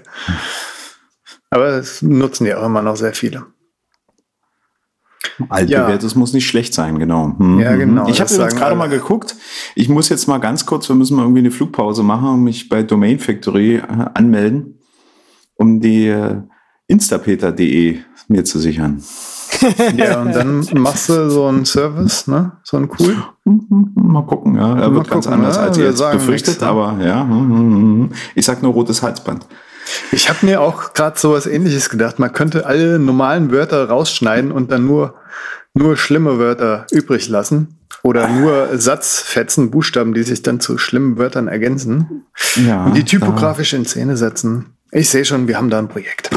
Aber 1.50 1.68
es 1.68 2.02
nutzen 2.02 2.46
ja 2.46 2.58
auch 2.58 2.66
immer 2.66 2.82
noch 2.82 2.96
sehr 2.96 3.14
viele. 3.14 3.46
Altbewährtes 5.48 6.12
ja. 6.12 6.18
muss 6.18 6.32
nicht 6.32 6.46
schlecht 6.46 6.74
sein, 6.74 6.98
genau. 6.98 7.34
Hm. 7.38 7.60
Ja, 7.60 7.76
genau. 7.76 8.08
Ich 8.08 8.20
habe 8.20 8.32
jetzt 8.32 8.56
gerade 8.56 8.74
mal 8.76 8.88
geguckt. 8.88 9.36
Ich 9.74 9.88
muss 9.88 10.08
jetzt 10.08 10.26
mal 10.26 10.38
ganz 10.38 10.66
kurz, 10.66 10.88
wir 10.88 10.96
müssen 10.96 11.16
mal 11.16 11.22
irgendwie 11.22 11.40
eine 11.40 11.50
Flugpause 11.50 12.02
machen 12.02 12.28
und 12.28 12.44
mich 12.44 12.68
bei 12.68 12.82
Domain 12.82 13.18
Factory 13.18 13.76
äh, 13.76 13.82
anmelden, 14.14 14.80
um 15.54 15.80
die 15.80 16.08
äh, 16.08 16.42
instapeter.de 16.88 17.98
mir 18.28 18.44
zu 18.44 18.58
sichern. 18.58 19.02
ja, 19.96 20.20
und 20.20 20.34
dann 20.34 20.66
machst 20.74 21.08
du 21.08 21.30
so 21.30 21.46
einen 21.46 21.64
Service, 21.64 22.26
ne? 22.26 22.52
So 22.62 22.76
einen 22.76 22.90
cool. 22.98 23.16
Mal 23.94 24.26
gucken, 24.26 24.56
ja. 24.56 24.78
Er 24.78 24.94
wird 24.94 25.08
ganz 25.08 25.26
anders 25.26 25.56
ja, 25.56 25.62
als 25.62 25.78
ihr 25.78 25.86
jetzt 25.86 26.10
befürchtet, 26.12 26.48
nichts, 26.48 26.62
aber 26.62 26.98
ja. 27.00 27.22
Hm, 27.22 27.30
hm, 27.30 27.74
hm, 27.74 28.10
ich 28.34 28.44
sag 28.44 28.62
nur 28.62 28.72
rotes 28.72 29.02
Halsband. 29.02 29.46
Ich 30.12 30.28
habe 30.28 30.44
mir 30.46 30.60
auch 30.60 30.94
gerade 30.94 31.18
so 31.18 31.32
was 31.32 31.46
ähnliches 31.46 31.90
gedacht. 31.90 32.18
Man 32.18 32.32
könnte 32.32 32.66
alle 32.66 32.98
normalen 32.98 33.50
Wörter 33.50 33.88
rausschneiden 33.88 34.52
und 34.52 34.70
dann 34.70 34.86
nur, 34.86 35.14
nur 35.74 35.96
schlimme 35.96 36.38
Wörter 36.38 36.86
übrig 36.90 37.28
lassen. 37.28 37.74
Oder 38.02 38.28
nur 38.28 38.78
Satzfetzen, 38.78 39.70
Buchstaben, 39.70 40.14
die 40.14 40.22
sich 40.22 40.42
dann 40.42 40.60
zu 40.60 40.78
schlimmen 40.78 41.18
Wörtern 41.18 41.48
ergänzen. 41.48 42.24
Ja, 42.54 42.84
und 42.84 42.96
die 42.96 43.04
typografisch 43.04 43.72
in 43.72 43.84
Szene 43.84 44.16
setzen. 44.16 44.66
Ich 44.92 45.10
sehe 45.10 45.24
schon, 45.24 45.48
wir 45.48 45.56
haben 45.56 45.68
da 45.68 45.78
ein 45.78 45.88
Projekt. 45.88 46.30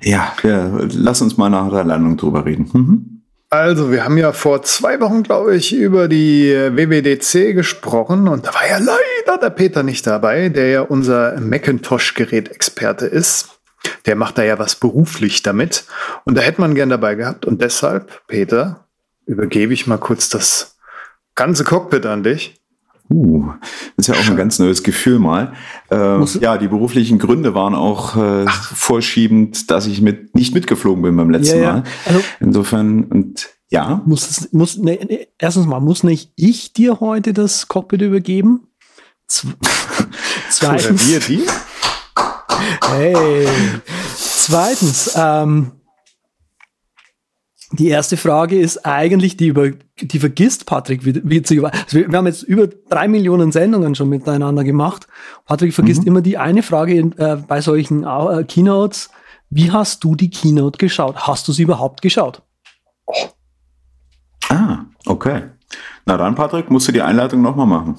Ja, 0.00 0.32
ja, 0.42 0.70
lass 0.92 1.22
uns 1.22 1.36
mal 1.36 1.48
nach 1.48 1.70
der 1.70 1.84
Landung 1.84 2.16
drüber 2.16 2.44
reden. 2.44 2.68
Mhm. 2.72 3.13
Also, 3.54 3.92
wir 3.92 4.02
haben 4.02 4.18
ja 4.18 4.32
vor 4.32 4.64
zwei 4.64 4.98
Wochen, 5.00 5.22
glaube 5.22 5.54
ich, 5.54 5.72
über 5.72 6.08
die 6.08 6.50
WWDC 6.50 7.54
gesprochen 7.54 8.26
und 8.26 8.46
da 8.46 8.52
war 8.52 8.68
ja 8.68 8.78
leider 8.78 9.38
der 9.38 9.50
Peter 9.50 9.84
nicht 9.84 10.08
dabei, 10.08 10.48
der 10.48 10.70
ja 10.70 10.80
unser 10.80 11.38
Macintosh-Gerät-Experte 11.38 13.06
ist. 13.06 13.60
Der 14.06 14.16
macht 14.16 14.38
da 14.38 14.42
ja 14.42 14.58
was 14.58 14.74
beruflich 14.74 15.44
damit 15.44 15.84
und 16.24 16.36
da 16.36 16.42
hätte 16.42 16.60
man 16.62 16.74
gern 16.74 16.88
dabei 16.88 17.14
gehabt 17.14 17.46
und 17.46 17.62
deshalb, 17.62 18.26
Peter, 18.26 18.88
übergebe 19.24 19.72
ich 19.72 19.86
mal 19.86 19.98
kurz 19.98 20.28
das 20.28 20.76
ganze 21.36 21.62
Cockpit 21.62 22.06
an 22.06 22.24
dich. 22.24 22.60
Uh, 23.10 23.44
das 23.96 24.08
ist 24.08 24.14
ja 24.14 24.20
auch 24.20 24.30
ein 24.30 24.36
ganz 24.36 24.58
neues 24.58 24.82
Gefühl 24.82 25.18
mal. 25.18 25.52
Äh, 25.90 26.24
ja, 26.40 26.56
die 26.56 26.68
beruflichen 26.68 27.18
Gründe 27.18 27.54
waren 27.54 27.74
auch 27.74 28.16
äh, 28.16 28.46
vorschiebend, 28.48 29.70
dass 29.70 29.86
ich 29.86 30.00
mit 30.00 30.34
nicht 30.34 30.54
mitgeflogen 30.54 31.02
bin 31.02 31.16
beim 31.16 31.28
letzten 31.30 31.58
Ja, 31.58 31.62
ja. 31.62 31.72
Mal. 31.72 31.82
Also- 32.06 32.20
Insofern 32.40 33.04
und 33.04 33.48
ja, 33.70 34.02
Muss 34.06 34.30
es, 34.30 34.52
muss, 34.52 34.76
ne, 34.78 34.98
ne, 35.04 35.26
erstens 35.38 35.66
mal, 35.66 35.80
muss 35.80 36.02
nicht 36.04 36.32
ich 36.36 36.72
dir 36.72 37.00
heute 37.00 37.32
das 37.32 37.66
Cockpit 37.68 38.02
übergeben? 38.02 38.68
Z 39.26 39.46
Oder 39.58 40.08
zweitens, 40.48 41.08
wir 41.08 41.20
die? 41.20 41.42
hey. 42.86 43.48
zweitens, 44.16 45.10
ähm, 45.16 45.72
die 47.78 47.88
erste 47.88 48.16
Frage 48.16 48.58
ist 48.58 48.84
eigentlich, 48.86 49.36
die, 49.36 49.46
über, 49.48 49.70
die 50.00 50.18
vergisst 50.18 50.66
Patrick 50.66 51.04
wit- 51.04 51.22
witzigerweise. 51.24 51.74
Also 51.84 51.98
wir, 51.98 52.10
wir 52.10 52.18
haben 52.18 52.26
jetzt 52.26 52.42
über 52.42 52.66
drei 52.66 53.08
Millionen 53.08 53.52
Sendungen 53.52 53.94
schon 53.94 54.08
miteinander 54.08 54.64
gemacht. 54.64 55.06
Patrick 55.46 55.72
vergisst 55.74 56.04
immer 56.04 56.20
die 56.20 56.36
eine 56.38 56.62
Frage 56.62 56.94
in, 56.94 57.12
äh, 57.18 57.36
bei 57.36 57.60
solchen 57.60 58.04
äh, 58.04 58.44
Keynotes. 58.44 59.10
Wie 59.50 59.70
hast 59.70 60.02
du 60.04 60.14
die 60.14 60.30
Keynote 60.30 60.78
geschaut? 60.78 61.16
Hast 61.16 61.46
du 61.48 61.52
sie 61.52 61.62
überhaupt 61.62 62.02
geschaut? 62.02 62.42
ah, 64.48 64.78
okay. 65.06 65.42
Na 66.06 66.16
dann, 66.16 66.34
Patrick, 66.34 66.70
musst 66.70 66.88
du 66.88 66.92
die 66.92 67.02
Einleitung 67.02 67.40
nochmal 67.42 67.66
machen. 67.66 67.96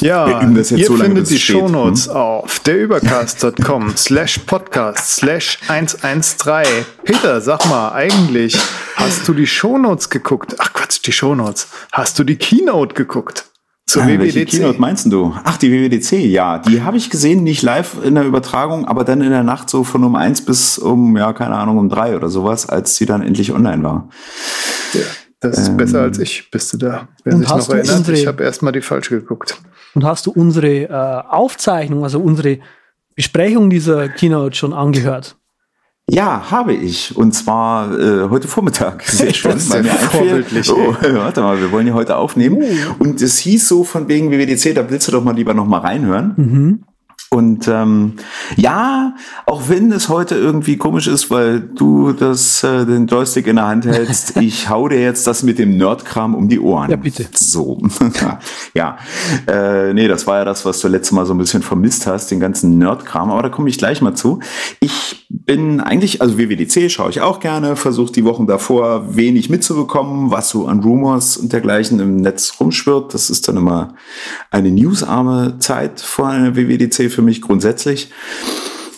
Wir 0.00 0.08
Ja, 0.08 0.40
üben 0.40 0.54
das 0.54 0.70
jetzt 0.70 0.80
ihr 0.80 0.86
so 0.86 0.94
lange, 0.94 1.06
findet 1.14 1.30
die 1.30 1.34
es 1.34 1.40
steht. 1.40 1.56
Hm? 1.56 1.68
Shownotes 1.68 2.08
auf 2.08 2.60
derübercast.com 2.60 3.92
slash 3.96 4.38
podcast 4.38 5.16
slash 5.16 5.58
113. 5.68 6.84
Peter, 7.04 7.40
sag 7.40 7.66
mal, 7.68 7.92
eigentlich 7.92 8.56
hast 8.96 9.26
du 9.28 9.34
die 9.34 9.46
Shownotes 9.46 10.08
geguckt? 10.10 10.56
Ach 10.58 10.72
Quatsch, 10.72 11.00
die 11.04 11.12
Shownotes. 11.12 11.68
Hast 11.92 12.18
du 12.18 12.24
die 12.24 12.36
Keynote 12.36 12.94
geguckt? 12.94 13.46
Zur 13.86 14.04
Ah, 14.04 14.06
welche 14.06 14.40
WWDC? 14.40 14.50
Keynote 14.50 14.80
meinst 14.80 15.12
du? 15.12 15.34
Ach, 15.44 15.56
die 15.58 15.70
WWDC, 15.70 16.12
ja. 16.20 16.58
Die 16.58 16.82
habe 16.82 16.96
ich 16.96 17.10
gesehen, 17.10 17.42
nicht 17.42 17.62
live 17.62 17.96
in 18.02 18.14
der 18.14 18.24
Übertragung, 18.24 18.86
aber 18.86 19.04
dann 19.04 19.20
in 19.20 19.30
der 19.30 19.42
Nacht 19.42 19.68
so 19.68 19.84
von 19.84 20.04
um 20.04 20.14
eins 20.14 20.44
bis 20.44 20.78
um, 20.78 21.16
ja, 21.16 21.32
keine 21.32 21.56
Ahnung, 21.56 21.78
um 21.78 21.88
drei 21.88 22.16
oder 22.16 22.28
sowas, 22.28 22.68
als 22.68 22.96
sie 22.96 23.06
dann 23.06 23.22
endlich 23.22 23.52
online 23.52 23.82
war. 23.82 24.08
Das 25.40 25.58
ist 25.58 25.76
besser 25.76 26.02
als 26.02 26.18
ich, 26.20 26.50
bist 26.52 26.72
du 26.72 26.76
da. 26.78 27.08
Wer 27.24 27.36
sich 27.36 27.48
noch 27.48 27.68
erinnert, 27.68 28.08
ich 28.10 28.26
habe 28.28 28.44
erstmal 28.44 28.72
die 28.72 28.80
falsche 28.80 29.18
geguckt. 29.18 29.58
Und 29.94 30.04
hast 30.04 30.26
du 30.26 30.30
unsere 30.32 30.84
äh, 30.84 30.88
Aufzeichnung, 31.28 32.04
also 32.04 32.20
unsere 32.20 32.58
Besprechung 33.14 33.70
dieser 33.70 34.08
Keynote 34.08 34.56
schon 34.56 34.72
angehört? 34.72 35.36
Ja, 36.08 36.50
habe 36.50 36.74
ich. 36.74 37.16
Und 37.16 37.32
zwar 37.32 37.98
äh, 37.98 38.28
heute 38.28 38.48
Vormittag. 38.48 39.02
Sehr 39.06 39.32
schön. 39.32 39.52
Weil 39.70 39.82
mir 39.82 39.90
vorbildlich, 39.90 40.70
oh, 40.70 40.94
warte 41.00 41.40
mal, 41.42 41.60
wir 41.60 41.70
wollen 41.70 41.86
ja 41.86 41.94
heute 41.94 42.16
aufnehmen. 42.16 42.62
Und 42.98 43.20
es 43.22 43.38
hieß 43.38 43.68
so 43.68 43.84
von 43.84 44.08
wegen 44.08 44.30
WWDC, 44.30 44.74
da 44.74 44.90
willst 44.90 45.08
du 45.08 45.12
doch 45.12 45.22
mal 45.22 45.34
lieber 45.34 45.54
noch 45.54 45.66
mal 45.66 45.78
reinhören. 45.78 46.34
Mhm. 46.36 46.84
Und 47.32 47.66
ähm, 47.66 48.16
ja, 48.56 49.14
auch 49.46 49.70
wenn 49.70 49.90
es 49.90 50.10
heute 50.10 50.34
irgendwie 50.34 50.76
komisch 50.76 51.06
ist, 51.06 51.30
weil 51.30 51.60
du 51.60 52.12
das 52.12 52.62
äh, 52.62 52.84
den 52.84 53.06
Joystick 53.06 53.46
in 53.46 53.56
der 53.56 53.68
Hand 53.68 53.86
hältst, 53.86 54.36
ich 54.40 54.68
hau 54.68 54.86
dir 54.86 55.00
jetzt 55.00 55.26
das 55.26 55.42
mit 55.42 55.58
dem 55.58 55.78
Nerdkram 55.78 56.34
um 56.34 56.50
die 56.50 56.60
Ohren. 56.60 56.90
Ja, 56.90 56.96
bitte. 56.96 57.24
So, 57.32 57.80
ja, 58.74 58.98
äh, 59.46 59.94
nee, 59.94 60.08
das 60.08 60.26
war 60.26 60.40
ja 60.40 60.44
das, 60.44 60.66
was 60.66 60.80
du 60.80 60.88
letztes 60.88 61.12
Mal 61.12 61.24
so 61.24 61.32
ein 61.32 61.38
bisschen 61.38 61.62
vermisst 61.62 62.06
hast, 62.06 62.30
den 62.30 62.38
ganzen 62.38 62.76
Nerdkram. 62.76 63.30
Aber 63.30 63.42
da 63.42 63.48
komme 63.48 63.70
ich 63.70 63.78
gleich 63.78 64.02
mal 64.02 64.14
zu. 64.14 64.40
Ich 64.80 65.21
bin 65.32 65.80
eigentlich, 65.80 66.20
also 66.20 66.38
WWDC 66.38 66.90
schaue 66.90 67.08
ich 67.08 67.22
auch 67.22 67.40
gerne, 67.40 67.74
versuche 67.76 68.12
die 68.12 68.24
Wochen 68.24 68.46
davor 68.46 69.16
wenig 69.16 69.48
mitzubekommen, 69.48 70.30
was 70.30 70.50
so 70.50 70.66
an 70.66 70.80
Rumors 70.80 71.38
und 71.38 71.52
dergleichen 71.52 71.98
im 72.00 72.16
Netz 72.16 72.54
rumschwirrt. 72.60 73.14
Das 73.14 73.30
ist 73.30 73.48
dann 73.48 73.56
immer 73.56 73.94
eine 74.50 74.70
newsarme 74.70 75.56
Zeit 75.58 76.00
vor 76.00 76.28
einer 76.28 76.54
WWDC 76.54 77.10
für 77.10 77.22
mich 77.22 77.40
grundsätzlich. 77.40 78.10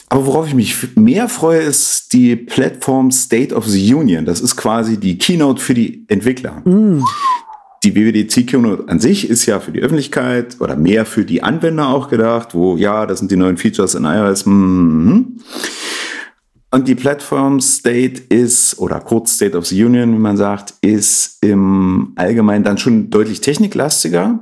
Aber 0.08 0.26
worauf 0.26 0.48
ich 0.48 0.54
mich 0.54 0.96
mehr 0.96 1.28
freue, 1.28 1.60
ist 1.60 2.12
die 2.12 2.34
Plattform 2.34 3.12
State 3.12 3.54
of 3.54 3.66
the 3.66 3.94
Union. 3.94 4.24
Das 4.24 4.40
ist 4.40 4.56
quasi 4.56 4.98
die 4.98 5.18
Keynote 5.18 5.62
für 5.62 5.74
die 5.74 6.04
Entwickler. 6.08 6.62
Die 7.84 7.94
WWDC 7.94 8.46
Keynote 8.46 8.88
an 8.88 8.98
sich 8.98 9.28
ist 9.28 9.46
ja 9.46 9.60
für 9.60 9.70
die 9.70 9.80
Öffentlichkeit 9.80 10.56
oder 10.60 10.74
mehr 10.74 11.06
für 11.06 11.24
die 11.24 11.42
Anwender 11.42 11.88
auch 11.88 12.08
gedacht, 12.08 12.54
wo 12.54 12.76
ja, 12.76 13.06
das 13.06 13.20
sind 13.20 13.30
die 13.30 13.36
neuen 13.36 13.56
Features 13.56 13.94
in 13.94 14.04
iOS. 14.04 14.46
mhm. 14.46 15.38
Und 16.74 16.88
die 16.88 16.96
Plattform 16.96 17.60
State 17.60 18.20
ist, 18.30 18.80
oder 18.80 18.98
kurz 18.98 19.34
State 19.34 19.56
of 19.56 19.64
the 19.64 19.84
Union, 19.84 20.12
wie 20.12 20.18
man 20.18 20.36
sagt, 20.36 20.74
ist 20.80 21.38
im 21.40 22.14
Allgemeinen 22.16 22.64
dann 22.64 22.78
schon 22.78 23.10
deutlich 23.10 23.40
techniklastiger 23.40 24.40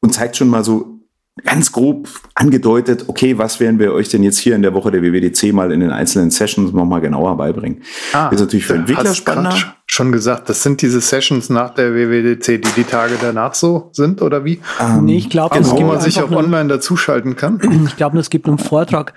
und 0.00 0.14
zeigt 0.14 0.36
schon 0.36 0.46
mal 0.46 0.62
so 0.62 1.00
ganz 1.44 1.72
grob 1.72 2.08
angedeutet, 2.36 3.06
okay, 3.08 3.38
was 3.38 3.58
werden 3.58 3.80
wir 3.80 3.92
euch 3.92 4.08
denn 4.08 4.22
jetzt 4.22 4.38
hier 4.38 4.54
in 4.54 4.62
der 4.62 4.72
Woche 4.72 4.92
der 4.92 5.02
WWDC 5.02 5.52
mal 5.52 5.72
in 5.72 5.80
den 5.80 5.90
einzelnen 5.90 6.30
Sessions 6.30 6.72
nochmal 6.72 7.00
genauer 7.00 7.36
beibringen. 7.36 7.82
Ah, 8.12 8.28
ist 8.28 8.38
natürlich 8.38 8.66
für 8.66 8.74
Entwickler 8.74 9.12
spannender. 9.12 9.56
Schon 9.86 10.12
gesagt, 10.12 10.48
das 10.48 10.62
sind 10.62 10.80
diese 10.80 11.00
Sessions 11.00 11.50
nach 11.50 11.74
der 11.74 11.92
WWDC, 11.92 12.62
die 12.62 12.70
die 12.76 12.84
Tage 12.84 13.14
danach 13.20 13.54
so 13.54 13.88
sind, 13.90 14.22
oder 14.22 14.44
wie? 14.44 14.60
Ähm, 14.80 15.06
nee, 15.06 15.16
ich 15.16 15.28
glaube, 15.28 15.56
Also, 15.56 15.70
es 15.70 15.72
wo 15.72 15.76
gibt 15.78 15.88
man 15.88 16.00
sich 16.00 16.22
auch 16.22 16.30
online 16.30 16.68
dazuschalten 16.68 17.34
kann. 17.34 17.60
ich 17.84 17.96
glaube, 17.96 18.16
es 18.20 18.30
gibt 18.30 18.46
einen 18.46 18.58
Vortrag 18.58 19.12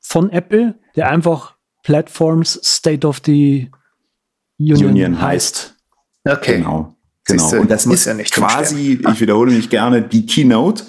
von 0.00 0.28
Apple, 0.28 0.74
der 0.96 1.08
einfach 1.08 1.51
Platforms 1.82 2.60
State 2.62 3.06
of 3.06 3.20
the 3.24 3.70
Union, 4.58 4.90
Union 4.90 5.20
heißt. 5.20 5.74
Okay. 6.24 6.58
Genau. 6.58 6.94
Genau. 7.24 7.42
Siehste, 7.42 7.60
Und 7.60 7.70
das 7.70 7.86
muss 7.86 8.00
ist 8.00 8.04
ja 8.06 8.14
nicht 8.14 8.32
quasi, 8.34 9.00
ich 9.08 9.20
wiederhole 9.20 9.52
mich 9.52 9.70
gerne, 9.70 10.02
die 10.02 10.26
Keynote 10.26 10.84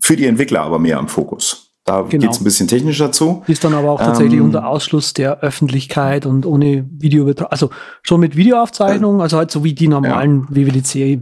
für 0.00 0.16
die 0.16 0.26
Entwickler 0.26 0.62
aber 0.62 0.78
mehr 0.78 0.98
im 0.98 1.08
Fokus. 1.08 1.68
Da 1.84 2.02
Genau. 2.02 2.26
geht's 2.26 2.40
ein 2.40 2.44
bisschen 2.44 2.68
technischer 2.68 3.10
zu. 3.10 3.42
Ist 3.48 3.64
dann 3.64 3.74
aber 3.74 3.90
auch 3.90 3.98
tatsächlich 3.98 4.38
Ähm, 4.38 4.46
unter 4.46 4.68
Ausschluss 4.68 5.14
der 5.14 5.40
Öffentlichkeit 5.40 6.26
und 6.26 6.46
ohne 6.46 6.86
Videoübertragung. 6.92 7.50
Also 7.50 7.70
schon 8.02 8.20
mit 8.20 8.36
Videoaufzeichnung, 8.36 9.20
also 9.20 9.36
halt 9.36 9.50
so 9.50 9.64
wie 9.64 9.74
die 9.74 9.88
normalen 9.88 10.46
WWDC. 10.48 11.18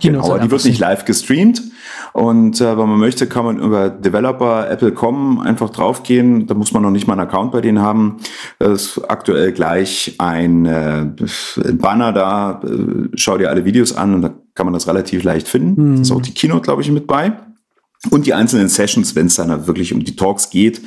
Genau, 0.00 0.24
aber 0.24 0.38
die 0.40 0.50
wird 0.50 0.64
nicht 0.64 0.78
live 0.78 1.04
gestreamt. 1.04 1.62
Und 2.12 2.60
äh, 2.60 2.78
wenn 2.78 2.88
man 2.88 2.98
möchte, 2.98 3.26
kann 3.26 3.44
man 3.44 3.58
über 3.58 3.90
Developer 3.90 4.70
Apple.com 4.70 5.40
einfach 5.40 5.70
draufgehen. 5.70 6.46
Da 6.46 6.54
muss 6.54 6.72
man 6.72 6.82
noch 6.82 6.90
nicht 6.90 7.06
mal 7.06 7.12
einen 7.12 7.28
Account 7.28 7.52
bei 7.52 7.60
denen 7.60 7.80
haben. 7.80 8.16
Da 8.58 8.72
ist 8.72 9.00
aktuell 9.08 9.52
gleich 9.52 10.14
ein, 10.18 10.66
äh, 10.66 11.06
Banner 11.72 12.12
da. 12.12 12.62
Äh, 12.64 13.08
schau 13.14 13.36
dir 13.38 13.50
alle 13.50 13.64
Videos 13.64 13.94
an 13.94 14.14
und 14.14 14.22
da 14.22 14.30
kann 14.54 14.66
man 14.66 14.72
das 14.72 14.88
relativ 14.88 15.24
leicht 15.24 15.48
finden. 15.48 15.96
Mhm. 15.96 16.02
Ist 16.02 16.10
auch 16.10 16.22
die 16.22 16.32
Keynote, 16.32 16.62
glaube 16.62 16.82
ich, 16.82 16.90
mit 16.90 17.06
bei. 17.06 17.32
Und 18.10 18.26
die 18.26 18.34
einzelnen 18.34 18.68
Sessions, 18.68 19.14
wenn 19.14 19.26
es 19.26 19.36
dann 19.36 19.66
wirklich 19.66 19.92
um 19.92 20.04
die 20.04 20.16
Talks 20.16 20.50
geht, 20.50 20.80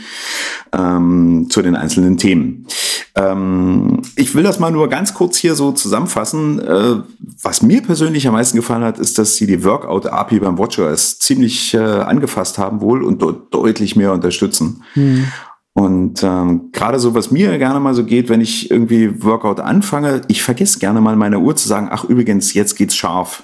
ähm, 0.74 1.48
zu 1.50 1.62
den 1.62 1.76
einzelnen 1.76 2.18
Themen. 2.18 2.68
Ähm, 3.16 4.02
ich 4.16 4.36
will 4.36 4.44
das 4.44 4.60
mal 4.60 4.72
nur 4.72 4.90
ganz 4.90 5.14
kurz 5.14 5.38
hier 5.38 5.56
so 5.56 5.72
zusammenfassen. 5.72 6.60
Äh, 6.60 7.02
was 7.42 7.62
mir 7.62 7.82
persönlich 7.82 8.28
am 8.28 8.34
meisten 8.34 8.58
gefallen 8.58 8.84
hat, 8.84 9.00
ist, 9.00 9.18
dass 9.18 9.36
sie 9.36 9.48
die 9.48 9.64
Workout-API 9.64 10.40
beim 10.40 10.58
WatchOS 10.58 11.20
ziemlich 11.20 11.74
äh, 11.74 11.78
angefasst 11.80 12.58
haben 12.58 12.82
wohl 12.82 13.04
und 13.04 13.22
dort 13.22 13.54
deutlich 13.54 13.96
mehr 13.96 14.14
unterstützen. 14.14 14.84
Und 15.80 16.24
ähm, 16.24 16.74
gerade 16.74 17.00
so, 17.00 17.16
was 17.16 17.32
mir 17.32 17.58
gerne 17.58 17.80
mal 17.80 17.94
so 17.94 18.04
geht, 18.04 18.28
wenn 18.28 18.42
ich 18.42 18.70
irgendwie 18.70 19.24
Workout 19.24 19.62
anfange, 19.62 20.20
ich 20.28 20.44
vergesse 20.44 20.78
gerne 20.78 21.00
mal 21.00 21.16
meine 21.16 21.40
Uhr 21.40 21.56
zu 21.56 21.70
sagen, 21.70 21.88
ach 21.90 22.04
übrigens, 22.04 22.54
jetzt 22.54 22.76
geht's 22.76 22.98
scharf. 22.98 23.44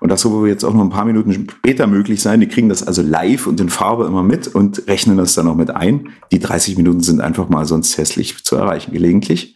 Und 0.00 0.08
das 0.08 0.22
soll 0.22 0.48
jetzt 0.48 0.64
auch 0.64 0.74
noch 0.74 0.80
ein 0.80 0.90
paar 0.90 1.04
Minuten 1.04 1.46
später 1.48 1.86
möglich 1.86 2.20
sein. 2.20 2.40
Die 2.40 2.48
kriegen 2.48 2.68
das 2.68 2.84
also 2.84 3.02
live 3.02 3.46
und 3.46 3.60
in 3.60 3.68
Farbe 3.68 4.04
immer 4.04 4.24
mit 4.24 4.48
und 4.48 4.88
rechnen 4.88 5.16
das 5.16 5.36
dann 5.36 5.46
noch 5.46 5.54
mit 5.54 5.70
ein. 5.70 6.08
Die 6.32 6.40
30 6.40 6.76
Minuten 6.76 7.02
sind 7.02 7.20
einfach 7.20 7.48
mal 7.48 7.66
sonst 7.66 7.96
hässlich 7.98 8.42
zu 8.42 8.56
erreichen, 8.56 8.90
gelegentlich. 8.90 9.54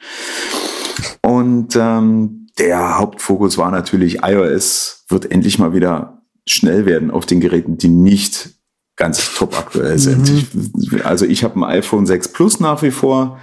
Und 1.23 1.75
ähm, 1.75 2.47
der 2.61 2.97
Hauptfokus 2.97 3.59
war 3.59 3.73
natürlich, 3.73 4.23
iOS 4.23 5.05
wird 5.09 5.33
endlich 5.33 5.59
mal 5.59 5.75
wieder 5.75 6.23
schnell 6.47 6.87
werden 6.87 7.11
auf 7.11 7.27
den 7.27 7.41
Geräten, 7.41 7.77
die 7.77 7.89
nicht 7.89 8.51
ganz 9.01 9.35
top 9.35 9.59
aktuell 9.59 9.99
sind. 9.99 10.31
Ich, 10.79 11.05
also 11.05 11.25
ich 11.25 11.43
habe 11.43 11.59
ein 11.59 11.65
iPhone 11.65 12.07
6 12.07 12.29
Plus 12.29 12.61
nach 12.61 12.83
wie 12.83 12.91
vor 12.93 13.39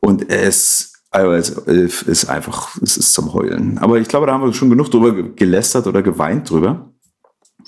und 0.00 0.28
es 0.28 0.92
iOS 1.14 1.50
11 1.66 2.02
ist 2.02 2.24
einfach, 2.28 2.76
es 2.82 2.96
ist 2.98 3.14
zum 3.14 3.32
Heulen. 3.32 3.78
Aber 3.78 3.98
ich 3.98 4.08
glaube, 4.08 4.26
da 4.26 4.32
haben 4.34 4.44
wir 4.44 4.52
schon 4.52 4.68
genug 4.68 4.90
drüber 4.90 5.14
ge- 5.14 5.32
gelästert 5.34 5.86
oder 5.86 6.02
geweint 6.02 6.50
drüber. 6.50 6.90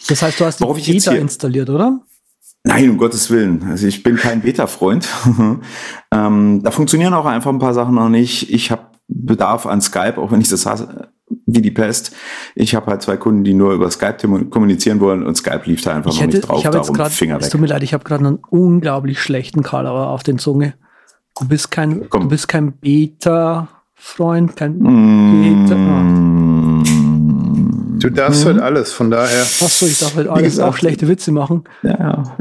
Das 0.09 0.21
heißt, 0.21 0.39
du 0.41 0.45
hast 0.45 0.59
die 0.61 0.65
Worauf 0.65 0.79
jetzt 0.79 1.07
Beta 1.07 1.17
installiert, 1.17 1.71
oder? 1.71 2.01
Nein, 2.65 2.91
um 2.91 2.99
Gottes 2.99 3.31
Willen. 3.31 3.63
Also 3.71 3.87
ich 3.87 4.03
bin 4.03 4.17
kein 4.17 4.43
Beta-Freund. 4.43 5.09
ähm, 6.13 6.61
da 6.63 6.71
funktionieren 6.71 7.15
auch 7.15 7.25
einfach 7.27 7.51
ein 7.51 7.59
paar 7.59 7.73
Sachen 7.75 7.95
noch 7.95 8.09
nicht. 8.11 8.51
Ich 8.53 8.71
habe 8.71 8.83
Bedarf 9.09 9.65
an 9.67 9.81
Skype, 9.81 10.19
auch 10.19 10.31
wenn 10.33 10.41
ich 10.41 10.49
das 10.49 10.67
hasse, 10.67 11.09
wie 11.53 11.63
die 11.63 11.71
Pest. 11.71 12.13
Ich 12.55 12.75
habe 12.75 12.87
halt 12.91 13.03
zwei 13.03 13.17
Kunden, 13.17 13.45
die 13.45 13.55
nur 13.55 13.73
über 13.73 13.91
Skype 13.91 14.17
kommunizieren 14.51 15.01
wollen 15.01 15.23
und 15.27 15.37
Skype 15.37 15.63
lief 15.65 15.83
da 15.83 15.95
einfach 15.95 16.11
Ich 16.11 16.17
noch 16.19 16.23
hätte, 16.27 16.37
nicht 16.37 16.49
drauf. 16.49 16.59
ich 16.61 16.67
habe 16.67 16.77
jetzt 16.79 16.93
gerade, 16.95 17.11
Finger 17.11 17.37
es 17.39 17.45
weg. 17.47 17.53
tut 17.53 17.61
mir 17.61 17.67
leid, 17.67 17.83
ich 17.83 17.93
habe 17.95 18.05
gerade 18.05 18.27
einen 18.27 18.39
unglaublich 18.51 19.21
schlechten 19.21 19.63
Color 19.63 20.09
auf 20.09 20.23
den 20.23 20.39
Zunge. 20.39 20.75
Du 21.39 21.47
bist 21.49 21.71
kein, 21.71 22.09
Komm. 22.11 22.23
du 22.25 22.29
bist 22.29 22.49
kein 22.49 22.73
Beta-Freund, 22.73 24.57
kein 24.57 24.79
Beta. 24.79 25.75
ah. 25.75 26.03
Mm, 26.03 26.85
Du 28.01 28.09
darfst 28.09 28.47
halt 28.47 28.59
alles, 28.61 28.93
von 28.95 29.11
daher. 29.11 29.43
Achso, 29.43 29.85
ich 29.85 29.99
darf 29.99 30.17
halt 30.17 30.27
alles 30.27 30.43
gesagt, 30.45 30.69
auch 30.71 30.77
schlechte 30.77 31.07
Witze 31.07 31.33
machen. 31.33 31.65
Ja, 31.83 31.99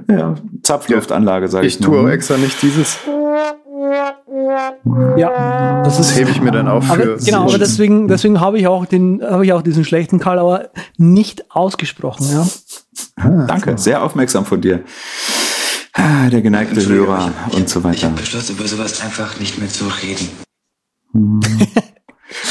ja, 0.07 0.17
ja. 0.17 0.35
Zapfluftanlage, 0.63 1.49
sage 1.49 1.67
ich, 1.67 1.75
Ich 1.79 1.85
tue 1.85 1.99
auch 1.99 2.07
extra 2.07 2.37
nicht 2.37 2.61
dieses. 2.61 2.97
Ja, 5.17 5.29
das 5.97 6.07
Das 6.07 6.11
ist. 6.11 6.17
hebe 6.19 6.31
ich 6.31 6.41
mir 6.41 6.51
dann 6.51 6.67
auf 6.67 6.89
Aber, 6.89 7.01
für. 7.03 7.17
genau, 7.17 7.43
aber 7.43 7.57
deswegen, 7.57 8.07
deswegen 8.07 8.39
habe 8.39 8.57
ich 8.59 8.67
auch 8.67 8.85
den, 8.85 9.21
habe 9.21 9.45
ich 9.45 9.53
auch 9.53 9.61
diesen 9.61 9.83
schlechten 9.85 10.19
Karl 10.19 10.39
aber 10.39 10.69
nicht 10.97 11.51
ausgesprochen, 11.51 12.27
ja. 12.31 12.47
Danke, 13.47 13.77
sehr 13.77 14.03
aufmerksam 14.03 14.45
von 14.45 14.61
dir. 14.61 14.83
Ah, 15.93 16.29
Der 16.29 16.41
geneigte 16.41 16.85
Hörer 16.85 17.31
ich- 17.51 17.57
und 17.57 17.69
so 17.69 17.79
Ich 17.79 17.85
weiter. 17.85 18.07
habe 18.07 18.21
beschlossen, 18.21 18.55
über 18.57 18.67
sowas 18.67 19.01
einfach 19.01 19.39
nicht 19.39 19.57
mehr 19.57 19.69
zu 19.69 19.85
reden. 19.87 20.29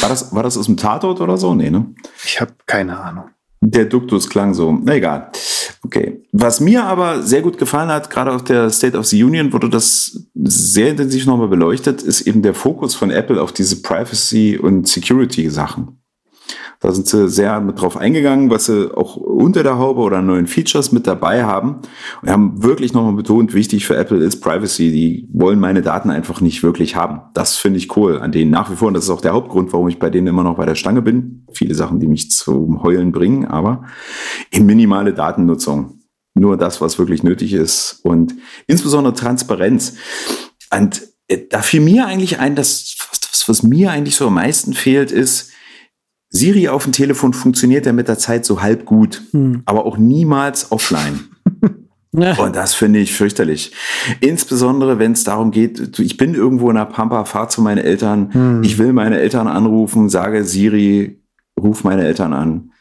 War 0.01 0.09
das, 0.09 0.35
war 0.35 0.43
das 0.43 0.57
aus 0.59 0.67
dem 0.67 0.77
Tatort 0.77 1.21
oder 1.21 1.37
so? 1.37 1.55
Nee, 1.55 1.71
ne? 1.71 1.87
Ich 2.25 2.41
habe 2.41 2.53
keine 2.67 2.99
Ahnung. 2.99 3.31
Der 3.61 3.87
Duktus 3.87 4.29
klang 4.29 4.55
so. 4.55 4.79
Na 4.83 4.95
egal. 4.95 5.31
Okay. 5.83 6.23
Was 6.33 6.61
mir 6.61 6.85
aber 6.85 7.23
sehr 7.23 7.43
gut 7.43 7.59
gefallen 7.59 7.89
hat, 7.89 8.11
gerade 8.11 8.33
auf 8.33 8.45
der 8.45 8.71
State 8.71 8.97
of 8.97 9.07
the 9.07 9.23
Union 9.23 9.53
wurde 9.53 9.69
das 9.69 10.29
sehr 10.35 10.91
intensiv 10.91 11.27
nochmal 11.27 11.49
beleuchtet, 11.49 12.03
ist 12.03 12.23
eben 12.23 12.43
der 12.43 12.55
Fokus 12.55 12.95
von 12.95 13.11
Apple 13.11 13.41
auf 13.41 13.53
diese 13.53 13.83
Privacy- 13.83 14.59
und 14.59 14.87
Security-Sachen. 14.87 15.98
Da 16.81 16.93
sind 16.93 17.09
sie 17.09 17.29
sehr 17.29 17.61
mit 17.61 17.81
drauf 17.81 17.97
eingegangen, 17.97 18.51
was 18.51 18.67
sie 18.67 18.97
auch 18.97 19.17
unter 19.17 19.65
der 19.65 19.79
Haube 19.79 20.01
oder 20.01 20.23
neuen 20.23 20.47
Features 20.47 20.93
mit 20.93 21.09
dabei 21.09 21.43
haben. 21.43 21.81
Und 22.23 22.31
haben 22.31 22.63
wirklich 22.63 22.93
nochmal 22.93 23.15
betont, 23.15 23.53
wichtig 23.53 23.85
für 23.85 23.97
Apple 23.97 24.19
ist 24.19 24.41
Privacy. 24.41 24.93
Die 24.93 25.29
wollen 25.33 25.59
meine 25.59 25.83
Daten 25.83 26.11
einfach 26.11 26.41
nicht 26.41 26.63
wirklich 26.63 26.95
haben. 26.95 27.23
Das 27.35 27.57
finde 27.57 27.79
ich 27.79 27.97
cool 27.97 28.21
an 28.21 28.31
denen 28.31 28.53
nach 28.53 28.71
wie 28.71 28.77
vor. 28.77 28.89
Und 28.89 28.95
das 28.95 29.05
ist 29.05 29.11
auch 29.11 29.21
der 29.21 29.33
Hauptgrund, 29.33 29.73
warum 29.73 29.89
ich 29.89 29.99
bei 29.99 30.09
denen 30.09 30.29
immer 30.29 30.45
noch 30.45 30.57
bei 30.57 30.67
der 30.67 30.77
Stange 30.77 31.03
bin. 31.03 31.45
Viele 31.53 31.75
Sachen, 31.75 31.99
die 31.99 32.07
mich 32.07 32.31
zum 32.31 32.81
Heulen 32.83 33.11
bringen, 33.11 33.47
aber 33.47 33.85
in 34.51 34.65
minimale 34.65 35.13
Datennutzung. 35.13 35.99
Nur 36.35 36.57
das, 36.57 36.81
was 36.81 36.97
wirklich 37.01 37.25
nötig 37.25 37.55
ist. 37.55 37.99
Und 38.05 38.35
insbesondere 38.69 39.15
Transparenz. 39.15 39.97
Und 40.73 41.03
äh, 41.27 41.39
da 41.51 41.63
fiel 41.63 41.81
mir 41.81 42.07
eigentlich 42.07 42.39
ein, 42.39 42.55
dass 42.55 42.95
was, 43.11 43.49
was 43.49 43.63
mir 43.65 43.91
eigentlich 43.91 44.15
so 44.15 44.29
am 44.29 44.35
meisten 44.35 44.75
fehlt, 44.75 45.11
ist, 45.11 45.51
Siri 46.31 46.69
auf 46.69 46.85
dem 46.85 46.93
Telefon 46.93 47.33
funktioniert 47.33 47.87
ja 47.87 47.93
mit 47.93 48.09
der 48.09 48.19
Zeit 48.19 48.45
so 48.45 48.61
halb 48.63 48.85
gut, 48.85 49.23
Hm. 49.33 49.63
aber 49.65 49.87
auch 49.87 49.97
niemals 49.99 50.71
offline. 50.73 51.21
Und 52.13 52.57
das 52.57 52.75
finde 52.75 52.99
ich 53.01 53.13
fürchterlich. 53.15 53.73
Insbesondere, 54.21 54.99
wenn 54.99 55.13
es 55.13 55.25
darum 55.25 55.51
geht, 55.51 55.99
ich 55.99 56.17
bin 56.17 56.35
irgendwo 56.35 56.69
in 56.71 56.77
der 56.77 56.87
Pampa, 56.87 57.25
fahr 57.27 57.49
zu 57.49 57.61
meinen 57.63 57.79
Eltern, 57.79 58.63
ich 58.65 58.79
will 58.79 58.93
meine 58.95 59.19
Eltern 59.21 59.47
anrufen, 59.47 60.09
sage 60.09 60.43
Siri, 60.45 61.23
ruf 61.61 61.85
meine 61.85 62.05
Eltern 62.05 62.33
an. 62.33 62.73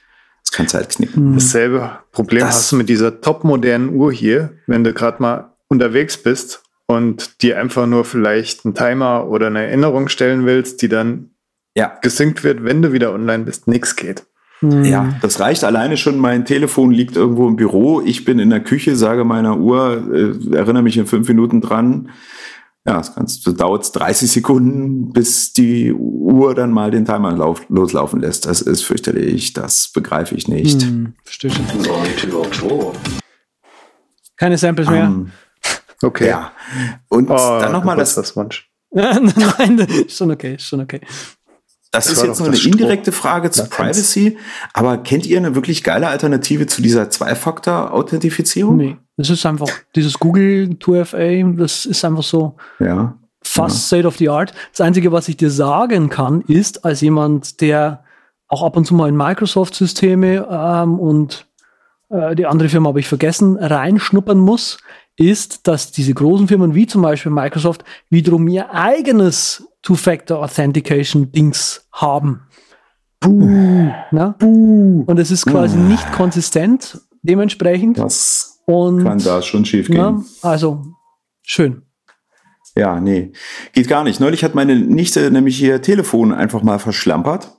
Das 0.44 0.52
kannst 0.54 0.74
du 0.74 0.78
halt 0.78 0.90
knicken. 0.90 1.34
Dasselbe 1.34 2.00
Problem 2.14 2.40
Das- 2.42 2.56
hast 2.56 2.72
du 2.72 2.78
mit 2.78 2.88
dieser 2.90 3.20
topmodernen 3.22 3.94
Uhr 3.94 4.12
hier, 4.14 4.54
wenn 4.66 4.84
du 4.86 4.94
gerade 4.94 5.22
mal 5.22 5.54
unterwegs 5.68 6.18
bist 6.18 6.64
und 6.88 7.42
dir 7.44 7.60
einfach 7.60 7.86
nur 7.86 8.06
vielleicht 8.06 8.64
einen 8.66 8.76
Timer 8.76 9.28
oder 9.28 9.48
eine 9.48 9.64
Erinnerung 9.68 10.08
stellen 10.08 10.46
willst, 10.46 10.82
die 10.82 10.88
dann 10.88 11.32
Ja. 11.78 11.98
gesynkt 12.02 12.44
wird, 12.44 12.64
wenn 12.64 12.82
du 12.82 12.92
wieder 12.92 13.14
online 13.14 13.44
bist. 13.44 13.68
Nix 13.68 13.96
geht. 13.96 14.26
Hm. 14.60 14.84
Ja, 14.86 15.14
das 15.22 15.40
reicht 15.40 15.64
alleine 15.64 15.98
schon. 15.98 16.18
Mein 16.18 16.44
Telefon 16.46 16.90
liegt 16.92 17.16
irgendwo 17.16 17.48
im 17.48 17.56
Büro. 17.56 18.02
Ich 18.02 18.26
bin 18.26 18.40
in 18.40 18.50
der 18.50 18.62
Küche, 18.62 18.96
sage 18.96 19.24
meiner 19.24 19.58
Uhr, 19.60 20.04
äh, 20.12 20.56
erinnere 20.56 20.82
mich 20.82 20.98
in 20.98 21.06
fünf 21.06 21.28
Minuten 21.28 21.62
dran. 21.62 22.10
Ja, 22.88 22.94
das 22.98 23.14
kannst, 23.14 23.46
das 23.46 23.54
dauert 23.56 23.94
30 23.96 24.32
Sekunden, 24.32 25.12
bis 25.12 25.54
die 25.54 25.94
Uhr 25.94 26.56
dann 26.56 26.72
mal 26.72 26.90
den 26.90 27.06
Timer 27.06 27.34
lauf, 27.34 27.62
loslaufen 27.70 28.22
lässt. 28.22 28.46
Das 28.46 28.62
ist 28.62 28.82
fürchterlich. 28.84 29.54
Das 29.54 29.92
begreife 29.94 30.34
ich 30.36 30.48
nicht. 30.48 30.82
Hm, 30.82 31.14
verstehe 31.24 31.52
schon. 31.52 31.66
Keine 34.38 34.58
Samples 34.58 34.90
mehr. 34.90 35.04
Ähm, 35.06 35.32
Okay. 36.04 36.28
ja. 36.28 36.52
Und 37.10 37.30
Oh, 37.30 37.36
dann 37.60 37.72
nochmal 37.72 37.98
das, 37.98 38.14
das 38.16 38.36
Wunsch. 38.36 38.70
Nein, 38.92 39.80
ist 39.80 40.18
schon 40.18 40.32
okay, 40.32 40.56
ist 40.56 40.68
schon 40.68 40.80
okay. 40.80 41.02
Das, 42.06 42.12
ist 42.18 42.24
jetzt 42.24 42.40
nur 42.40 42.48
eine 42.50 42.58
indirekte 42.58 43.12
Frage 43.12 43.52
zu 43.52 43.62
Ja. 43.64 43.68
Privacy. 43.68 44.38
Aber 44.74 44.98
kennt 44.98 45.26
ihr 45.26 45.38
eine 45.38 45.56
wirklich 45.56 45.84
geile 45.84 46.08
Alternative 46.08 46.68
zu 46.68 46.82
dieser 46.82 47.10
Zwei-Faktor-Authentifizierung? 47.10 48.78
Nee, 48.78 48.98
das 49.18 49.30
ist 49.30 49.46
einfach 49.46 49.70
dieses 49.96 50.20
Google 50.20 50.78
2FA, 50.80 51.56
das 51.58 51.86
ist 51.86 52.04
einfach 52.06 52.24
so 52.24 52.56
Ja. 52.80 53.16
fast 53.44 53.88
state 53.88 54.08
of 54.08 54.18
the 54.18 54.30
art. 54.30 54.54
Das 54.72 54.82
Einzige, 54.82 55.12
was 55.12 55.28
ich 55.28 55.38
dir 55.38 55.50
sagen 55.52 56.10
kann, 56.10 56.42
ist, 56.42 56.86
als 56.86 57.02
jemand, 57.02 57.62
der 57.62 58.04
auch 58.48 58.64
ab 58.64 58.78
und 58.78 58.86
zu 58.86 58.94
mal 58.96 59.10
in 59.10 59.18
Microsoft-Systeme 59.18 60.48
ähm, 60.50 61.00
und 61.00 61.48
äh, 62.10 62.36
die 62.36 62.46
andere 62.46 62.70
Firma 62.70 62.90
habe 62.90 63.00
ich 63.00 63.08
vergessen, 63.08 63.58
reinschnuppern 63.58 64.40
muss, 64.40 64.78
ist, 65.18 65.68
dass 65.68 65.92
diese 65.92 66.14
großen 66.14 66.48
Firmen 66.48 66.76
wie 66.76 66.86
zum 66.88 67.02
Beispiel 67.02 67.32
Microsoft 67.32 67.84
wiederum 68.10 68.48
ihr 68.48 68.72
eigenes 68.74 69.68
Two-Factor-Authentication-Dings 69.88 71.88
haben. 71.94 72.42
Na? 73.24 74.36
Und 74.42 75.18
es 75.18 75.32
ist 75.32 75.46
quasi 75.46 75.78
nicht 75.78 76.12
konsistent 76.12 77.00
dementsprechend. 77.22 77.98
Das 77.98 78.60
Und 78.66 79.04
kann 79.04 79.20
da 79.20 79.42
schon 79.42 79.64
schief 79.64 79.88
gehen. 79.88 79.98
na, 79.98 80.22
also 80.42 80.84
schön. 81.42 81.84
Ja, 82.76 83.00
nee, 83.00 83.32
geht 83.72 83.88
gar 83.88 84.04
nicht. 84.04 84.20
Neulich 84.20 84.44
hat 84.44 84.56
meine 84.56 84.76
Nichte 84.76 85.32
nämlich 85.32 85.62
ihr 85.62 85.82
Telefon 85.82 86.34
einfach 86.34 86.64
mal 86.64 86.80
verschlampert 86.80 87.58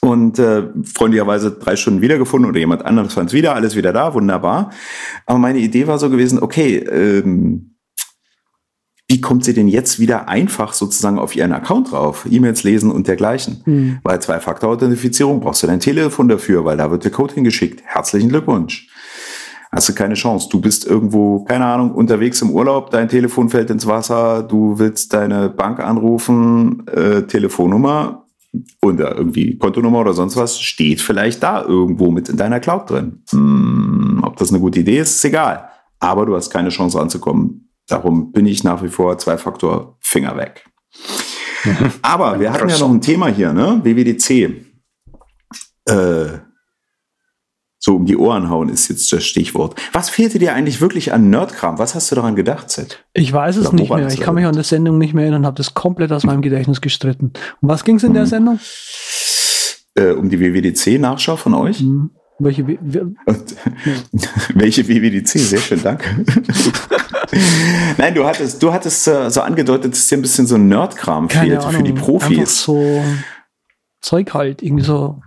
und 0.00 0.40
äh, 0.40 0.64
freundlicherweise 0.82 1.52
drei 1.52 1.76
Stunden 1.76 2.02
wiedergefunden 2.02 2.50
oder 2.50 2.58
jemand 2.58 2.84
anderes 2.84 3.14
fand 3.14 3.28
es 3.28 3.34
wieder, 3.34 3.54
alles 3.54 3.76
wieder 3.76 3.92
da, 3.92 4.14
wunderbar. 4.14 4.70
Aber 5.26 5.38
meine 5.38 5.60
Idee 5.60 5.86
war 5.86 6.00
so 6.00 6.10
gewesen, 6.10 6.42
okay, 6.42 6.78
ähm, 6.78 7.76
wie 9.10 9.20
kommt 9.20 9.44
sie 9.44 9.54
denn 9.54 9.66
jetzt 9.66 9.98
wieder 9.98 10.28
einfach 10.28 10.72
sozusagen 10.72 11.18
auf 11.18 11.34
ihren 11.34 11.52
Account 11.52 11.90
drauf? 11.90 12.28
E-Mails 12.30 12.62
lesen 12.62 12.92
und 12.92 13.08
dergleichen. 13.08 13.60
Hm. 13.64 13.98
Weil 14.04 14.22
Zwei-Faktor-Authentifizierung 14.22 15.40
brauchst 15.40 15.64
du 15.64 15.66
dein 15.66 15.80
Telefon 15.80 16.28
dafür, 16.28 16.64
weil 16.64 16.76
da 16.76 16.92
wird 16.92 17.02
der 17.02 17.10
Code 17.10 17.34
hingeschickt. 17.34 17.82
Herzlichen 17.84 18.28
Glückwunsch. 18.28 18.88
Hast 19.72 19.88
du 19.88 19.94
keine 19.94 20.14
Chance. 20.14 20.48
Du 20.48 20.60
bist 20.60 20.86
irgendwo, 20.86 21.40
keine 21.42 21.66
Ahnung, 21.66 21.90
unterwegs 21.90 22.40
im 22.40 22.50
Urlaub, 22.50 22.92
dein 22.92 23.08
Telefon 23.08 23.48
fällt 23.48 23.70
ins 23.70 23.88
Wasser, 23.88 24.44
du 24.44 24.78
willst 24.78 25.12
deine 25.12 25.48
Bank 25.48 25.80
anrufen, 25.80 26.86
äh, 26.86 27.22
Telefonnummer 27.22 28.26
oder 28.80 29.16
irgendwie 29.16 29.58
Kontonummer 29.58 30.00
oder 30.00 30.12
sonst 30.12 30.36
was, 30.36 30.60
steht 30.60 31.00
vielleicht 31.00 31.42
da 31.42 31.64
irgendwo 31.64 32.12
mit 32.12 32.28
in 32.28 32.36
deiner 32.36 32.60
Cloud 32.60 32.88
drin. 32.88 33.22
Hm, 33.30 34.20
ob 34.22 34.36
das 34.36 34.50
eine 34.50 34.60
gute 34.60 34.78
Idee 34.78 35.00
ist, 35.00 35.16
ist 35.16 35.24
egal. 35.24 35.68
Aber 35.98 36.26
du 36.26 36.36
hast 36.36 36.50
keine 36.50 36.68
Chance 36.68 36.96
ranzukommen. 36.96 37.69
Darum 37.90 38.32
bin 38.32 38.46
ich 38.46 38.62
nach 38.62 38.82
wie 38.82 38.88
vor 38.88 39.18
Zwei-Faktor 39.18 39.96
Finger 40.00 40.36
weg. 40.36 40.64
Aber 42.02 42.40
wir 42.40 42.52
hatten 42.52 42.68
ja 42.68 42.78
noch 42.78 42.90
ein 42.90 43.00
Thema 43.00 43.26
hier, 43.26 43.52
ne? 43.52 43.80
WWDC. 43.82 44.64
Äh, 45.86 46.38
so 47.82 47.96
um 47.96 48.04
die 48.04 48.16
Ohren 48.16 48.50
hauen 48.50 48.68
ist 48.68 48.88
jetzt 48.88 49.10
das 49.12 49.24
Stichwort. 49.24 49.74
Was 49.92 50.10
fehlte 50.10 50.38
dir 50.38 50.54
eigentlich 50.54 50.80
wirklich 50.80 51.12
an 51.12 51.30
Nerdkram? 51.30 51.78
Was 51.78 51.94
hast 51.94 52.10
du 52.10 52.14
daran 52.14 52.36
gedacht, 52.36 52.70
Sid? 52.70 53.04
Ich 53.14 53.32
weiß 53.32 53.56
es 53.56 53.68
Oder 53.68 53.76
nicht 53.76 53.90
mehr. 53.90 54.08
Ich 54.08 54.20
kann 54.20 54.34
mich 54.34 54.44
an 54.44 54.54
die 54.54 54.62
Sendung 54.62 54.98
nicht 54.98 55.14
mehr 55.14 55.24
erinnern, 55.24 55.46
habe 55.46 55.56
das 55.56 55.74
komplett 55.74 56.12
aus 56.12 56.24
meinem 56.24 56.42
Gedächtnis 56.42 56.80
gestritten. 56.80 57.32
Um 57.60 57.68
was 57.68 57.82
ging 57.84 57.96
es 57.96 58.04
in 58.04 58.14
der 58.14 58.26
Sendung? 58.26 58.60
Äh, 59.94 60.12
um 60.12 60.28
die 60.28 60.38
WWDC-Nachschau 60.38 61.36
von 61.36 61.54
euch? 61.54 61.80
Hm. 61.80 62.10
Welche, 62.42 62.66
wie- 62.66 62.78
Und, 62.78 63.16
welche 64.54 64.88
WWDC? 64.88 65.28
Sehr 65.38 65.58
schön, 65.60 65.82
danke. 65.82 66.04
Nein, 67.98 68.14
du 68.14 68.24
hattest, 68.24 68.62
du 68.62 68.72
hattest 68.72 69.06
äh, 69.08 69.30
so 69.30 69.42
angedeutet, 69.42 69.92
dass 69.92 70.06
dir 70.08 70.16
ein 70.18 70.22
bisschen 70.22 70.46
so 70.46 70.54
ein 70.56 70.66
Nerdkram 70.68 71.28
fehlt 71.28 71.58
Ahnung. 71.60 71.72
für 71.72 71.82
die 71.82 71.92
Einfach 71.92 72.04
Profis. 72.06 72.62
so 72.62 73.04
Zeug 74.00 74.32
halt, 74.34 74.62
irgendwie 74.62 74.84
so. 74.84 75.20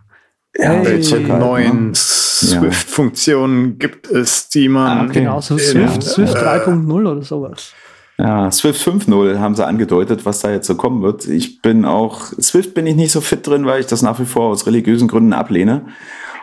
Ja, 0.58 0.72
Hey. 0.72 0.86
Welche 0.86 1.16
halt, 1.28 1.40
neuen 1.40 1.88
ne? 1.90 1.96
Swift-Funktionen 1.96 3.78
gibt 3.80 4.08
es, 4.10 4.50
die 4.50 4.68
man. 4.70 4.98
Ah, 4.98 5.04
okay. 5.06 5.20
Genau, 5.22 5.40
so 5.42 5.58
Swift, 5.58 6.04
Swift 6.04 6.36
äh, 6.36 6.40
3.0 6.40 6.92
oder 7.12 7.22
sowas. 7.22 7.74
Ja, 8.18 8.52
Swift 8.52 8.86
5.0 8.88 9.40
haben 9.40 9.56
sie 9.56 9.66
angedeutet, 9.66 10.26
was 10.26 10.42
da 10.42 10.52
jetzt 10.52 10.68
so 10.68 10.76
kommen 10.76 11.02
wird. 11.02 11.28
Ich 11.28 11.62
bin 11.64 11.84
auch, 11.86 12.26
Swift 12.40 12.74
bin 12.76 12.86
ich 12.86 12.96
nicht 12.96 13.12
so 13.12 13.22
fit 13.22 13.46
drin, 13.48 13.66
weil 13.66 13.80
ich 13.82 13.88
das 13.88 14.02
nach 14.04 14.20
wie 14.20 14.26
vor 14.26 14.50
aus 14.50 14.68
religiösen 14.68 15.08
Gründen 15.08 15.34
ablehne 15.34 15.86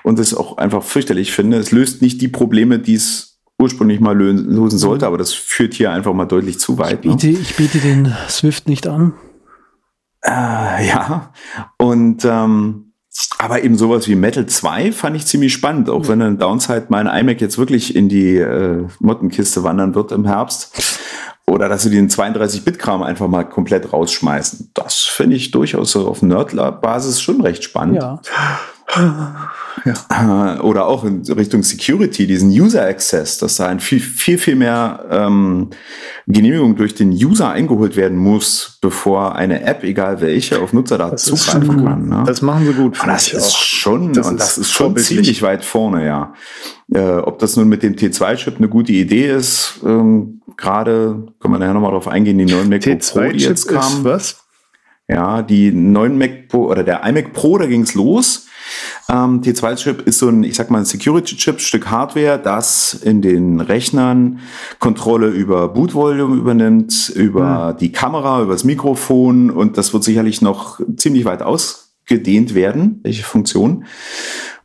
und 0.03 0.19
es 0.19 0.35
auch 0.35 0.57
einfach 0.59 0.83
fürchterlich 0.83 1.33
finde. 1.33 1.57
Es 1.59 1.73
löst 1.73 2.03
nicht 2.03 2.21
die 2.21 2.29
Probleme, 2.29 2.79
die 2.79 2.95
es 2.95 3.39
ursprünglich 3.59 4.01
mal 4.01 4.17
lö- 4.17 4.33
lösen 4.41 4.79
sollte, 4.79 5.07
aber 5.07 5.19
das 5.19 5.33
führt 5.33 5.75
hier 5.75 5.93
einfach 5.93 6.15
mal 6.15 6.25
deutlich 6.27 6.59
zu 6.59 6.79
weit. 6.79 7.05
Ne? 7.05 7.13
Biete, 7.17 7.29
ich 7.29 7.57
biete 7.57 7.79
den 7.79 8.15
Swift 8.29 8.69
nicht 8.69 8.87
an. 8.87 9.13
Äh, 10.23 10.87
ja, 10.89 11.33
und 11.79 12.25
ähm, 12.25 12.93
aber 13.39 13.65
eben 13.65 13.77
sowas 13.77 14.07
wie 14.09 14.15
Metal 14.15 14.47
2 14.47 14.93
fand 14.93 15.17
ich 15.17 15.27
ziemlich 15.27 15.53
spannend, 15.53 15.91
auch 15.91 16.09
wenn 16.09 16.23
ein 16.23 16.39
Downside 16.39 16.87
mein 16.91 17.07
iMac 17.07 17.41
jetzt 17.41 17.59
wirklich 17.59 17.97
in 17.97 18.09
die 18.09 18.37
äh, 18.37 18.87
Mottenkiste 19.01 19.63
wandern 19.65 19.95
wird 19.95 20.13
im 20.13 20.27
Herbst. 20.27 20.97
Oder 21.47 21.69
dass 21.69 21.83
sie 21.83 21.91
den 21.91 22.09
32-Bit-Kram 22.09 23.03
einfach 23.03 23.27
mal 23.27 23.43
komplett 23.43 23.93
rausschmeißen. 23.93 24.71
Das 24.73 24.99
finde 24.99 25.35
ich 25.35 25.51
durchaus 25.51 25.91
so 25.93 26.07
auf 26.07 26.23
Nerd-Basis 26.23 27.21
schon 27.21 27.41
recht 27.41 27.65
spannend. 27.65 27.97
Ja. 27.97 28.21
Ja. 29.85 30.57
Äh, 30.57 30.61
oder 30.61 30.87
auch 30.87 31.05
in 31.05 31.23
Richtung 31.23 31.63
Security, 31.63 32.27
diesen 32.27 32.51
User 32.51 32.83
Access, 32.83 33.39
dass 33.39 33.57
da 33.57 33.67
ein 33.67 33.81
viel, 33.81 34.01
viel, 34.01 34.39
viel 34.39 34.57
mehr 34.57 35.07
ähm, 35.11 35.71
Genehmigung 36.27 36.77
durch 36.77 36.95
den 36.95 37.11
User 37.11 37.51
eingeholt 37.51 37.97
werden 37.97 38.19
muss, 38.19 38.79
bevor 38.81 39.37
eine 39.37 39.63
App, 39.63 39.83
egal 39.85 40.21
welche, 40.21 40.61
auf 40.61 40.73
Nutzerdaten 40.73 41.19
zugreifen 41.19 41.85
kann. 41.85 42.09
Ne? 42.09 42.25
Das 42.27 42.43
machen 42.43 42.67
sie 42.67 42.75
gut. 42.75 43.01
Und 43.01 43.09
das 43.09 43.33
ist 43.33 43.55
auch. 43.55 43.57
schon, 43.57 44.13
das 44.13 44.27
und 44.27 44.41
das 44.41 44.59
ist, 44.59 44.71
schon 44.71 44.97
ziemlich 44.97 45.43
weit 45.43 45.65
vorne, 45.65 46.05
ja. 46.05 46.35
Äh, 46.93 47.19
ob 47.19 47.39
das 47.39 47.57
nun 47.57 47.69
mit 47.69 47.83
dem 47.83 47.95
T2-Chip 47.95 48.59
eine 48.59 48.69
gute 48.69 48.93
Idee 48.93 49.31
ist, 49.31 49.81
ähm, 49.85 50.43
gerade 50.57 51.27
können 51.39 51.55
wir 51.55 51.59
nachher 51.59 51.75
nochmal 51.75 51.93
drauf 51.93 52.09
eingehen, 52.09 52.39
die 52.39 52.47
neuen 52.47 52.69
MacBook 52.69 53.01
Pro, 53.01 53.21
die 53.31 53.39
jetzt 53.39 53.67
kamen. 53.67 54.05
Was? 54.05 54.45
Ja, 55.09 55.43
die 55.43 55.73
neuen 55.73 56.19
Mac 56.19 56.49
Pro 56.49 56.69
oder 56.69 56.85
der 56.85 57.05
iMac 57.05 57.33
Pro, 57.33 57.59
da 57.59 57.67
ging's 57.67 57.95
los. 57.95 58.47
Ähm, 59.09 59.41
T2-Chip 59.43 60.03
ist 60.03 60.19
so 60.19 60.29
ein, 60.29 60.43
ich 60.43 60.55
sag 60.55 60.71
mal, 60.71 60.79
ein 60.79 60.85
Security-Chip, 60.85 61.61
Stück 61.61 61.91
Hardware, 61.91 62.39
das 62.39 62.95
in 62.95 63.23
den 63.23 63.61
Rechnern 63.61 64.41
Kontrolle 64.79 65.29
über 65.29 65.69
Boot-Volume 65.69 66.37
übernimmt, 66.37 67.11
über 67.15 67.73
mhm. 67.73 67.79
die 67.79 67.93
Kamera, 67.93 68.43
über 68.43 68.53
das 68.53 68.65
Mikrofon 68.65 69.51
und 69.51 69.79
das 69.79 69.93
wird 69.93 70.05
sicherlich 70.05 70.43
noch 70.43 70.81
ziemlich 70.97 71.25
weit 71.25 71.43
ausgedehnt 71.43 72.55
werden, 72.55 73.01
welche 73.03 73.25
Funktion. 73.25 73.85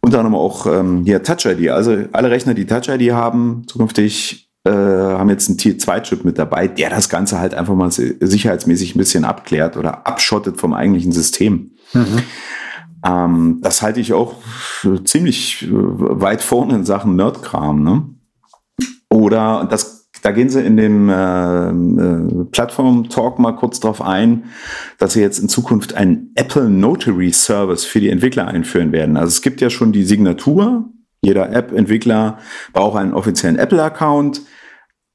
Unter 0.01 0.19
anderem 0.19 0.35
auch 0.35 0.67
ähm, 0.67 1.03
hier 1.03 1.23
Touch-ID. 1.23 1.69
Also 1.69 1.97
alle 2.11 2.29
Rechner, 2.29 2.53
die 2.53 2.67
Touch-ID 2.67 3.11
haben, 3.11 3.63
zukünftig 3.67 4.45
äh, 4.65 4.71
haben 4.71 5.29
jetzt 5.29 5.47
einen 5.47 5.57
Tier 5.57 5.77
2 5.77 5.99
Chip 6.01 6.25
mit 6.25 6.39
dabei, 6.39 6.67
der 6.67 6.89
das 6.89 7.09
Ganze 7.09 7.39
halt 7.39 7.53
einfach 7.53 7.75
mal 7.75 7.91
sicherheitsmäßig 7.91 8.95
ein 8.95 8.97
bisschen 8.97 9.23
abklärt 9.23 9.77
oder 9.77 10.07
abschottet 10.07 10.57
vom 10.59 10.73
eigentlichen 10.73 11.11
System. 11.11 11.71
Mhm. 11.93 12.23
Ähm, 13.05 13.59
das 13.61 13.81
halte 13.81 13.99
ich 13.99 14.13
auch 14.13 14.35
ziemlich 15.03 15.63
äh, 15.63 15.69
weit 15.71 16.41
vorne 16.41 16.75
in 16.75 16.85
Sachen 16.85 17.15
Nerdkram. 17.15 17.83
Ne? 17.83 18.09
Oder 19.09 19.67
das, 19.69 20.09
da 20.23 20.31
gehen 20.31 20.49
sie 20.49 20.65
in 20.65 20.75
dem 20.75 21.09
äh, 21.09 21.69
äh, 21.69 22.45
Plattform-Talk 22.51 23.37
mal 23.37 23.53
kurz 23.53 23.79
drauf 23.79 24.01
ein, 24.01 24.45
dass 24.97 25.13
sie 25.13 25.21
jetzt 25.21 25.39
in 25.39 25.49
Zukunft 25.49 25.93
einen 25.93 26.31
Apple 26.35 26.69
Notary 26.69 27.31
Service 27.31 27.85
für 27.85 27.99
die 27.99 28.09
Entwickler 28.09 28.47
einführen 28.47 28.91
werden. 28.91 29.17
Also 29.17 29.29
es 29.29 29.41
gibt 29.41 29.61
ja 29.61 29.69
schon 29.69 29.91
die 29.91 30.03
Signatur. 30.03 30.89
Jeder 31.21 31.51
App-Entwickler 31.51 32.39
braucht 32.73 32.97
einen 32.97 33.13
offiziellen 33.13 33.57
Apple-Account. 33.57 34.41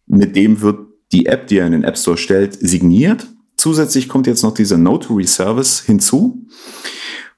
Mit 0.07 0.37
dem 0.37 0.61
wird 0.61 0.79
die 1.13 1.27
App, 1.27 1.49
die 1.49 1.59
er 1.59 1.67
in 1.67 1.73
den 1.73 1.85
App 1.85 1.99
Store 1.99 2.17
stellt, 2.17 2.55
signiert. 2.55 3.27
Zusätzlich 3.57 4.09
kommt 4.09 4.27
jetzt 4.27 4.43
noch 4.43 4.55
dieser 4.55 4.79
Notary 4.79 5.27
Service 5.27 5.81
hinzu. 5.81 6.47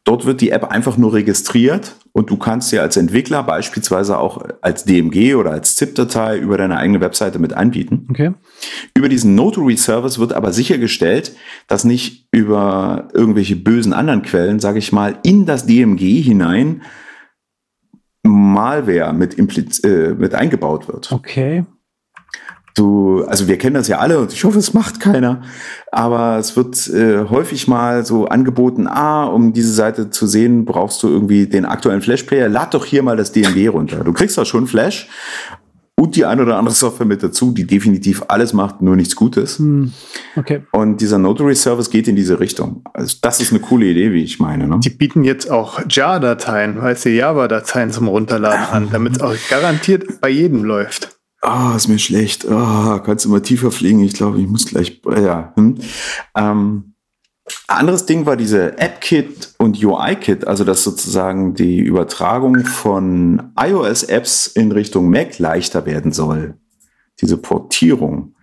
Dort 0.04 0.26
wird 0.26 0.40
die 0.40 0.50
App 0.50 0.64
einfach 0.64 0.96
nur 0.96 1.12
registriert 1.12 1.94
und 2.10 2.28
du 2.28 2.36
kannst 2.36 2.70
sie 2.70 2.80
als 2.80 2.96
Entwickler 2.96 3.44
beispielsweise 3.44 4.18
auch 4.18 4.42
als 4.60 4.84
DMG 4.84 5.36
oder 5.36 5.52
als 5.52 5.76
ZIP-Datei 5.76 6.38
über 6.38 6.58
deine 6.58 6.76
eigene 6.76 7.00
Webseite 7.00 7.38
mit 7.38 7.52
anbieten. 7.52 8.08
Okay. 8.10 8.32
Über 8.96 9.08
diesen 9.08 9.36
Notary 9.36 9.76
Service 9.76 10.18
wird 10.18 10.32
aber 10.32 10.52
sichergestellt, 10.52 11.36
dass 11.68 11.84
nicht 11.84 12.26
über 12.32 13.08
irgendwelche 13.12 13.54
bösen 13.54 13.92
anderen 13.92 14.22
Quellen, 14.22 14.58
sage 14.58 14.80
ich 14.80 14.90
mal, 14.90 15.18
in 15.22 15.46
das 15.46 15.66
DMG 15.66 16.20
hinein 16.20 16.82
Malware 18.24 19.12
mit, 19.12 19.36
äh, 19.84 20.14
mit 20.14 20.34
eingebaut 20.34 20.88
wird. 20.88 21.12
Okay. 21.12 21.64
Du, 22.74 23.24
also 23.24 23.48
wir 23.48 23.58
kennen 23.58 23.74
das 23.74 23.88
ja 23.88 23.98
alle 23.98 24.18
und 24.18 24.32
ich 24.32 24.44
hoffe, 24.44 24.58
es 24.58 24.72
macht 24.72 24.98
keiner. 25.00 25.42
Aber 25.90 26.38
es 26.38 26.56
wird 26.56 26.88
äh, 26.88 27.24
häufig 27.28 27.68
mal 27.68 28.04
so 28.06 28.26
angeboten, 28.26 28.86
ah, 28.86 29.24
um 29.24 29.52
diese 29.52 29.72
Seite 29.72 30.10
zu 30.10 30.26
sehen, 30.26 30.64
brauchst 30.64 31.02
du 31.02 31.08
irgendwie 31.08 31.46
den 31.46 31.66
aktuellen 31.66 32.00
Flash-Player. 32.00 32.48
Lad 32.48 32.72
doch 32.74 32.86
hier 32.86 33.02
mal 33.02 33.16
das 33.16 33.32
DMG 33.32 33.68
runter. 33.68 34.04
Du 34.04 34.12
kriegst 34.12 34.38
da 34.38 34.44
schon 34.44 34.66
Flash 34.66 35.08
und 36.02 36.16
die 36.16 36.24
eine 36.24 36.42
oder 36.42 36.56
andere 36.56 36.74
Software 36.74 37.06
mit 37.06 37.22
dazu, 37.22 37.52
die 37.52 37.66
definitiv 37.66 38.24
alles 38.28 38.54
macht, 38.54 38.80
nur 38.80 38.96
nichts 38.96 39.14
Gutes. 39.14 39.58
Hm. 39.58 39.92
Okay. 40.34 40.62
Und 40.72 41.00
dieser 41.00 41.18
Notary 41.18 41.54
Service 41.54 41.90
geht 41.90 42.08
in 42.08 42.16
diese 42.16 42.40
Richtung. 42.40 42.82
Also 42.94 43.18
das 43.20 43.40
ist 43.40 43.52
eine 43.52 43.60
coole 43.60 43.86
Idee, 43.86 44.12
wie 44.12 44.24
ich 44.24 44.40
meine. 44.40 44.66
Ne? 44.66 44.80
Die 44.82 44.90
bieten 44.90 45.24
jetzt 45.24 45.50
auch 45.50 45.80
JAR-Dateien, 45.88 46.80
weißt 46.80 47.04
du, 47.04 47.10
Java-Dateien 47.10 47.90
zum 47.90 48.08
Runterladen 48.08 48.66
an, 48.72 48.88
damit 48.90 49.16
es 49.16 49.20
auch 49.20 49.34
garantiert 49.50 50.20
bei 50.20 50.30
jedem 50.30 50.64
läuft 50.64 51.10
ah, 51.42 51.72
oh, 51.72 51.76
ist 51.76 51.88
mir 51.88 51.98
schlecht, 51.98 52.48
ah, 52.48 52.96
oh, 52.96 52.98
kannst 53.00 53.24
du 53.24 53.28
mal 53.28 53.42
tiefer 53.42 53.70
fliegen, 53.70 54.00
ich 54.00 54.14
glaube, 54.14 54.40
ich 54.40 54.46
muss 54.46 54.66
gleich, 54.66 55.02
ja. 55.04 55.52
Hm. 55.56 55.78
Ähm, 56.36 56.94
anderes 57.66 58.06
Ding 58.06 58.24
war 58.24 58.36
diese 58.36 58.78
App-Kit 58.78 59.54
und 59.58 59.82
UI-Kit, 59.82 60.46
also 60.46 60.64
dass 60.64 60.84
sozusagen 60.84 61.54
die 61.54 61.80
Übertragung 61.80 62.64
von 62.64 63.52
iOS-Apps 63.58 64.46
in 64.46 64.70
Richtung 64.72 65.10
Mac 65.10 65.38
leichter 65.38 65.84
werden 65.84 66.12
soll. 66.12 66.54
Diese 67.20 67.36
Portierung. 67.36 68.34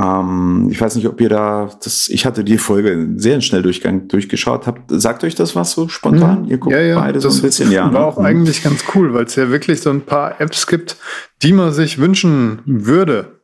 Ähm, 0.00 0.68
ich 0.70 0.80
weiß 0.80 0.96
nicht, 0.96 1.06
ob 1.06 1.20
ihr 1.20 1.28
da, 1.28 1.68
das, 1.82 2.08
ich 2.08 2.24
hatte 2.24 2.42
die 2.42 2.58
Folge 2.58 3.08
sehr 3.16 3.40
schnell 3.40 3.62
Durchgang 3.62 4.08
durchgeschaut. 4.08 4.66
Habt, 4.66 4.84
sagt 4.88 5.24
euch 5.24 5.34
das 5.34 5.54
was 5.54 5.72
so 5.72 5.88
spontan? 5.88 6.42
Mhm. 6.42 6.48
Ihr 6.48 6.58
guckt 6.58 6.74
ja, 6.74 6.80
ja, 6.80 6.98
beide 6.98 7.20
so 7.20 7.28
ein 7.28 7.42
bisschen, 7.42 7.70
ja. 7.70 7.84
War 7.84 8.00
ne? 8.00 8.06
auch 8.06 8.18
eigentlich 8.18 8.62
ganz 8.62 8.84
cool, 8.94 9.12
weil 9.12 9.24
es 9.24 9.36
ja 9.36 9.50
wirklich 9.50 9.82
so 9.82 9.90
ein 9.90 10.02
paar 10.02 10.40
Apps 10.40 10.66
gibt, 10.66 10.96
die 11.42 11.52
man 11.52 11.72
sich 11.72 11.98
wünschen 11.98 12.60
würde. 12.64 13.39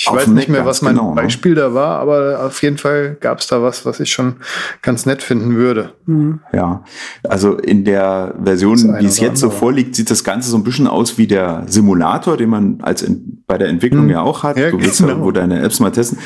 Ich 0.00 0.06
auf 0.06 0.14
weiß 0.14 0.28
nicht 0.28 0.48
mehr, 0.48 0.64
was 0.64 0.80
mein 0.80 0.94
genau, 0.94 1.12
ne? 1.12 1.22
Beispiel 1.22 1.54
ne? 1.54 1.60
da 1.60 1.74
war, 1.74 1.98
aber 1.98 2.44
auf 2.46 2.62
jeden 2.62 2.78
Fall 2.78 3.16
gab 3.18 3.40
es 3.40 3.48
da 3.48 3.62
was, 3.62 3.84
was 3.84 3.98
ich 3.98 4.12
schon 4.12 4.36
ganz 4.80 5.06
nett 5.06 5.24
finden 5.24 5.56
würde. 5.56 5.92
Mhm. 6.06 6.38
Ja, 6.52 6.84
also 7.24 7.56
in 7.56 7.84
der 7.84 8.32
Version, 8.40 8.78
wie 9.00 9.06
es 9.06 9.18
jetzt 9.18 9.42
andere. 9.42 9.50
so 9.50 9.50
vorliegt, 9.50 9.96
sieht 9.96 10.08
das 10.08 10.22
Ganze 10.22 10.50
so 10.50 10.56
ein 10.56 10.62
bisschen 10.62 10.86
aus 10.86 11.18
wie 11.18 11.26
der 11.26 11.64
Simulator, 11.66 12.36
den 12.36 12.48
man 12.48 12.80
als 12.80 13.02
in, 13.02 13.42
bei 13.48 13.58
der 13.58 13.66
Entwicklung 13.66 14.04
mhm. 14.04 14.10
ja 14.10 14.22
auch 14.22 14.44
hat. 14.44 14.56
Ja, 14.56 14.70
du 14.70 14.80
willst 14.80 15.00
genau. 15.00 15.14
ja 15.14 15.20
wo 15.20 15.32
deine 15.32 15.60
Apps 15.62 15.80
mal 15.80 15.90
testen. 15.90 16.18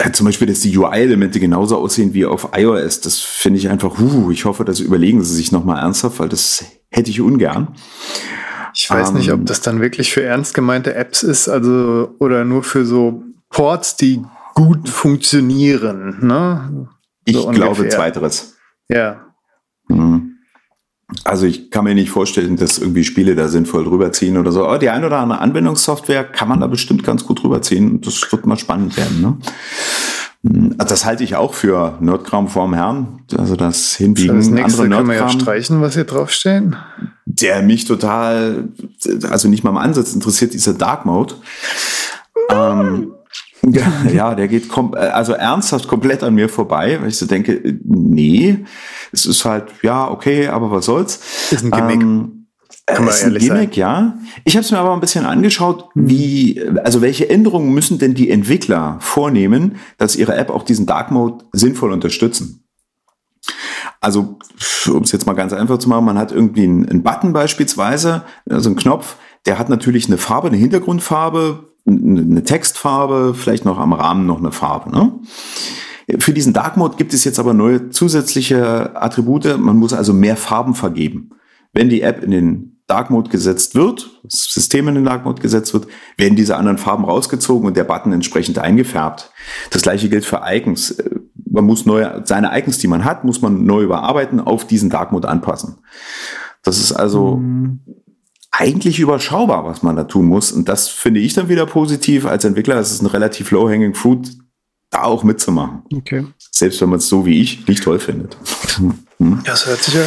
Äh, 0.00 0.10
zum 0.10 0.26
Beispiel, 0.26 0.48
dass 0.48 0.58
die 0.58 0.76
UI-Elemente 0.76 1.38
genauso 1.38 1.76
aussehen 1.78 2.14
wie 2.14 2.26
auf 2.26 2.48
iOS. 2.56 3.00
Das 3.00 3.20
finde 3.20 3.60
ich 3.60 3.68
einfach, 3.68 3.96
huh, 3.96 4.32
ich 4.32 4.44
hoffe, 4.44 4.64
das 4.64 4.80
überlegen 4.80 5.22
sie 5.22 5.36
sich 5.36 5.52
nochmal 5.52 5.80
ernsthaft, 5.80 6.18
weil 6.18 6.28
das 6.28 6.64
hätte 6.90 7.10
ich 7.10 7.20
ungern. 7.20 7.68
Ich 8.74 8.90
weiß 8.90 9.10
um, 9.10 9.16
nicht, 9.16 9.32
ob 9.32 9.40
ähm. 9.40 9.46
das 9.46 9.60
dann 9.60 9.80
wirklich 9.80 10.12
für 10.12 10.22
ernst 10.22 10.54
gemeinte 10.54 10.94
Apps 10.94 11.22
ist, 11.22 11.48
also 11.48 12.14
oder 12.18 12.44
nur 12.44 12.62
für 12.62 12.84
so 12.84 13.22
Ports, 13.50 13.96
die 13.96 14.22
gut 14.54 14.88
funktionieren. 14.88 16.18
Ne? 16.20 16.88
So 17.26 17.50
ich 17.50 17.56
glaube 17.56 17.88
zweiteres. 17.88 18.56
Ja. 18.88 19.26
Mhm. 19.88 20.32
Also 21.22 21.46
ich 21.46 21.70
kann 21.70 21.84
mir 21.84 21.94
nicht 21.94 22.10
vorstellen, 22.10 22.56
dass 22.56 22.78
irgendwie 22.78 23.04
Spiele 23.04 23.34
da 23.34 23.48
sinnvoll 23.48 23.84
drüberziehen 23.84 24.36
oder 24.36 24.50
so. 24.52 24.66
Aber 24.66 24.78
die 24.78 24.90
ein 24.90 25.04
oder 25.04 25.18
andere 25.18 25.40
Anwendungssoftware 25.40 26.24
kann 26.24 26.48
man 26.48 26.60
da 26.60 26.66
bestimmt 26.66 27.04
ganz 27.04 27.24
gut 27.24 27.42
drüberziehen. 27.42 28.00
Das 28.00 28.20
wird 28.32 28.46
mal 28.46 28.58
spannend 28.58 28.96
werden. 28.96 29.20
Ne? 29.20 29.38
Also 30.78 30.90
das 30.90 31.04
halte 31.04 31.24
ich 31.24 31.36
auch 31.36 31.54
für 31.54 31.96
Nerdkram 32.00 32.48
vorm 32.48 32.74
Herrn. 32.74 33.22
Also 33.36 33.56
das 33.56 33.94
Hinbiegen 33.94 34.36
das 34.36 34.48
nächste 34.48 34.82
andere 34.82 34.88
Nerdkram. 34.88 35.06
Können 35.06 35.08
wir 35.08 35.16
ja 35.16 35.28
streichen, 35.28 35.80
was 35.80 35.94
hier 35.94 36.04
draufstehen 36.04 36.76
der 37.34 37.62
mich 37.62 37.84
total, 37.84 38.68
also 39.28 39.48
nicht 39.48 39.64
mal 39.64 39.70
im 39.70 39.76
Ansatz 39.76 40.14
interessiert, 40.14 40.54
dieser 40.54 40.74
Dark 40.74 41.04
Mode. 41.04 41.34
Ähm, 42.50 43.12
ja, 44.12 44.34
der 44.34 44.48
geht 44.48 44.70
also 44.94 45.32
ernsthaft 45.32 45.88
komplett 45.88 46.22
an 46.22 46.34
mir 46.34 46.48
vorbei, 46.48 46.98
weil 47.00 47.08
ich 47.08 47.16
so 47.16 47.26
denke, 47.26 47.78
nee, 47.82 48.64
es 49.10 49.26
ist 49.26 49.44
halt, 49.44 49.66
ja, 49.82 50.10
okay, 50.10 50.48
aber 50.48 50.70
was 50.70 50.84
soll's. 50.84 51.20
Ist 51.50 51.64
ein 51.64 51.70
Gimmick. 51.70 52.02
Ähm, 52.02 52.43
Kann 52.86 53.08
ist 53.08 53.24
ein 53.24 53.34
Gimmick, 53.34 53.70
sein. 53.70 53.80
ja. 53.80 54.18
Ich 54.44 54.56
habe 54.56 54.64
es 54.64 54.70
mir 54.70 54.78
aber 54.78 54.92
ein 54.92 55.00
bisschen 55.00 55.24
angeschaut, 55.24 55.88
hm. 55.94 56.08
wie, 56.08 56.62
also 56.84 57.00
welche 57.00 57.30
Änderungen 57.30 57.72
müssen 57.72 57.98
denn 57.98 58.14
die 58.14 58.30
Entwickler 58.30 58.98
vornehmen, 59.00 59.76
dass 59.96 60.16
ihre 60.16 60.34
App 60.36 60.50
auch 60.50 60.64
diesen 60.64 60.84
Dark 60.84 61.10
Mode 61.10 61.44
sinnvoll 61.52 61.92
unterstützen. 61.92 62.64
Also, 64.00 64.38
um 64.86 65.02
es 65.02 65.12
jetzt 65.12 65.26
mal 65.26 65.32
ganz 65.32 65.54
einfach 65.54 65.78
zu 65.78 65.88
machen, 65.88 66.04
man 66.04 66.18
hat 66.18 66.30
irgendwie 66.30 66.64
einen, 66.64 66.86
einen 66.86 67.02
Button 67.02 67.32
beispielsweise, 67.32 68.22
also 68.48 68.68
einen 68.68 68.76
Knopf, 68.76 69.16
der 69.46 69.58
hat 69.58 69.70
natürlich 69.70 70.06
eine 70.06 70.18
Farbe, 70.18 70.48
eine 70.48 70.58
Hintergrundfarbe, 70.58 71.72
eine 71.86 72.44
Textfarbe, 72.44 73.34
vielleicht 73.34 73.64
noch 73.64 73.78
am 73.78 73.94
Rahmen 73.94 74.26
noch 74.26 74.38
eine 74.38 74.52
Farbe. 74.52 74.90
Ne? 74.90 75.12
Für 76.18 76.32
diesen 76.32 76.52
Dark 76.52 76.76
Mode 76.76 76.96
gibt 76.96 77.14
es 77.14 77.24
jetzt 77.24 77.38
aber 77.38 77.54
neue 77.54 77.90
zusätzliche 77.90 78.94
Attribute. 78.94 79.58
Man 79.58 79.78
muss 79.78 79.92
also 79.92 80.12
mehr 80.12 80.36
Farben 80.36 80.74
vergeben. 80.74 81.30
Wenn 81.72 81.88
die 81.88 82.02
App 82.02 82.22
in 82.22 82.30
den 82.30 82.73
Dark 82.94 83.10
Mode 83.10 83.30
gesetzt 83.30 83.74
wird, 83.74 84.08
das 84.22 84.44
System 84.44 84.86
in 84.88 84.94
den 84.94 85.04
Dark 85.04 85.24
Mode 85.24 85.42
gesetzt 85.42 85.74
wird, 85.74 85.88
werden 86.16 86.36
diese 86.36 86.56
anderen 86.56 86.78
Farben 86.78 87.04
rausgezogen 87.04 87.66
und 87.66 87.76
der 87.76 87.84
Button 87.84 88.12
entsprechend 88.12 88.58
eingefärbt. 88.58 89.32
Das 89.70 89.82
gleiche 89.82 90.08
gilt 90.08 90.24
für 90.24 90.42
Icons 90.46 90.96
man 91.54 91.64
muss 91.64 91.86
neu, 91.86 92.20
seine 92.24 92.58
Icons, 92.58 92.78
die 92.78 92.88
man 92.88 93.04
hat, 93.04 93.24
muss 93.24 93.40
man 93.40 93.64
neu 93.64 93.82
überarbeiten, 93.82 94.40
auf 94.40 94.66
diesen 94.66 94.90
Dark 94.90 95.12
Mode 95.12 95.28
anpassen. 95.28 95.78
Das 96.62 96.78
ist 96.78 96.92
also 96.92 97.36
mhm. 97.36 97.80
eigentlich 98.50 98.98
überschaubar, 98.98 99.64
was 99.64 99.82
man 99.82 99.96
da 99.96 100.04
tun 100.04 100.26
muss. 100.26 100.52
Und 100.52 100.68
das 100.68 100.88
finde 100.88 101.20
ich 101.20 101.34
dann 101.34 101.48
wieder 101.48 101.66
positiv. 101.66 102.26
Als 102.26 102.44
Entwickler 102.44 102.80
ist 102.80 102.90
es 102.90 103.00
ein 103.00 103.06
relativ 103.06 103.50
low-hanging 103.52 103.94
fruit, 103.94 104.36
da 104.90 105.04
auch 105.04 105.22
mitzumachen. 105.24 105.82
Okay. 105.94 106.26
Selbst 106.50 106.80
wenn 106.80 106.88
man 106.88 106.98
es 106.98 107.08
so 107.08 107.24
wie 107.24 107.40
ich 107.40 107.66
nicht 107.66 107.82
toll 107.82 107.98
findet. 107.98 108.36
Hm. 109.18 109.42
Das 109.44 109.64
hört 109.64 109.80
sich 109.80 109.94
ja 109.94 110.02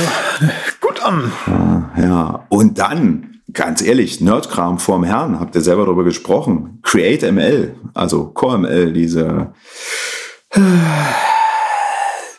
Nerdkram. 1.11 1.91
Ja, 1.97 2.45
und 2.49 2.77
dann, 2.79 3.39
ganz 3.53 3.81
ehrlich, 3.81 4.21
Nerdkram 4.21 4.79
vorm 4.79 5.03
Herrn, 5.03 5.39
habt 5.39 5.55
ihr 5.55 5.61
selber 5.61 5.85
darüber 5.85 6.03
gesprochen. 6.03 6.79
Create 6.83 7.31
ML, 7.31 7.75
also 7.93 8.25
CoreML, 8.27 8.93
diese, 8.93 9.53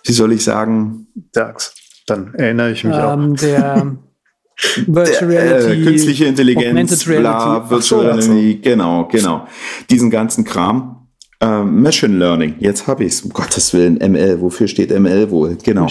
wie 0.05 0.12
soll 0.12 0.33
ich 0.33 0.45
sagen, 0.45 1.07
Sag's. 1.33 1.75
Dann 2.07 2.33
erinnere 2.35 2.71
ich 2.73 2.85
mich 2.85 2.95
auch. 2.95 3.12
Ähm, 3.14 3.37
der 3.37 3.97
Virtual 4.87 5.31
Der, 5.31 5.41
äh, 5.43 5.49
Reality, 5.55 5.85
künstliche 5.85 6.25
Intelligenz, 6.25 7.05
bla, 7.05 7.14
Reality. 7.14 7.71
Virtual 7.71 7.79
Ach 7.79 7.83
so, 8.23 8.33
Reality, 8.33 8.61
genau, 8.62 9.07
genau. 9.09 9.47
Diesen 9.91 10.11
ganzen 10.11 10.45
Kram. 10.45 10.95
Ähm, 11.41 11.83
Machine 11.83 12.16
Learning, 12.16 12.57
jetzt 12.59 12.89
habe 12.89 13.05
ich 13.05 13.12
es, 13.12 13.21
um 13.23 13.31
Gottes 13.31 13.73
Willen, 13.73 13.95
ML, 13.99 14.41
wofür 14.41 14.66
steht 14.66 14.91
ML 14.91 15.31
wohl? 15.31 15.57
Genau. 15.62 15.87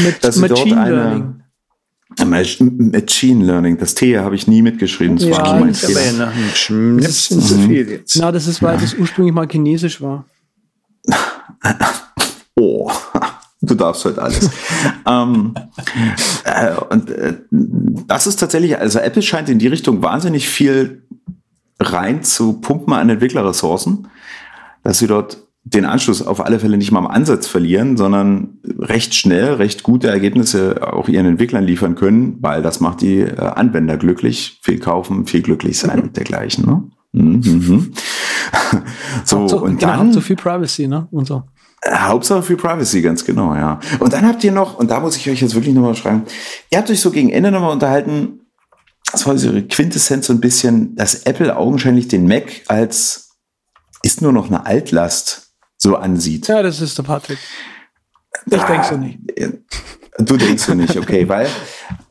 Mit 0.00 0.24
Dass 0.24 0.34
sie 0.36 0.40
dort 0.48 0.58
Machine 0.58 0.80
eine- 0.80 0.94
Learning. 0.96 1.42
Mach- 2.18 2.60
Machine 2.92 3.44
Learning, 3.44 3.78
das 3.78 3.94
T 3.94 4.18
habe 4.18 4.34
ich 4.34 4.46
nie 4.46 4.62
mitgeschrieben, 4.62 5.16
das 5.16 5.26
Ja, 5.28 5.36
war 5.38 5.60
mein 5.60 5.74
einem 5.74 6.50
Schnipsen 6.54 7.40
zu 7.40 7.58
viel 7.58 7.88
jetzt. 7.88 8.16
Na, 8.16 8.32
das 8.32 8.46
ist, 8.46 8.62
weil 8.62 8.78
das 8.78 8.94
ursprünglich 8.94 9.34
mal 9.34 9.46
chinesisch 9.48 10.00
war. 10.00 10.24
Oh, 12.60 12.90
du 13.60 13.74
darfst 13.76 14.04
heute 14.04 14.20
alles. 14.20 14.50
ähm, 15.06 15.54
äh, 16.42 16.74
und 16.90 17.08
äh, 17.08 17.34
das 17.50 18.26
ist 18.26 18.40
tatsächlich, 18.40 18.76
also 18.76 18.98
Apple 18.98 19.22
scheint 19.22 19.48
in 19.48 19.60
die 19.60 19.68
Richtung 19.68 20.02
wahnsinnig 20.02 20.48
viel 20.48 21.04
rein 21.78 22.24
zu 22.24 22.54
pumpen 22.54 22.92
an 22.94 23.08
Entwicklerressourcen, 23.10 24.08
dass 24.82 24.98
sie 24.98 25.06
dort 25.06 25.47
den 25.64 25.84
Anschluss 25.84 26.22
auf 26.22 26.44
alle 26.44 26.60
Fälle 26.60 26.78
nicht 26.78 26.92
mal 26.92 27.00
am 27.00 27.06
Ansatz 27.06 27.46
verlieren, 27.46 27.96
sondern 27.96 28.58
recht 28.78 29.14
schnell, 29.14 29.54
recht 29.54 29.82
gute 29.82 30.08
Ergebnisse 30.08 30.92
auch 30.92 31.08
ihren 31.08 31.26
Entwicklern 31.26 31.64
liefern 31.64 31.94
können, 31.94 32.38
weil 32.40 32.62
das 32.62 32.80
macht 32.80 33.02
die 33.02 33.20
äh, 33.20 33.38
Anwender 33.38 33.96
glücklich, 33.96 34.60
viel 34.62 34.78
kaufen, 34.78 35.26
viel 35.26 35.42
glücklich 35.42 35.78
sein 35.78 36.00
und 36.00 36.16
dergleichen. 36.16 36.64
Ne? 36.64 36.82
Mhm, 37.12 37.42
mhm. 37.44 37.92
so, 39.24 39.48
so, 39.48 39.62
und 39.62 39.78
genau, 39.78 39.92
dann 39.92 40.00
habt 40.00 40.12
so 40.14 40.20
viel 40.20 40.36
Privacy, 40.36 40.88
ne? 40.88 41.08
Und 41.10 41.26
so. 41.26 41.42
Hauptsache 41.86 42.42
für 42.42 42.56
Privacy, 42.56 43.02
ganz 43.02 43.24
genau, 43.24 43.54
ja. 43.54 43.78
Und 44.00 44.12
dann 44.12 44.26
habt 44.26 44.42
ihr 44.42 44.52
noch, 44.52 44.78
und 44.78 44.90
da 44.90 45.00
muss 45.00 45.16
ich 45.16 45.28
euch 45.30 45.40
jetzt 45.40 45.54
wirklich 45.54 45.74
nochmal 45.74 45.94
schreiben, 45.94 46.22
ihr 46.70 46.78
habt 46.78 46.90
euch 46.90 47.00
so 47.00 47.10
gegen 47.10 47.30
Ende 47.30 47.50
nochmal 47.50 47.72
unterhalten, 47.72 48.40
das 49.12 49.26
war 49.26 49.38
so 49.38 49.48
ihre 49.48 49.62
Quintessenz 49.62 50.26
so 50.26 50.32
ein 50.32 50.40
bisschen, 50.40 50.94
dass 50.96 51.22
Apple 51.22 51.56
augenscheinlich 51.56 52.08
den 52.08 52.26
Mac 52.26 52.62
als 52.66 53.30
ist 54.02 54.22
nur 54.22 54.32
noch 54.32 54.46
eine 54.46 54.66
Altlast 54.66 55.47
so 55.78 55.96
ansieht. 55.96 56.48
Ja, 56.48 56.62
das 56.62 56.80
ist 56.80 56.98
der 56.98 57.04
Patrick. 57.04 57.38
Ich 58.50 58.62
denke 58.62 58.86
so 58.88 58.96
nicht. 58.96 59.18
Du 60.18 60.36
denkst 60.36 60.64
so 60.64 60.74
nicht, 60.74 60.96
okay, 60.96 61.28
weil 61.28 61.48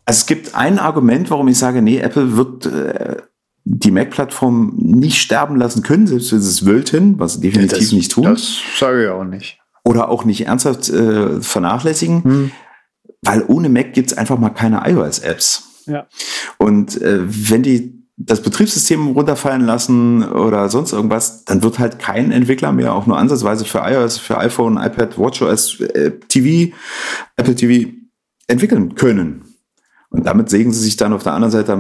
es 0.06 0.26
gibt 0.26 0.56
ein 0.56 0.80
Argument, 0.80 1.30
warum 1.30 1.48
ich 1.50 1.58
sage, 1.58 1.82
nee, 1.82 2.00
Apple 2.00 2.38
wird 2.38 2.66
äh, 2.66 3.18
die 3.66 3.92
Mac-Plattform 3.92 4.74
nicht 4.78 5.20
sterben 5.22 5.58
lassen 5.58 5.84
können, 5.84 6.08
selbst 6.08 6.32
wenn 6.32 6.40
sie 6.42 6.50
es 6.50 6.66
wollten, 6.66 7.20
was 7.20 7.34
sie 7.34 7.42
definitiv 7.42 7.80
das, 7.80 7.92
nicht 7.92 8.12
tun. 8.12 8.24
Das 8.24 8.60
sage 8.80 9.04
ich 9.04 9.10
auch 9.10 9.26
nicht. 9.26 9.60
oder 9.84 10.08
auch 10.10 10.24
nicht 10.24 10.48
ernsthaft 10.48 10.90
äh, 10.90 11.42
vernachlässigen, 11.42 12.24
Hm. 12.24 12.52
weil 13.24 13.44
ohne 13.48 13.68
Mac 13.68 13.92
gibt's 13.94 14.14
einfach 14.14 14.38
mal 14.40 14.50
keine 14.52 14.90
iOS-Apps. 14.90 15.64
Ja. 15.88 16.08
Und 16.58 17.02
äh, 17.02 17.20
wenn 17.28 17.64
die 17.64 17.97
das 18.18 18.42
Betriebssystem 18.42 19.10
runterfallen 19.10 19.62
lassen 19.62 20.24
oder 20.24 20.70
sonst 20.70 20.92
irgendwas, 20.92 21.46
dann 21.46 21.62
wird 21.62 21.78
halt 21.78 22.00
kein 22.00 22.32
Entwickler 22.32 22.72
mehr 22.72 22.94
auch 22.94 23.06
nur 23.06 23.18
ansatzweise 23.18 23.64
für 23.64 23.80
iOS, 23.80 24.18
für 24.18 24.38
iPhone, 24.40 24.78
iPad, 24.78 25.20
WatchOS, 25.20 25.80
äh, 25.82 26.12
TV, 26.28 26.74
Apple 27.36 27.56
TV 27.56 27.92
entwickeln 28.48 28.96
können. 28.96 29.44
Und 30.10 30.26
damit 30.26 30.50
sägen 30.50 30.72
sie 30.74 30.80
sich 30.80 30.98
dann 30.98 31.14
auf 31.14 31.24
der 31.24 31.34
anderen 31.34 31.52
Seite 31.52 31.78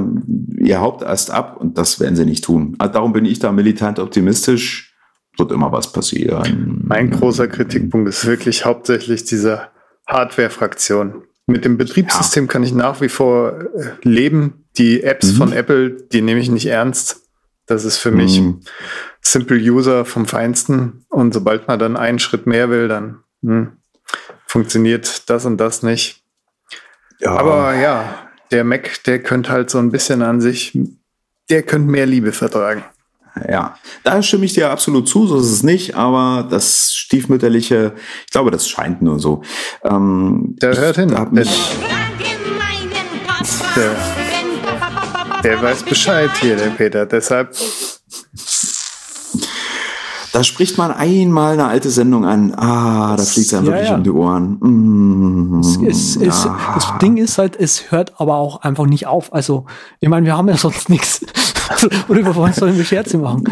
ihr 0.59 0.79
Hauptast 0.79 1.31
ab 1.31 1.57
und 1.59 1.77
das 1.77 1.99
werden 1.99 2.15
sie 2.15 2.25
nicht 2.25 2.43
tun. 2.43 2.75
Also 2.77 2.93
darum 2.93 3.13
bin 3.13 3.25
ich 3.25 3.39
da 3.39 3.51
militant 3.51 3.99
optimistisch. 3.99 4.93
Wird 5.37 5.51
immer 5.51 5.71
was 5.71 5.91
passieren. 5.91 6.81
Mein 6.83 7.11
großer 7.11 7.47
Kritikpunkt 7.47 8.09
ist 8.09 8.25
wirklich 8.25 8.65
hauptsächlich 8.65 9.23
diese 9.23 9.67
Hardware-Fraktion. 10.07 11.23
Mit 11.47 11.63
dem 11.65 11.77
Betriebssystem 11.77 12.47
kann 12.47 12.63
ich 12.63 12.73
nach 12.73 12.99
wie 13.01 13.09
vor 13.09 13.59
äh, 13.75 13.91
leben. 14.03 14.65
Die 14.77 15.01
Apps 15.03 15.31
Mhm. 15.31 15.37
von 15.37 15.53
Apple, 15.53 15.91
die 15.91 16.21
nehme 16.21 16.39
ich 16.39 16.49
nicht 16.49 16.67
ernst. 16.67 17.21
Das 17.65 17.83
ist 17.85 17.97
für 17.97 18.11
mich 18.11 18.39
Mhm. 18.41 18.61
Simple 19.21 19.57
User 19.57 20.05
vom 20.05 20.25
Feinsten. 20.25 21.05
Und 21.09 21.33
sobald 21.33 21.67
man 21.67 21.79
dann 21.79 21.97
einen 21.97 22.19
Schritt 22.19 22.47
mehr 22.47 22.69
will, 22.69 22.87
dann 22.87 23.23
hm, 23.43 23.71
funktioniert 24.45 25.29
das 25.29 25.45
und 25.45 25.57
das 25.57 25.83
nicht. 25.83 26.23
Ja. 27.19 27.31
Aber 27.31 27.73
ja, 27.75 28.29
der 28.51 28.63
Mac, 28.63 29.03
der 29.05 29.21
könnte 29.23 29.49
halt 29.51 29.69
so 29.69 29.79
ein 29.79 29.91
bisschen 29.91 30.21
an 30.21 30.39
sich, 30.41 30.77
der 31.49 31.63
könnte 31.63 31.89
mehr 31.89 32.05
Liebe 32.05 32.31
vertragen. 32.31 32.83
Ja, 33.49 33.75
da 34.03 34.21
stimme 34.21 34.45
ich 34.45 34.53
dir 34.53 34.69
absolut 34.71 35.07
zu, 35.07 35.27
so 35.27 35.37
ist 35.37 35.51
es 35.51 35.63
nicht, 35.63 35.95
aber 35.95 36.45
das 36.49 36.93
stiefmütterliche, 36.93 37.93
ich 38.25 38.31
glaube, 38.31 38.51
das 38.51 38.67
scheint 38.69 39.01
nur 39.01 39.19
so. 39.19 39.41
Ähm, 39.83 40.55
Der 40.61 40.75
hört 40.77 40.95
hin. 40.97 41.15
hab 41.17 41.33
Der, 41.33 41.45
mich, 41.45 41.75
der, 43.75 43.95
der 45.43 45.61
weiß 45.61 45.83
Bescheid 45.83 46.29
hier, 46.41 46.55
der 46.55 46.69
Peter. 46.71 47.05
Deshalb, 47.05 47.55
da 50.33 50.43
spricht 50.43 50.77
man 50.77 50.91
einmal 50.91 51.53
eine 51.53 51.65
alte 51.65 51.89
Sendung 51.89 52.25
an. 52.25 52.53
Ah, 52.55 53.15
da 53.17 53.23
fliegt 53.23 53.47
es 53.47 53.53
einem 53.53 53.65
Ja, 53.67 53.71
wirklich 53.71 53.89
ja. 53.89 53.95
um 53.95 54.03
die 54.03 54.11
Ohren. 54.11 54.57
Mm, 54.59 55.61
Es, 55.87 56.15
es, 56.15 56.45
ah. 56.45 56.73
Das 56.75 56.93
Ding 57.01 57.17
ist 57.17 57.37
halt, 57.37 57.55
es 57.55 57.91
hört 57.91 58.19
aber 58.19 58.35
auch 58.35 58.61
einfach 58.61 58.85
nicht 58.85 59.07
auf. 59.07 59.33
Also, 59.33 59.65
ich 59.99 60.09
meine, 60.09 60.25
wir 60.25 60.37
haben 60.37 60.47
ja 60.49 60.57
sonst 60.57 60.89
nichts. 60.89 61.21
Worüber 62.07 62.35
wollen 62.35 62.53
sollen 62.53 62.77
wir 62.77 62.83
Scherze 62.85 63.17
machen? 63.17 63.43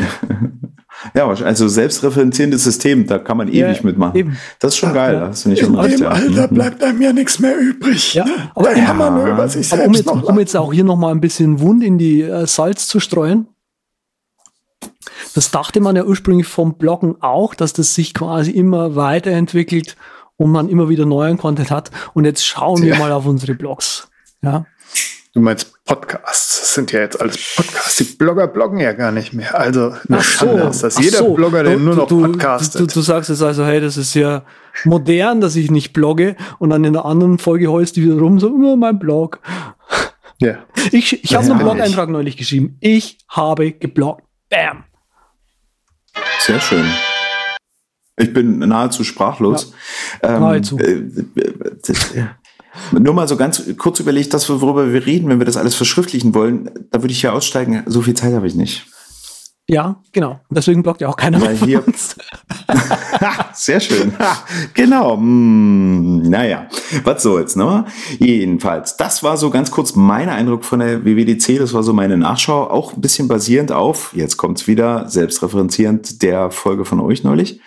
Ja, 1.14 1.28
also 1.28 1.68
selbstreferenzierendes 1.68 2.64
System, 2.64 3.06
da 3.06 3.20
kann 3.20 3.38
man 3.38 3.48
Ja, 3.52 3.68
ewig 3.68 3.84
mitmachen. 3.84 4.16
eben. 4.18 4.38
Das 4.60 4.74
ist 4.74 4.78
schon 4.78 4.94
geil, 4.94 5.16
Ja. 5.16 5.28
hast 5.28 5.46
du 5.46 5.50
nicht 5.50 5.64
unrecht. 5.64 6.00
Ja. 6.00 6.48
bleibt 6.48 6.82
einem 6.84 7.02
ja 7.02 7.12
nichts 7.14 7.40
mehr 7.40 7.58
übrig. 7.58 8.14
Ja, 8.14 8.26
ne? 8.26 8.32
aber 8.56 8.70
da 8.72 8.78
ja. 8.78 8.86
kann 8.86 8.98
man 8.98 9.14
nur 9.16 9.28
über 9.28 9.48
sich 9.50 9.72
Aber 9.74 9.84
um 9.86 9.94
selbst 9.94 10.06
jetzt, 10.12 10.16
noch 10.24 10.30
um 10.30 10.40
jetzt 10.40 10.56
auch 10.56 10.72
hier 10.74 10.84
nochmal 10.86 11.12
ein 11.12 11.20
bisschen 11.22 11.60
Wund 11.60 11.84
in 11.84 11.98
die 11.98 12.22
äh, 12.22 12.48
Salz 12.48 12.88
zu 12.88 13.00
streuen. 13.00 13.48
Das 15.34 15.52
dachte 15.52 15.82
man 15.82 15.96
ja 15.96 16.06
ursprünglich 16.06 16.48
vom 16.48 16.78
Bloggen 16.78 17.22
auch, 17.22 17.56
dass 17.56 17.74
das 17.74 17.94
sich 17.94 18.14
quasi 18.14 18.52
immer 18.52 18.96
weiterentwickelt 18.96 19.98
und 20.38 20.52
man 20.52 20.70
immer 20.70 20.88
wieder 20.90 21.06
neuen 21.06 21.38
Content 21.38 21.72
hat. 21.72 21.92
Und 22.14 22.26
jetzt 22.26 22.46
schauen 22.46 22.82
wir 22.82 22.94
Ja. 22.94 23.00
mal 23.00 23.12
auf 23.12 23.26
unsere 23.26 23.54
Blogs. 23.56 24.08
Ja. 24.42 24.66
Du 25.36 25.42
meinst 25.42 25.84
Podcasts. 25.84 26.62
Das 26.62 26.74
sind 26.76 26.94
ja 26.94 27.02
jetzt 27.02 27.20
alles 27.20 27.56
Podcasts. 27.58 27.98
Die 27.98 28.06
Blogger 28.06 28.48
bloggen 28.48 28.80
ja 28.80 28.94
gar 28.94 29.12
nicht 29.12 29.34
mehr. 29.34 29.54
Also, 29.60 29.94
eine 30.08 30.24
Schande 30.24 30.64
ist 30.64 30.82
das. 30.82 30.96
Ach 30.96 31.02
Jeder 31.02 31.18
so. 31.18 31.34
Blogger, 31.34 31.62
der 31.64 31.74
Du- 31.74 31.80
nur 31.82 31.96
noch 31.96 32.08
du, 32.08 32.22
podcastet. 32.22 32.80
Du, 32.82 32.86
du, 32.88 32.94
du 32.94 33.02
sagst 33.02 33.30
jetzt 33.30 33.42
also, 33.42 33.66
hey, 33.66 33.82
das 33.82 33.98
ist 33.98 34.14
ja 34.14 34.44
modern, 34.86 35.42
dass 35.42 35.58
ich 35.58 35.70
nicht 35.70 35.92
blogge 35.92 36.38
und 36.58 36.70
dann 36.70 36.86
in 36.86 36.94
der 36.94 37.04
anderen 37.04 37.38
Folge 37.38 37.70
heulst 37.70 37.98
du 37.98 38.02
wieder 38.02 38.16
rum, 38.18 38.40
so, 38.40 38.48
immer 38.48 38.78
mein 38.78 38.98
Blog. 38.98 39.40
ja. 40.40 40.58
Ich, 40.94 41.22
ich 41.24 41.36
habe 41.36 41.46
Ja, 41.46 41.52
einen. 41.52 41.60
Blog-Eintrag 41.62 42.08
neulich 42.10 42.38
geschrieben. 42.38 42.78
Ich 42.80 43.18
habe 43.28 43.74
gebloggt. 43.74 44.24
Bam. 44.50 44.86
Sehr 46.40 46.62
schön. 46.62 46.86
Ich 48.18 48.32
bin 48.32 48.60
nahezu 48.60 49.04
sprachlos. 49.04 49.74
Ähm, 50.24 50.40
nahezu. 50.40 50.78
äh, 50.80 50.92
äh, 50.94 52.26
nur 52.92 53.14
mal 53.14 53.28
so 53.28 53.38
ganz 53.38 53.64
kurz 53.78 54.00
überlegt, 54.00 54.34
das, 54.34 54.50
worüber 54.50 54.92
wir 54.94 55.06
reden, 55.06 55.30
wenn 55.30 55.40
wir 55.40 55.46
das 55.46 55.58
alles 55.58 55.76
verschriftlichen 55.76 56.34
wollen, 56.34 56.70
da 56.92 57.02
würde 57.02 57.12
ich 57.12 57.22
hier 57.22 57.34
aussteigen. 57.34 57.84
So 57.86 58.02
viel 58.02 58.14
Zeit 58.14 58.34
habe 58.34 58.48
ich 58.48 58.56
nicht. 58.56 58.86
Ja, 59.68 60.00
genau. 60.12 60.40
Deswegen 60.52 60.84
bloggt 60.84 61.02
ja 61.02 61.08
auch 61.08 61.18
keiner 61.18 61.42
Weil 61.42 61.58
hier- 61.58 61.84
Sehr 63.54 63.80
schön. 63.80 64.14
Genau. 64.76 65.18
Hm, 65.18 66.22
naja, 66.30 66.68
was 67.04 67.24
soll's, 67.24 67.56
ne? 67.56 67.86
Jedenfalls, 68.20 68.96
das 68.98 69.24
war 69.24 69.38
so 69.38 69.50
ganz 69.50 69.72
kurz 69.72 69.96
mein 69.96 70.30
Eindruck 70.30 70.66
von 70.66 70.80
der 70.82 71.04
WWDC. 71.04 71.58
Das 71.58 71.74
war 71.74 71.82
so 71.82 71.94
meine 71.94 72.16
Nachschau, 72.18 72.70
auch 72.70 72.94
ein 72.94 73.02
bisschen 73.02 73.28
basierend 73.28 73.72
auf, 73.72 74.12
jetzt 74.16 74.38
kommt's 74.38 74.68
wieder, 74.68 75.10
selbstreferenzierend 75.10 76.22
der 76.22 76.52
Folge 76.52 76.86
von 76.86 77.00
euch 77.00 77.24
neulich. 77.24 77.60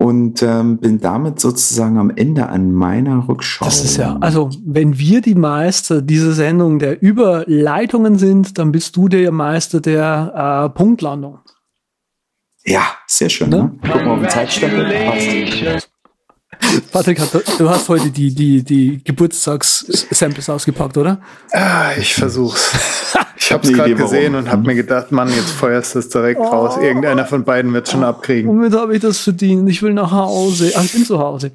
Und 0.00 0.42
ähm, 0.42 0.78
bin 0.78 0.98
damit 0.98 1.40
sozusagen 1.40 1.98
am 1.98 2.08
Ende 2.08 2.48
an 2.48 2.72
meiner 2.72 3.28
Rückschau. 3.28 3.66
Das 3.66 3.84
ist 3.84 3.98
ja, 3.98 4.16
also 4.22 4.48
wenn 4.64 4.98
wir 4.98 5.20
die 5.20 5.34
Meister 5.34 6.00
dieser 6.00 6.32
Sendung 6.32 6.78
der 6.78 7.02
Überleitungen 7.02 8.16
sind, 8.16 8.56
dann 8.56 8.72
bist 8.72 8.96
du 8.96 9.08
der 9.08 9.30
Meister 9.30 9.82
der 9.82 10.70
äh, 10.72 10.74
Punktlandung. 10.74 11.40
Ja, 12.64 12.82
sehr 13.06 13.28
schön. 13.28 13.50
Ne? 13.50 13.56
Ne? 13.56 13.78
Guck 13.82 14.04
mal 14.06 14.12
auf 14.12 14.20
den 14.20 14.30
Zeitstempel. 14.30 14.90
Passt. 15.04 15.89
Patrick, 16.92 17.20
hat, 17.20 17.30
du 17.58 17.68
hast 17.68 17.88
heute 17.88 18.10
die, 18.10 18.34
die, 18.34 18.62
die 18.62 19.02
Geburtstags-Samples 19.04 20.48
ausgepackt, 20.50 20.96
oder? 20.96 21.20
Ah, 21.52 21.92
ich 21.98 22.14
versuch's. 22.14 22.72
Ich 23.42 23.50
hab's 23.52 23.72
gerade 23.72 23.90
Idee, 23.90 23.98
warum. 23.98 24.12
gesehen 24.12 24.34
und 24.36 24.50
hab 24.50 24.64
mir 24.64 24.74
gedacht, 24.74 25.10
Mann, 25.12 25.28
jetzt 25.28 25.50
feuerst 25.50 25.94
du 25.94 25.98
es 25.98 26.08
direkt 26.10 26.38
raus. 26.38 26.76
Irgendeiner 26.80 27.24
von 27.24 27.42
beiden 27.42 27.72
wird 27.72 27.88
schon 27.88 28.04
abkriegen. 28.04 28.48
Womit 28.48 28.74
habe 28.74 28.94
ich 28.94 29.00
das 29.00 29.18
verdient? 29.18 29.68
Ich 29.68 29.82
will 29.82 29.94
nach 29.94 30.12
Hause. 30.12 30.70
Ach, 30.76 30.84
ich 30.84 30.92
bin 30.92 31.04
zu 31.04 31.18
Hause. 31.18 31.50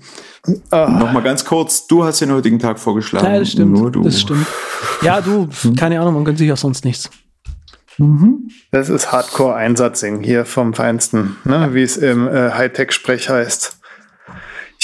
Nochmal 0.72 1.22
ganz 1.22 1.46
kurz, 1.46 1.86
du 1.88 2.04
hast 2.04 2.20
den 2.20 2.34
heutigen 2.34 2.60
Tag 2.60 2.80
vorgeschlagen. 2.80 3.26
Ja, 3.26 3.40
das 3.40 3.52
stimmt. 3.52 3.74
Nur 3.74 3.92
du. 3.92 4.04
Das 4.04 4.20
stimmt. 4.20 4.48
Ja, 5.04 5.22
du, 5.22 5.48
keine 5.78 6.02
Ahnung, 6.02 6.16
man 6.16 6.26
gönnt 6.26 6.40
sich 6.40 6.50
ja 6.50 6.56
sonst 6.56 6.84
nichts. 6.84 7.10
Das 8.72 8.90
ist 8.90 9.12
Hardcore-Einsatzing 9.12 10.22
hier 10.22 10.46
vom 10.46 10.74
Feinsten, 10.74 11.38
ne? 11.46 11.70
wie 11.72 11.84
es 11.84 11.96
im 11.96 12.28
äh, 12.28 12.52
Hightech-Sprech 12.52 13.30
heißt. 13.30 13.75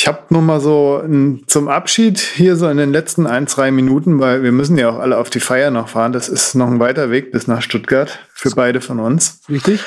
Ich 0.02 0.08
habe 0.08 0.24
nur 0.30 0.42
mal 0.42 0.60
so 0.60 1.00
n, 1.06 1.44
zum 1.46 1.68
Abschied 1.68 2.18
hier 2.18 2.56
so 2.56 2.68
in 2.70 2.78
den 2.78 2.92
letzten 2.92 3.28
ein, 3.28 3.46
zwei 3.46 3.70
Minuten, 3.70 4.20
weil 4.20 4.42
wir 4.42 4.52
müssen 4.52 4.76
ja 4.76 4.90
auch 4.90 4.98
alle 4.98 5.16
auf 5.20 5.30
die 5.30 5.40
Feier 5.40 5.70
noch 5.70 5.90
fahren. 5.90 6.12
Das 6.12 6.28
ist 6.28 6.56
noch 6.56 6.66
ein 6.66 6.80
weiter 6.80 7.12
Weg 7.12 7.32
bis 7.32 7.46
nach 7.46 7.62
Stuttgart 7.62 8.18
für 8.34 8.50
beide 8.50 8.82
von 8.82 9.00
uns. 9.00 9.42
Richtig? 9.48 9.80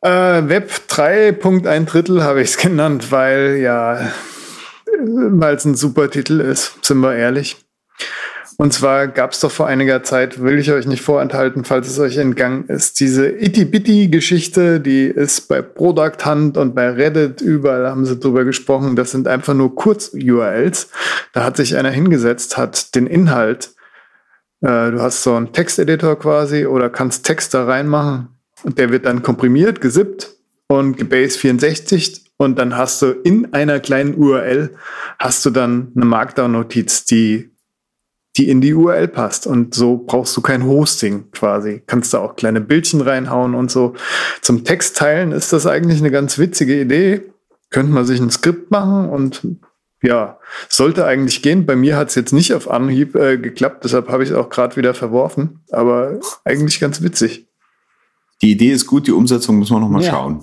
Äh, 0.00 0.48
Web 0.48 0.72
3.1 0.88 1.84
Drittel 1.84 2.24
habe 2.24 2.42
ich 2.42 2.48
es 2.48 2.56
genannt, 2.58 3.12
weil 3.12 3.58
ja, 3.58 4.10
weil 4.98 5.54
es 5.54 5.64
ein 5.64 5.76
super 5.76 6.10
Titel 6.10 6.40
ist, 6.40 6.84
sind 6.84 6.98
wir 6.98 7.14
ehrlich. 7.14 7.64
Und 8.58 8.72
zwar 8.72 9.08
gab 9.08 9.32
es 9.32 9.40
doch 9.40 9.50
vor 9.50 9.66
einiger 9.66 10.02
Zeit, 10.02 10.42
will 10.42 10.58
ich 10.58 10.72
euch 10.72 10.86
nicht 10.86 11.02
vorenthalten, 11.02 11.64
falls 11.64 11.88
es 11.88 11.98
euch 11.98 12.16
entgangen 12.16 12.64
ist, 12.68 13.00
diese 13.00 13.28
Itty-Bitty-Geschichte, 13.28 14.80
die 14.80 15.04
ist 15.04 15.48
bei 15.48 15.60
Product 15.60 16.24
Hunt 16.24 16.56
und 16.56 16.74
bei 16.74 16.88
Reddit, 16.88 17.42
überall 17.42 17.86
haben 17.86 18.06
sie 18.06 18.18
drüber 18.18 18.44
gesprochen. 18.44 18.96
Das 18.96 19.10
sind 19.10 19.28
einfach 19.28 19.52
nur 19.52 19.74
Kurz-URLs. 19.74 20.88
Da 21.34 21.44
hat 21.44 21.58
sich 21.58 21.76
einer 21.76 21.90
hingesetzt, 21.90 22.56
hat 22.56 22.94
den 22.94 23.06
Inhalt, 23.06 23.74
äh, 24.62 24.90
du 24.90 25.02
hast 25.02 25.22
so 25.22 25.34
einen 25.34 25.52
Texteditor 25.52 26.18
quasi 26.18 26.64
oder 26.64 26.88
kannst 26.88 27.26
Text 27.26 27.52
da 27.52 27.66
reinmachen 27.66 28.28
und 28.62 28.78
der 28.78 28.90
wird 28.90 29.04
dann 29.04 29.22
komprimiert, 29.22 29.82
gesippt 29.82 30.34
und 30.68 30.96
gebase 30.96 31.38
64 31.38 32.32
und 32.38 32.58
dann 32.58 32.76
hast 32.76 33.02
du 33.02 33.10
in 33.10 33.52
einer 33.52 33.80
kleinen 33.80 34.14
URL 34.14 34.74
hast 35.18 35.44
du 35.44 35.50
dann 35.50 35.92
eine 35.94 36.06
Markdown-Notiz, 36.06 37.04
die 37.04 37.50
die 38.36 38.48
in 38.48 38.60
die 38.60 38.74
URL 38.74 39.08
passt. 39.08 39.46
Und 39.46 39.74
so 39.74 39.96
brauchst 39.96 40.36
du 40.36 40.40
kein 40.40 40.64
Hosting 40.64 41.30
quasi. 41.32 41.82
Kannst 41.86 42.12
da 42.14 42.18
auch 42.18 42.36
kleine 42.36 42.60
Bildchen 42.60 43.00
reinhauen 43.00 43.54
und 43.54 43.70
so. 43.70 43.94
Zum 44.42 44.64
Textteilen 44.64 45.32
ist 45.32 45.52
das 45.52 45.66
eigentlich 45.66 46.00
eine 46.00 46.10
ganz 46.10 46.38
witzige 46.38 46.80
Idee. 46.80 47.22
Könnte 47.70 47.92
man 47.92 48.04
sich 48.04 48.20
ein 48.20 48.30
Skript 48.30 48.70
machen 48.70 49.08
und 49.08 49.42
ja, 50.02 50.38
sollte 50.68 51.04
eigentlich 51.06 51.42
gehen. 51.42 51.66
Bei 51.66 51.74
mir 51.74 51.96
hat 51.96 52.10
es 52.10 52.14
jetzt 52.14 52.32
nicht 52.32 52.52
auf 52.52 52.70
Anhieb 52.70 53.16
äh, 53.16 53.38
geklappt, 53.38 53.84
deshalb 53.84 54.08
habe 54.08 54.22
ich 54.22 54.30
es 54.30 54.36
auch 54.36 54.50
gerade 54.50 54.76
wieder 54.76 54.94
verworfen. 54.94 55.60
Aber 55.72 56.20
eigentlich 56.44 56.78
ganz 56.78 57.02
witzig. 57.02 57.48
Die 58.42 58.52
Idee 58.52 58.70
ist 58.72 58.86
gut, 58.86 59.06
die 59.06 59.12
Umsetzung 59.12 59.58
müssen 59.58 59.74
wir 59.74 59.80
nochmal 59.80 60.02
Ja. 60.02 60.10
schauen. 60.10 60.42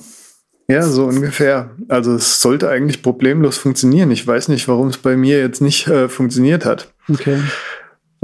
Ja, 0.68 0.82
so 0.82 1.06
ungefähr. 1.06 1.72
Also 1.90 2.16
es 2.16 2.42
sollte 2.42 2.70
eigentlich 2.70 3.04
problemlos 3.04 3.58
funktionieren. 3.58 4.12
Ich 4.12 4.26
weiß 4.26 4.48
nicht, 4.48 4.68
warum 4.68 4.88
es 4.88 4.98
bei 4.98 5.16
mir 5.16 5.40
jetzt 5.40 5.62
nicht 5.62 5.88
äh, 5.88 6.08
funktioniert 6.10 6.66
hat. 6.66 6.94
Okay. 7.10 7.38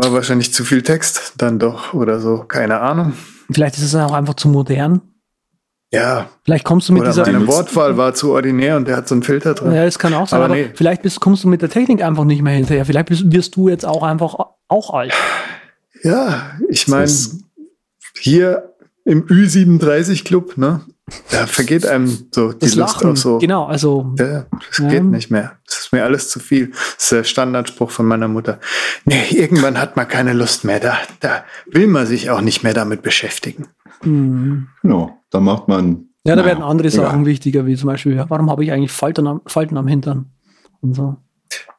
War 0.02 0.14
wahrscheinlich 0.14 0.54
zu 0.54 0.64
viel 0.64 0.82
Text 0.82 1.34
dann 1.38 1.60
doch 1.60 1.94
oder 1.94 2.22
so. 2.22 2.46
Keine 2.48 2.80
Ahnung. 2.80 3.14
Vielleicht 3.52 3.76
ist 3.76 3.84
es 3.84 3.96
auch 3.96 4.14
einfach 4.14 4.36
zu 4.36 4.48
modern. 4.48 5.02
Ja, 5.92 6.30
Vielleicht 6.46 6.64
kommst 6.64 6.88
du 6.88 6.94
mit 6.94 7.02
oder 7.02 7.10
dieser. 7.12 7.26
meine 7.30 7.48
Wortwahl 7.48 7.98
war 7.98 8.14
zu 8.14 8.32
ordinär 8.32 8.78
und 8.78 8.88
der 8.88 8.96
hat 8.96 9.10
so 9.10 9.16
einen 9.16 9.24
Filter 9.24 9.56
drin. 9.56 9.74
Ja, 9.74 9.84
das 9.84 10.00
kann 10.00 10.14
auch 10.14 10.28
sein, 10.28 10.38
Aber 10.38 10.46
aber, 10.46 10.56
nee. 10.56 10.70
vielleicht 10.74 11.02
bist, 11.02 11.20
kommst 11.20 11.44
du 11.44 11.50
mit 11.50 11.62
der 11.62 11.70
Technik 11.70 12.02
einfach 12.02 12.24
nicht 12.24 12.42
mehr 12.44 12.54
hinterher. 12.54 12.86
Vielleicht 12.86 13.10
bist, 13.10 13.30
wirst 13.30 13.56
du 13.58 13.68
jetzt 13.68 13.86
auch 13.86 14.04
einfach 14.04 14.36
auch 14.70 14.94
alt. 14.94 15.14
Ja, 16.04 16.52
ich 16.70 16.88
meine, 16.88 17.12
hier 18.22 18.69
im 19.06 19.26
Ü37 19.26 20.24
Club, 20.24 20.58
ne? 20.58 20.82
Da 21.32 21.48
vergeht 21.48 21.88
einem 21.88 22.06
so 22.32 22.52
die 22.54 22.60
Das 22.60 22.76
Lust 22.76 23.04
auf 23.04 23.18
so. 23.18 23.40
Genau, 23.40 23.66
also 23.66 24.14
Ja, 24.20 24.46
das 24.70 24.78
Ja. 24.78 24.90
geht 24.90 25.04
nicht 25.06 25.32
mehr. 25.32 25.54
Das 25.66 25.80
ist 25.80 25.92
mir 25.92 26.04
alles 26.04 26.30
zu 26.30 26.40
viel. 26.40 26.70
Das 26.70 26.96
ist 27.00 27.12
der 27.12 27.24
Standardspruch 27.24 27.90
von 27.90 28.06
meiner 28.06 28.28
Mutter. 28.28 28.60
Nee, 29.06 29.24
irgendwann 29.32 29.80
hat 29.80 29.96
man 29.96 30.08
keine 30.08 30.34
Lust 30.34 30.66
mehr. 30.66 30.80
Da, 30.80 30.98
da 31.20 31.44
will 31.66 31.88
man 31.88 32.06
sich 32.06 32.30
auch 32.30 32.42
nicht 32.42 32.64
mehr 32.64 32.74
damit 32.76 33.02
beschäftigen. 33.02 33.68
Genau, 34.02 35.18
da 35.32 35.40
macht 35.40 35.68
man. 35.68 36.10
ja, 36.26 36.36
da 36.36 36.42
naja, 36.42 36.46
werden 36.48 36.64
andere 36.64 36.88
egal. 36.90 37.06
Sachen 37.06 37.26
wichtiger, 37.26 37.66
wie 37.66 37.76
zum 37.76 37.88
Beispiel, 37.88 38.24
warum 38.28 38.50
habe 38.52 38.64
ich 38.64 38.72
eigentlich 38.72 38.92
Falten 38.92 39.26
am, 39.28 39.42
Falten 39.48 39.78
am 39.78 39.88
Hintern? 39.88 40.28
Und 40.82 40.94
so. 40.96 41.18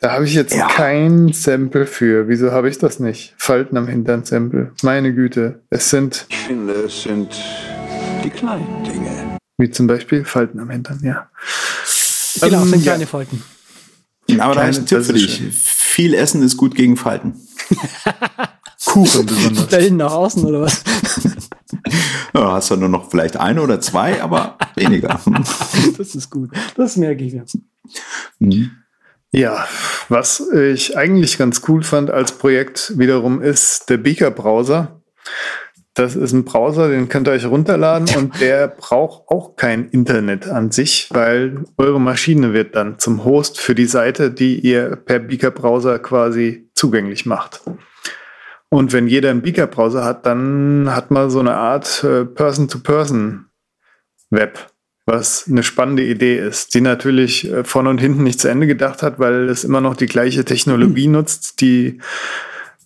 Da 0.00 0.12
habe 0.12 0.24
ich 0.24 0.34
jetzt 0.34 0.54
Ja. 0.54 0.66
kein 0.68 1.32
Sample 1.32 1.86
für. 1.86 2.28
Wieso 2.28 2.52
habe 2.52 2.68
ich 2.68 2.78
das 2.78 2.98
nicht? 3.00 3.34
Falten 3.36 3.76
am 3.76 3.86
Hintern 3.86 4.24
Sample. 4.24 4.72
Meine 4.82 5.14
Güte. 5.14 5.62
Es 5.70 5.90
sind, 5.90 6.26
Ich 6.28 6.36
finde, 6.38 6.72
es 6.72 7.02
sind 7.02 7.28
die 8.24 8.30
kleinen 8.30 8.82
Dinge. 8.84 9.38
wie 9.58 9.70
zum 9.70 9.86
Beispiel 9.86 10.24
Falten 10.24 10.58
am 10.60 10.70
Hintern, 10.70 11.00
ja. 11.02 11.28
Genau, 12.40 12.62
Ähm, 12.62 12.68
sind 12.70 12.84
ja. 12.84 12.92
kleine 12.92 13.06
Falten. 13.06 13.42
Aber 14.38 14.54
da 14.54 14.68
ist 14.68 14.78
ein 14.78 14.86
Tipp 14.86 14.98
das 14.98 15.06
für 15.08 15.12
dich. 15.14 15.34
schön. 15.36 15.50
Viel 15.52 16.14
Essen 16.14 16.42
ist 16.42 16.56
gut 16.56 16.74
gegen 16.74 16.96
Falten. 16.96 17.34
Kuchen 18.86 19.26
besonders. 19.26 19.68
Da 19.68 19.76
hinten 19.76 19.96
nach 19.98 20.12
außen 20.12 20.44
oder 20.44 20.62
was? 20.62 20.82
Ja, 22.34 22.52
hast 22.52 22.70
du 22.70 22.76
nur 22.76 22.88
noch 22.88 23.10
vielleicht 23.10 23.36
eine 23.36 23.60
oder 23.60 23.80
zwei, 23.80 24.22
aber 24.22 24.56
weniger. 24.76 25.20
Das 25.98 26.14
ist 26.14 26.30
gut. 26.30 26.50
Das 26.76 26.96
merke 26.96 27.24
ich 27.24 27.32
mir. 27.34 27.44
Mhm. 28.38 28.70
Ja, 29.32 29.64
was 30.08 30.40
ich 30.50 30.96
eigentlich 30.96 31.38
ganz 31.38 31.62
cool 31.68 31.84
fand 31.84 32.10
als 32.10 32.32
Projekt 32.32 32.98
wiederum 32.98 33.40
ist 33.40 33.88
der 33.88 33.98
Beaker 33.98 34.32
Browser. 34.32 35.00
Das 35.94 36.16
ist 36.16 36.32
ein 36.32 36.44
Browser, 36.44 36.88
den 36.88 37.08
könnt 37.08 37.28
ihr 37.28 37.32
euch 37.32 37.46
runterladen 37.46 38.08
und 38.16 38.40
der 38.44 38.66
braucht 38.68 39.28
auch 39.28 39.54
kein 39.54 39.88
Internet 39.90 40.48
an 40.48 40.72
sich, 40.72 41.06
weil 41.10 41.64
eure 41.76 42.00
Maschine 42.00 42.52
wird 42.52 42.74
dann 42.74 42.98
zum 42.98 43.24
Host 43.24 43.60
für 43.60 43.76
die 43.76 43.86
Seite, 43.86 44.32
die 44.32 44.58
ihr 44.58 44.96
per 44.96 45.20
Beaker 45.20 45.52
Browser 45.52 46.00
quasi 46.00 46.68
zugänglich 46.74 47.26
macht. 47.26 47.62
Und 48.68 48.92
wenn 48.92 49.06
jeder 49.08 49.30
einen 49.30 49.42
Beaker 49.42 49.66
Browser 49.66 50.04
hat, 50.04 50.26
dann 50.26 50.94
hat 50.94 51.10
man 51.10 51.30
so 51.30 51.40
eine 51.40 51.54
Art 51.54 52.04
äh, 52.04 52.24
Person-to-Person-Web 52.24 54.69
was 55.10 55.46
eine 55.48 55.62
spannende 55.62 56.04
Idee 56.04 56.38
ist, 56.38 56.74
die 56.74 56.80
natürlich 56.80 57.50
äh, 57.50 57.64
von 57.64 57.86
und 57.86 57.98
hinten 57.98 58.22
nicht 58.22 58.40
zu 58.40 58.48
Ende 58.48 58.66
gedacht 58.66 59.02
hat, 59.02 59.18
weil 59.18 59.48
es 59.48 59.64
immer 59.64 59.80
noch 59.80 59.96
die 59.96 60.06
gleiche 60.06 60.44
Technologie 60.44 61.08
nutzt, 61.08 61.60
die 61.60 61.98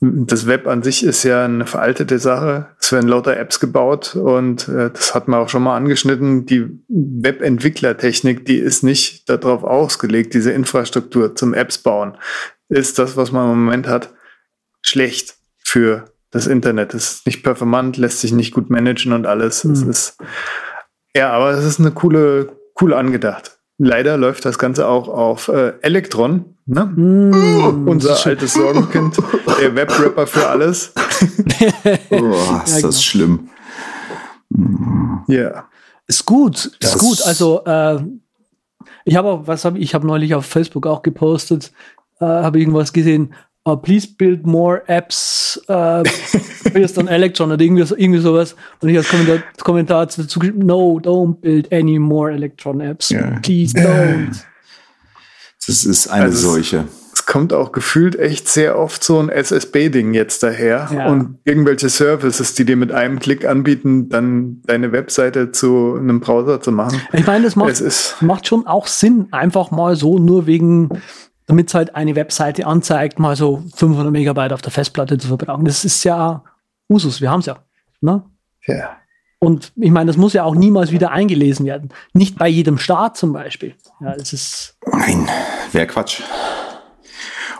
das 0.01 0.47
Web 0.47 0.66
an 0.66 0.83
sich 0.83 1.05
ist 1.05 1.22
ja 1.22 1.45
eine 1.45 1.66
veraltete 1.66 2.18
Sache. 2.18 2.66
Es 2.81 2.93
werden 2.93 3.09
lauter 3.09 3.37
Apps 3.37 3.61
gebaut 3.61 4.16
und 4.16 4.68
äh, 4.68 4.91
das 4.91 5.14
hat 5.14 5.29
man 5.29 5.41
auch 5.41 5.49
schon 5.49 5.62
mal 5.62 5.77
angeschnitten. 5.77 6.47
Die 6.47 6.66
Webentwicklertechnik, 6.89 8.45
die 8.45 8.59
ist 8.59 8.83
nicht 8.83 9.29
darauf 9.29 9.62
ausgelegt, 9.62 10.35
diese 10.35 10.53
Infrastruktur 10.53 11.35
zum 11.37 11.55
Apps 11.55 11.79
bauen. 11.79 12.16
Ist 12.68 12.99
das, 12.99 13.16
was 13.16 13.33
man 13.33 13.51
im 13.51 13.64
Moment 13.64 13.87
hat, 13.87 14.12
schlecht 14.83 15.37
für 15.62 16.07
das 16.31 16.47
Internet. 16.47 16.95
Es 16.95 17.12
ist 17.12 17.27
nicht 17.27 17.43
performant, 17.43 17.97
lässt 17.97 18.20
sich 18.20 18.33
nicht 18.33 18.53
gut 18.53 18.68
managen 18.68 19.12
und 19.12 19.27
alles. 19.27 19.64
Es 19.64 19.83
Hm. 19.83 19.91
ist 19.91 20.18
ja, 21.16 21.32
aber 21.32 21.50
es 21.52 21.64
ist 21.64 21.80
eine 21.80 21.90
coole, 21.92 22.52
coole 22.74 22.96
angedacht. 22.96 23.58
Leider 23.78 24.16
läuft 24.16 24.44
das 24.44 24.58
Ganze 24.58 24.86
auch 24.86 25.08
auf 25.08 25.48
äh, 25.48 25.72
Electron, 25.82 26.44
ne? 26.66 26.84
Mm, 26.86 27.88
unser 27.88 28.10
das 28.10 28.26
altes 28.26 28.54
Sorgenkind, 28.54 29.16
der 29.60 29.74
Webrapper 29.74 30.26
für 30.26 30.46
alles. 30.48 30.92
Oh, 32.10 32.32
ist 32.32 32.40
Ja, 32.40 32.62
genau. 32.76 32.86
das 32.88 33.02
schlimm. 33.04 33.48
Ja. 35.28 35.64
Ist 36.06 36.26
gut, 36.26 36.66
ist 36.66 36.76
Das- 36.94 36.98
gut. 36.98 37.22
Also 37.22 37.64
äh, 37.64 37.98
ich 39.04 39.16
habe 39.16 39.28
auch, 39.28 39.46
was 39.46 39.64
habe 39.64 39.78
ich, 39.78 39.84
ich 39.84 39.94
habe 39.94 40.06
neulich 40.06 40.34
auf 40.34 40.46
Facebook 40.46 40.86
auch 40.86 41.02
gepostet, 41.02 41.72
äh, 42.20 42.24
habe 42.26 42.58
irgendwas 42.60 42.92
gesehen. 42.92 43.34
Uh, 43.66 43.74
please 43.76 44.06
build 44.06 44.44
more 44.46 44.82
apps 44.88 45.58
uh, 45.70 46.02
based 46.74 46.98
on 46.98 47.08
Electron 47.08 47.50
oder 47.50 47.62
irgendwie, 47.64 47.82
so, 47.84 47.96
irgendwie 47.96 48.20
sowas. 48.20 48.54
Und 48.82 48.90
ich 48.90 48.96
als 48.98 49.08
Kommentar, 49.08 49.38
Kommentar 49.62 50.04
dazu 50.06 50.38
geschrieben, 50.38 50.66
no, 50.66 50.98
don't 51.02 51.40
build 51.40 51.72
any 51.72 51.98
more 51.98 52.30
Electron 52.30 52.80
apps. 52.82 53.08
Ja. 53.08 53.38
Please 53.40 53.74
don't. 53.74 54.44
Das 55.66 55.84
ist 55.86 56.08
eine 56.08 56.24
Also 56.24 56.36
es- 56.36 56.42
solche. 56.42 56.84
Es 57.14 57.26
kommt 57.26 57.52
auch 57.54 57.70
gefühlt 57.72 58.16
echt 58.18 58.48
sehr 58.48 58.76
oft 58.76 59.02
so 59.04 59.20
ein 59.20 59.28
SSB-Ding 59.30 60.12
jetzt 60.14 60.42
daher. 60.42 60.90
Ja. 60.92 61.06
Und 61.06 61.38
irgendwelche 61.44 61.88
Services, 61.88 62.54
die 62.54 62.64
dir 62.64 62.76
mit 62.76 62.90
einem 62.92 63.20
Klick 63.20 63.46
anbieten, 63.46 64.08
dann 64.08 64.60
deine 64.66 64.90
Webseite 64.92 65.52
zu 65.52 65.94
einem 65.98 66.18
Browser 66.20 66.60
zu 66.60 66.72
machen. 66.72 67.00
Ich 67.12 67.24
meine, 67.24 67.44
das 67.44 67.54
macht, 67.56 67.70
Es 67.70 67.80
ist, 67.80 68.16
macht 68.20 68.48
schon 68.48 68.66
auch 68.66 68.88
Sinn, 68.88 69.28
einfach 69.30 69.70
mal 69.70 69.94
so, 69.94 70.18
nur 70.18 70.46
wegen, 70.46 70.88
damit 71.47 71.68
es 71.68 71.74
halt 71.74 71.95
eine 71.95 72.14
Webseite 72.14 72.66
anzeigt, 72.66 73.18
mal 73.18 73.36
so 73.36 73.62
500 73.74 74.12
Megabyte 74.12 74.53
auf 74.53 74.62
der 74.62 74.72
Festplatte 74.72 75.18
zu 75.18 75.28
verbrauchen. 75.28 75.64
Das 75.64 75.84
ist 75.84 76.05
ja 76.05 76.42
Usus, 76.88 77.20
wir 77.20 77.30
haben 77.30 77.40
es 77.40 77.47
ja. 77.47 77.59
Ne? 78.01 78.22
ja. 78.66 78.97
Und 79.38 79.72
ich 79.76 79.90
meine, 79.90 80.07
das 80.07 80.16
muss 80.16 80.32
ja 80.32 80.45
auch 80.45 80.55
niemals 80.55 80.90
wieder 80.90 81.11
eingelesen 81.11 81.66
werden. 81.66 81.90
Nicht 82.14 82.38
bei 82.38 82.49
jedem 82.49 82.78
Start 82.78 83.18
zum 83.18 83.34
Beispiel. 83.34 83.74
Ja, 84.01 84.16
das 84.16 84.32
ist. 84.32 84.78
Nein, 84.90 85.28
wäre 85.72 85.86
Quatsch. 85.86 86.22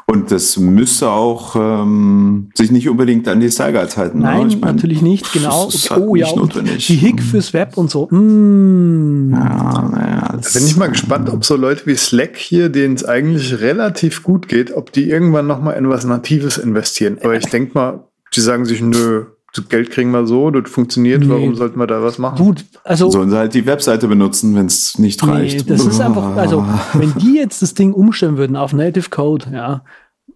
Und 0.07 0.31
das 0.31 0.59
müsste 0.59 1.09
auch 1.09 1.57
ähm, 1.57 2.51
sich 2.55 2.71
nicht 2.71 2.89
unbedingt 2.89 3.27
an 3.27 3.41
die 3.41 3.51
Style 3.51 3.73
Guides 3.73 3.97
halten. 3.97 4.19
ne? 4.19 4.25
Nein, 4.25 4.49
Ich 4.49 4.61
mein, 4.61 4.75
natürlich 4.75 5.01
nicht, 5.01 5.33
genau. 5.33 5.67
Das 5.67 5.75
ist 5.75 5.91
halt 5.91 6.03
oh 6.03 6.15
ja, 6.15 6.27
nicht 6.27 6.37
und 6.37 6.43
notwendig. 6.43 6.87
die 6.87 6.97
Hick 6.97 7.23
fürs 7.23 7.55
Web 7.55 7.77
und 7.77 7.91
so. 7.91 8.07
Mm. 8.11 9.33
Ja, 9.33 9.89
naja, 9.91 10.39
bin 10.53 10.67
ich 10.67 10.77
mal 10.77 10.89
gespannt, 10.89 11.31
ob 11.31 11.45
so 11.45 11.57
Leute 11.57 11.87
wie 11.87 11.97
Slack 11.97 12.37
hier, 12.37 12.69
denen 12.69 12.97
es 12.97 13.05
eigentlich 13.05 13.61
relativ 13.61 14.23
gut 14.23 14.47
geht, 14.49 14.73
ob 14.77 14.93
die 14.93 15.09
irgendwann 15.09 15.47
noch 15.47 15.63
mal 15.63 15.73
in 15.73 15.89
was 15.89 16.05
Natives 16.05 16.59
investieren. 16.59 17.19
Aber 17.23 17.35
ich 17.35 17.47
denke 17.47 17.73
mal, 17.75 18.05
die 18.35 18.41
sagen 18.41 18.67
sich, 18.67 18.83
nö, 18.83 19.25
Geld 19.63 19.91
kriegen 19.91 20.11
wir 20.11 20.27
so, 20.27 20.51
das 20.51 20.71
funktioniert, 20.71 21.23
Nee. 21.23 21.29
warum 21.29 21.55
sollten 21.55 21.79
wir 21.79 21.87
da 21.87 22.03
was 22.03 22.19
machen? 22.19 22.39
Gut, 22.45 22.65
also 22.83 23.11
Sollen 23.11 23.31
sie 23.31 23.37
halt 23.37 23.55
die 23.55 23.67
Webseite 23.67 24.09
benutzen, 24.09 24.55
wenn 24.55 24.67
es 24.67 24.99
nicht 24.99 25.25
nee, 25.25 25.31
reicht. 25.31 25.71
das 25.71 25.87
ist 25.87 26.01
einfach, 26.01 26.37
also 26.37 26.67
wenn 26.95 27.15
die 27.15 27.37
jetzt 27.37 27.63
das 27.63 27.75
Ding 27.75 27.93
umstellen 27.93 28.37
würden 28.37 28.57
auf 28.57 28.73
Native 28.73 29.11
Code, 29.11 29.47
ja, 29.53 29.85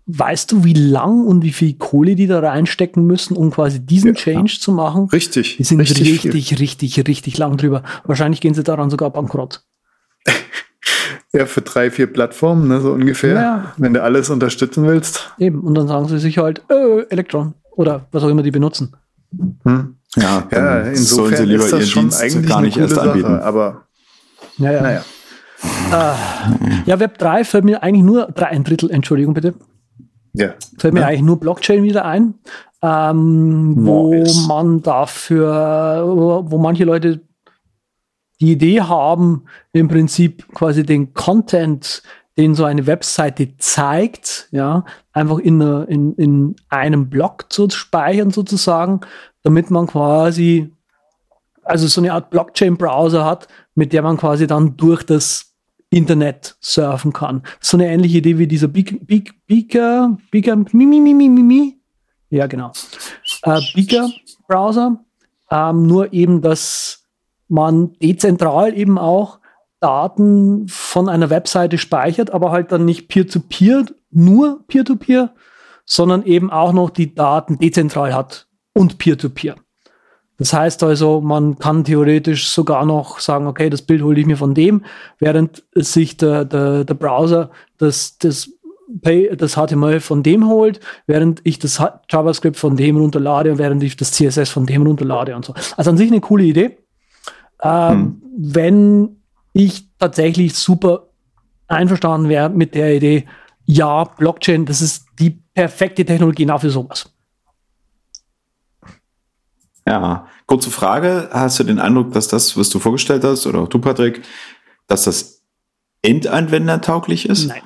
weißt 0.06 0.52
du, 0.52 0.64
wie 0.64 0.72
lang 0.72 1.26
und 1.26 1.42
wie 1.42 1.52
viel 1.52 1.74
Kohle 1.74 2.14
die 2.14 2.26
da 2.26 2.40
reinstecken 2.40 3.06
müssen, 3.06 3.36
um 3.36 3.50
quasi 3.50 3.80
diesen 3.80 4.14
Change 4.14 4.58
zu 4.58 4.72
machen? 4.72 5.08
Richtig. 5.12 5.56
Die 5.58 5.64
sind 5.64 5.80
richtig, 5.80 6.20
viel. 6.20 6.30
richtig, 6.32 6.60
richtig, 6.60 7.08
richtig, 7.08 7.38
lang 7.38 7.56
drüber. 7.56 7.82
Wahrscheinlich 8.04 8.40
gehen 8.40 8.54
sie 8.54 8.62
daran 8.62 8.90
sogar 8.90 9.10
bankrott. 9.10 9.62
Ja, 11.32 11.44
für 11.44 11.60
drei, 11.60 11.90
vier 11.90 12.06
Plattformen, 12.06 12.68
ne, 12.68 12.80
so 12.80 12.90
ungefähr. 12.92 13.34
Ja. 13.34 13.74
Wenn 13.76 13.92
du 13.92 14.02
alles 14.02 14.30
unterstützen 14.30 14.86
willst. 14.86 15.30
Eben. 15.38 15.60
Und 15.60 15.74
dann 15.74 15.86
sagen 15.86 16.08
sie 16.08 16.18
sich 16.18 16.38
halt, 16.38 16.62
äh, 16.70 17.02
Elektron. 17.10 17.52
Oder 17.72 18.06
was 18.12 18.24
auch 18.24 18.28
immer 18.28 18.42
die 18.42 18.50
benutzen. 18.50 18.96
Hm. 19.64 19.96
ja, 20.16 20.42
dann 20.50 20.64
Ja, 20.64 20.82
sollen 20.84 20.94
insofern 20.94 21.36
sie 21.36 21.44
lieber 21.44 21.64
ist 21.64 21.72
das 21.72 21.80
ihren 21.80 21.88
schon 21.88 22.02
Dienst 22.04 22.22
eigentlich 22.22 22.48
gar 22.48 22.58
eine 22.58 22.66
nicht 22.66 22.74
coole 22.74 22.84
erst 22.86 22.94
Sache. 22.96 23.10
anbieten. 23.10 23.38
Aber 23.40 23.82
Ja, 24.58 24.72
ja. 24.72 24.82
naja. 24.82 25.04
Ja, 26.86 27.00
Web 27.00 27.18
3 27.18 27.44
fällt 27.44 27.64
mir 27.64 27.82
eigentlich 27.82 28.04
nur, 28.04 28.26
drei, 28.26 28.46
ein 28.46 28.64
Drittel, 28.64 28.90
Entschuldigung 28.90 29.34
bitte, 29.34 29.54
Ja. 30.32 30.50
fällt 30.78 30.94
mir 30.94 31.00
Ja. 31.00 31.06
eigentlich 31.08 31.22
nur 31.22 31.40
Blockchain 31.40 31.82
wieder 31.82 32.04
ein, 32.04 32.34
ähm, 32.82 33.74
wo 33.78 34.14
Nice. 34.14 34.46
man 34.46 34.82
dafür, 34.82 36.04
wo 36.46 36.58
manche 36.58 36.84
Leute 36.84 37.20
die 38.40 38.52
Idee 38.52 38.82
haben, 38.82 39.44
im 39.72 39.88
Prinzip 39.88 40.46
quasi 40.54 40.84
den 40.84 41.12
Content, 41.12 42.02
den 42.38 42.54
so 42.54 42.64
eine 42.64 42.86
Webseite 42.86 43.56
zeigt, 43.58 44.48
ja, 44.52 44.84
einfach 45.12 45.38
in, 45.38 45.60
einer- 45.60 45.88
in, 45.88 46.14
in 46.14 46.56
einem 46.70 47.10
Block 47.10 47.52
zu 47.52 47.68
speichern 47.68 48.30
sozusagen, 48.30 49.00
damit 49.42 49.70
man 49.70 49.88
quasi, 49.88 50.70
also 51.64 51.86
so 51.88 52.00
eine 52.00 52.12
Art 52.14 52.30
Blockchain-Browser 52.30 53.24
hat, 53.24 53.48
mit 53.74 53.92
der 53.92 54.02
man 54.02 54.16
quasi 54.16 54.46
dann 54.46 54.76
durch 54.76 55.02
das 55.02 55.52
Internet 55.90 56.56
surfen 56.60 57.12
kann. 57.12 57.42
So 57.60 57.76
eine 57.76 57.88
ähnliche 57.88 58.18
Idee 58.18 58.38
wie 58.38 58.46
dieser 58.46 58.68
Beak- 58.68 59.04
Beak- 59.06 59.34
Beaker, 59.46 60.16
Beaker, 60.30 60.56
mi, 60.56 60.86
mi, 60.86 61.00
mi, 61.00 61.14
mi, 61.14 61.28
mi, 61.28 61.42
mi. 61.42 61.78
Ja, 62.30 62.46
genau. 62.46 62.70
Äh, 63.42 63.60
Beaker-Browser, 63.74 65.02
ähm, 65.50 65.86
nur 65.86 66.12
eben, 66.12 66.40
dass 66.40 67.04
man 67.48 67.94
dezentral 67.94 68.76
eben 68.78 68.98
auch 68.98 69.37
Daten 69.80 70.66
von 70.68 71.08
einer 71.08 71.30
Webseite 71.30 71.78
speichert, 71.78 72.30
aber 72.32 72.50
halt 72.50 72.72
dann 72.72 72.84
nicht 72.84 73.08
peer-to-peer, 73.08 73.86
nur 74.10 74.64
peer-to-peer, 74.66 75.34
sondern 75.84 76.22
eben 76.24 76.50
auch 76.50 76.72
noch 76.72 76.90
die 76.90 77.14
Daten 77.14 77.58
dezentral 77.58 78.14
hat 78.14 78.46
und 78.74 78.98
peer-to-peer. 78.98 79.56
Das 80.38 80.52
heißt 80.52 80.84
also, 80.84 81.20
man 81.20 81.58
kann 81.58 81.82
theoretisch 81.82 82.48
sogar 82.48 82.86
noch 82.86 83.18
sagen, 83.18 83.48
okay, 83.48 83.70
das 83.70 83.82
Bild 83.82 84.02
hole 84.02 84.20
ich 84.20 84.26
mir 84.26 84.36
von 84.36 84.54
dem, 84.54 84.84
während 85.18 85.64
sich 85.74 86.16
der, 86.16 86.44
der, 86.44 86.84
der 86.84 86.94
Browser 86.94 87.50
das, 87.76 88.18
das, 88.18 88.48
das 88.88 89.54
HTML 89.54 90.00
von 90.00 90.22
dem 90.22 90.46
holt, 90.48 90.78
während 91.06 91.40
ich 91.42 91.58
das 91.58 91.82
JavaScript 92.08 92.56
von 92.56 92.76
dem 92.76 92.96
runterlade 92.96 93.50
und 93.50 93.58
während 93.58 93.82
ich 93.82 93.96
das 93.96 94.12
CSS 94.12 94.50
von 94.50 94.64
dem 94.64 94.82
runterlade 94.86 95.34
und 95.34 95.44
so. 95.44 95.54
Also 95.76 95.90
an 95.90 95.96
sich 95.96 96.10
eine 96.10 96.20
coole 96.20 96.44
Idee. 96.44 96.78
Ähm, 97.60 98.22
Wenn 98.36 99.17
ich 99.58 99.88
tatsächlich 99.98 100.54
super 100.54 101.08
einverstanden 101.66 102.28
wäre 102.28 102.48
mit 102.48 102.76
der 102.76 102.94
Idee, 102.94 103.26
ja, 103.64 104.04
Blockchain, 104.04 104.64
das 104.64 104.80
ist 104.80 105.06
die 105.18 105.42
perfekte 105.52 106.04
Technologie 106.04 106.44
genau 106.44 106.58
für 106.58 106.70
sowas. 106.70 107.12
Ja, 109.86 110.28
kurze 110.46 110.70
Frage. 110.70 111.28
Hast 111.32 111.58
du 111.58 111.64
den 111.64 111.80
Eindruck, 111.80 112.12
dass 112.12 112.28
das, 112.28 112.56
was 112.56 112.70
du 112.70 112.78
vorgestellt 112.78 113.24
hast, 113.24 113.46
oder 113.46 113.60
auch 113.60 113.68
du, 113.68 113.80
Patrick, 113.80 114.22
dass 114.86 115.04
das 115.04 115.42
endanwendertauglich 116.02 117.28
ist? 117.28 117.48
Nein. 117.48 117.62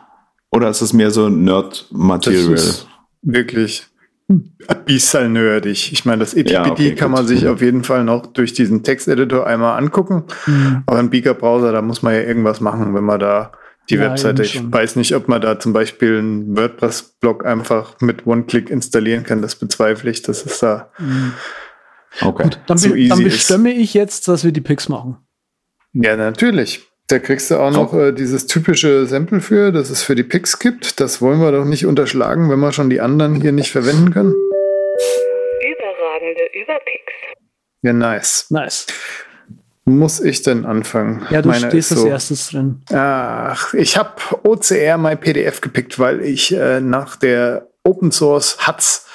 Oder 0.51 0.71
ist 0.71 0.81
es 0.81 0.93
mehr 0.93 1.11
so 1.11 1.29
Das 1.29 1.37
Nerd-Material? 1.39 2.55
ist 2.55 2.87
wirklich 4.39 4.71
abyssal 4.71 5.29
nerdig. 5.29 5.93
Ich 5.93 6.05
meine, 6.05 6.21
das 6.21 6.35
ETPD 6.35 6.53
Ja, 6.53 6.67
okay, 6.71 6.95
kann 6.95 7.11
gut. 7.11 7.19
man 7.19 7.27
sich 7.27 7.47
auf 7.47 7.61
jeden 7.61 7.85
Fall 7.85 8.05
noch 8.05 8.27
durch 8.27 8.53
diesen 8.53 8.83
Texteditor 8.83 9.47
einmal 9.47 9.79
angucken. 9.79 10.25
Mhm. 10.47 10.83
Aber 10.87 11.01
im 11.01 11.11
Beaker-Browser, 11.11 11.73
da 11.73 11.83
muss 11.83 12.03
man 12.03 12.15
ja 12.15 12.21
irgendwas 12.21 12.61
machen, 12.61 12.95
wenn 12.95 13.05
man 13.05 13.21
da 13.21 13.53
die 13.91 13.97
Ja, 13.97 14.03
Webseite, 14.03 14.43
ich 14.43 14.61
weiß 14.73 14.97
nicht, 14.97 15.15
ob 15.17 15.27
man 15.29 15.41
da 15.41 15.59
zum 15.59 15.73
Beispiel 15.73 16.19
einen 16.19 16.57
WordPress-Blog 16.57 17.45
einfach 17.45 18.01
mit 18.01 18.27
One-Click 18.27 18.71
installieren 18.71 19.25
kann. 19.25 19.43
Das 19.43 19.57
bezweifle 19.57 20.11
ich. 20.11 20.23
Das 20.23 20.43
ist 20.43 20.63
da. 20.63 20.91
Okay. 22.21 22.51
Dann, 22.67 22.79
So 22.79 22.91
be 22.91 22.99
easy 22.99 23.09
dann 23.09 23.19
ist. 23.21 23.25
bestimme 23.33 23.73
ich 23.73 23.95
jetzt, 23.95 24.29
dass 24.29 24.45
wir 24.45 24.53
die 24.53 24.61
Picks 24.61 24.89
machen. 24.89 25.17
Ja, 25.95 26.17
natürlich. 26.17 26.89
Da 27.13 27.19
kriegst 27.19 27.51
du 27.51 27.59
auch 27.59 27.71
noch 27.71 27.93
äh, 27.93 28.13
dieses 28.13 28.47
typische 28.47 29.05
Sample 29.05 29.43
für, 29.43 29.71
dass 29.71 29.91
es 29.91 30.03
für 30.03 30.15
die 30.15 30.23
Picks 30.23 30.59
gibt. 30.59 30.99
Das 30.99 31.21
wollen 31.21 31.41
wir 31.41 31.53
doch 31.53 31.67
nicht 31.67 31.85
unterschlagen, 31.85 32.49
wenn 32.49 32.59
wir 32.59 32.73
schon 32.73 32.89
die 32.89 33.03
anderen 33.03 33.35
hier 33.35 33.53
nicht 33.53 33.71
verwenden 33.71 34.15
können. 34.15 34.33
Überragende 35.61 36.41
Überpicks. 36.55 37.13
Ja, 37.83 37.93
nice. 37.93 38.47
Nice. 38.49 38.87
Muss 39.85 40.21
ich 40.21 40.41
denn 40.41 40.65
anfangen? 40.65 41.27
Ja, 41.29 41.43
du 41.43 41.51
Meiner 41.51 41.69
stehst 41.69 41.91
ist 41.91 41.99
als 41.99 42.01
so. 42.01 42.09
erstes 42.09 42.49
drin. 42.49 42.81
Ach, 42.95 43.75
ich 43.75 43.99
habe 43.99 44.15
OCR 44.45 44.97
mein 44.97 45.21
PDF 45.21 45.61
gepickt, 45.61 45.99
weil 45.99 46.23
ich 46.23 46.55
äh, 46.55 46.81
nach 46.81 47.17
der 47.17 47.69
Open 47.85 48.11
Source 48.11 48.57
Hatz 48.61 49.07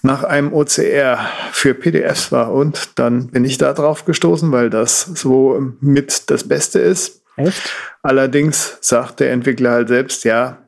nach 0.00 0.24
einem 0.24 0.54
OCR 0.54 1.28
für 1.52 1.74
PDFs 1.74 2.32
war 2.32 2.54
und 2.54 2.98
dann 2.98 3.26
bin 3.26 3.44
ich 3.44 3.58
da 3.58 3.74
drauf 3.74 4.06
gestoßen, 4.06 4.50
weil 4.50 4.70
das 4.70 5.02
so 5.02 5.60
mit 5.80 6.30
das 6.30 6.48
Beste 6.48 6.78
ist. 6.78 7.20
Echt? 7.36 7.72
Allerdings 8.02 8.78
sagt 8.80 9.20
der 9.20 9.32
Entwickler 9.32 9.72
halt 9.72 9.88
selbst, 9.88 10.24
ja, 10.24 10.58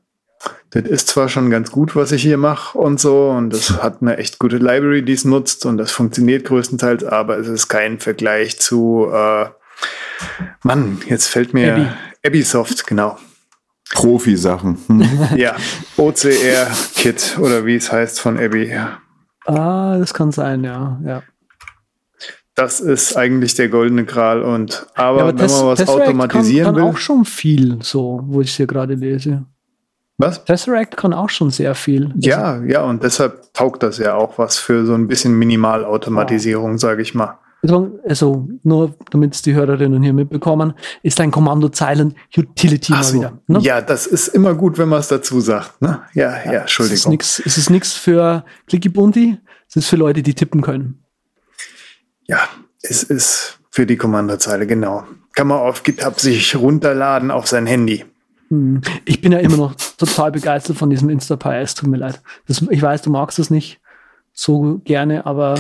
das 0.70 0.84
ist 0.84 1.08
zwar 1.08 1.28
schon 1.28 1.50
ganz 1.50 1.70
gut, 1.70 1.96
was 1.96 2.12
ich 2.12 2.22
hier 2.22 2.38
mache 2.38 2.76
und 2.76 3.00
so, 3.00 3.30
und 3.30 3.50
das 3.50 3.82
hat 3.82 4.02
eine 4.02 4.18
echt 4.18 4.38
gute 4.38 4.56
Library, 4.56 5.04
die 5.04 5.12
es 5.12 5.24
nutzt, 5.24 5.64
und 5.64 5.78
das 5.78 5.90
funktioniert 5.92 6.44
größtenteils, 6.44 7.04
aber 7.04 7.38
es 7.38 7.48
ist 7.48 7.68
kein 7.68 7.98
Vergleich 7.98 8.58
zu, 8.58 9.08
äh, 9.12 9.46
Mann, 10.62 11.00
jetzt 11.06 11.26
fällt 11.26 11.54
mir 11.54 11.74
Abby. 11.74 11.88
Abbysoft, 12.24 12.86
genau. 12.86 13.18
Profi-Sachen. 13.92 14.78
Hm. 14.88 15.28
Ja, 15.36 15.56
OCR-Kit 15.96 17.38
oder 17.38 17.64
wie 17.64 17.76
es 17.76 17.92
heißt 17.92 18.20
von 18.20 18.38
Abby. 18.38 18.76
Ah, 19.46 19.96
das 19.98 20.12
kann 20.12 20.32
sein, 20.32 20.64
ja. 20.64 21.00
ja. 21.04 21.22
Das 22.57 22.80
ist 22.80 23.16
eigentlich 23.16 23.54
der 23.54 23.68
goldene 23.68 24.04
Gral 24.04 24.42
und 24.42 24.86
aber, 24.94 25.18
ja 25.18 25.26
wenn 25.28 25.36
Tess- 25.36 25.61
man 25.61 25.66
was 25.68 25.78
Tesseract 25.78 26.02
automatisieren 26.09 26.64
kann, 26.64 26.74
kann 26.74 26.84
will. 26.84 26.90
auch 26.90 26.96
schon 26.96 27.24
viel, 27.24 27.78
so, 27.82 28.20
wo 28.24 28.40
ich 28.40 28.48
es 28.48 28.57
hier 28.57 28.66
gerade 28.66 28.94
lese. 28.94 29.44
Was? 30.18 30.42
Tesseract 30.44 30.96
kann 30.96 31.12
auch 31.12 31.28
schon 31.28 31.50
sehr 31.50 31.74
viel. 31.74 32.14
Ja, 32.16 32.62
ja, 32.64 32.82
und 32.84 33.02
deshalb 33.02 33.52
taugt 33.52 33.82
das 33.82 33.98
ja 33.98 34.14
auch 34.14 34.38
was 34.38 34.59
für 34.59 34.86
so 34.86 34.94
ein 34.94 35.07
bisschen 35.07 35.38
Minimalautomatisierung, 35.38 36.78
sage 36.78 37.02
ich 37.02 37.14
mal. 37.14 37.38
Also, 37.62 37.98
also 38.09 38.48
nur 38.62 38.94
damit 39.11 39.34
es 39.34 39.42
die 39.42 39.52
Hörerinnen 39.52 40.02
hier 40.02 40.14
mitbekommen, 40.14 40.72
ist 41.02 41.20
ein 41.20 41.30
Kommandozeilen-Utility 41.30 42.92
mal 42.92 43.02
so. 43.04 43.14
wieder. 43.18 43.32
Ne? 43.48 43.59
Ja, 43.61 43.80
das 43.82 44.07
ist 44.07 44.28
immer 44.28 44.54
gut, 44.54 44.78
wenn 44.78 44.88
man 44.88 45.00
es 45.00 45.09
dazu 45.09 45.40
sagt. 45.40 45.82
Ne? 45.82 46.00
Ja, 46.14 46.30
ja, 46.44 46.52
ist 46.52 46.61
Entschuldigung. 46.62 47.18
es 47.20 47.38
ist 47.59 47.70
nichts 47.70 47.92
für 47.92 48.44
Clicky 48.68 48.88
Bunti, 48.88 49.38
es 49.68 49.76
ist 49.76 49.88
für 49.88 49.96
Leute, 49.96 50.22
die 50.22 50.32
tippen 50.34 50.62
können. 50.62 51.02
Ja, 52.29 52.41
es 52.83 53.03
ist 53.03 53.59
für 53.70 53.87
die 53.87 53.97
Kommandozeile, 53.97 54.66
genau. 54.66 55.05
Kann 55.35 55.49
man 55.49 55.59
auf 55.59 55.83
GitHub 55.83 56.18
sich 56.20 56.57
runterladen 56.57 57.31
auf 57.31 57.47
sein 57.47 57.66
Handy. 57.66 58.05
Hm. 58.49 58.81
Ich 59.05 59.20
bin 59.20 59.33
ja 59.33 59.39
immer 59.39 59.57
noch 59.57 59.74
total 59.99 60.33
begeistert 60.33 60.77
von 60.77 60.89
diesem 60.91 61.11
Instapy, 61.11 61.51
es 61.57 61.74
tut 61.74 61.89
mir 61.89 61.99
leid. 61.99 62.20
Das, 62.49 62.62
ich 62.70 62.81
weiß, 62.81 63.03
du 63.03 63.11
magst 63.11 63.39
das 63.39 63.51
nicht 63.51 63.81
so 64.33 64.81
gerne, 64.85 65.27
aber 65.27 65.57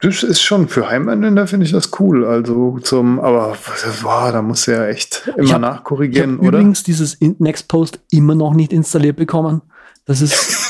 Das 0.00 0.22
ist 0.22 0.42
schon 0.42 0.68
für 0.68 0.90
Heimanwender 0.90 1.46
finde 1.46 1.64
ich 1.66 1.72
das 1.72 1.90
cool. 2.00 2.26
Also 2.26 2.78
zum, 2.80 3.20
aber 3.20 3.56
boah, 4.02 4.32
da 4.32 4.42
muss 4.42 4.66
ja 4.66 4.86
echt 4.86 5.22
immer 5.28 5.38
Ich 5.44 5.52
hab- 5.52 5.60
ich 5.62 5.66
nachkorrigieren, 5.68 6.32
habe 6.38 6.48
oder? 6.48 6.58
übrigens 6.58 6.82
dieses 6.82 7.14
In- 7.14 7.36
Nextpost 7.38 8.00
immer 8.10 8.34
noch 8.34 8.52
nicht 8.54 8.72
installiert 8.72 9.16
bekommen. 9.16 9.62
Das 10.04 10.20
ist, 10.20 10.34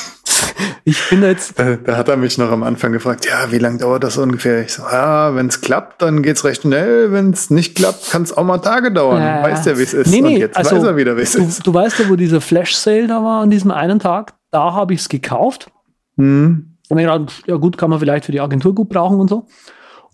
ich 0.83 1.09
bin 1.09 1.21
da 1.21 1.27
jetzt. 1.27 1.57
Da, 1.59 1.75
da, 1.75 1.97
hat 1.97 2.07
er 2.09 2.17
mich 2.17 2.37
noch 2.37 2.51
am 2.51 2.63
Anfang 2.63 2.91
gefragt, 2.91 3.25
ja, 3.25 3.51
wie 3.51 3.57
lange 3.57 3.77
dauert 3.77 4.03
das 4.03 4.17
ungefähr? 4.17 4.61
Ich 4.61 4.73
so, 4.73 4.83
ja, 4.83 5.35
wenn 5.35 5.47
es 5.47 5.61
klappt, 5.61 6.01
dann 6.01 6.23
geht's 6.23 6.43
recht 6.43 6.61
schnell. 6.61 7.11
Wenn 7.11 7.31
es 7.31 7.49
nicht 7.49 7.75
klappt, 7.75 8.09
kann 8.09 8.23
es 8.23 8.35
auch 8.35 8.43
mal 8.43 8.59
Tage 8.59 8.91
dauern. 8.91 9.21
Äh, 9.21 9.43
weiß 9.43 9.63
der, 9.63 9.77
wie 9.77 9.83
es 9.83 9.93
ist. 9.93 10.11
Nee, 10.11 10.21
nee, 10.21 10.35
Und 10.35 10.39
jetzt 10.39 10.57
also, 10.57 10.77
weiß 10.77 10.83
er 10.83 10.95
wieder, 10.97 11.17
wie 11.17 11.21
es 11.21 11.35
ist. 11.35 11.65
Du 11.65 11.73
weißt 11.73 11.99
ja, 11.99 12.09
wo 12.09 12.15
dieser 12.15 12.41
Flash-Sale 12.41 13.07
da 13.07 13.23
war 13.23 13.41
an 13.41 13.49
diesem 13.49 13.71
einen 13.71 13.99
Tag. 13.99 14.33
Da 14.51 14.73
habe 14.73 14.93
ich 14.93 15.01
es 15.01 15.09
gekauft. 15.09 15.71
Hm. 16.17 16.77
Und 16.89 16.97
ich 16.97 17.05
gedacht, 17.05 17.43
ja 17.47 17.55
gut, 17.57 17.77
kann 17.77 17.89
man 17.89 17.99
vielleicht 17.99 18.25
für 18.25 18.31
die 18.31 18.41
Agentur 18.41 18.73
gut 18.73 18.89
brauchen 18.89 19.19
und 19.19 19.29
so. 19.29 19.47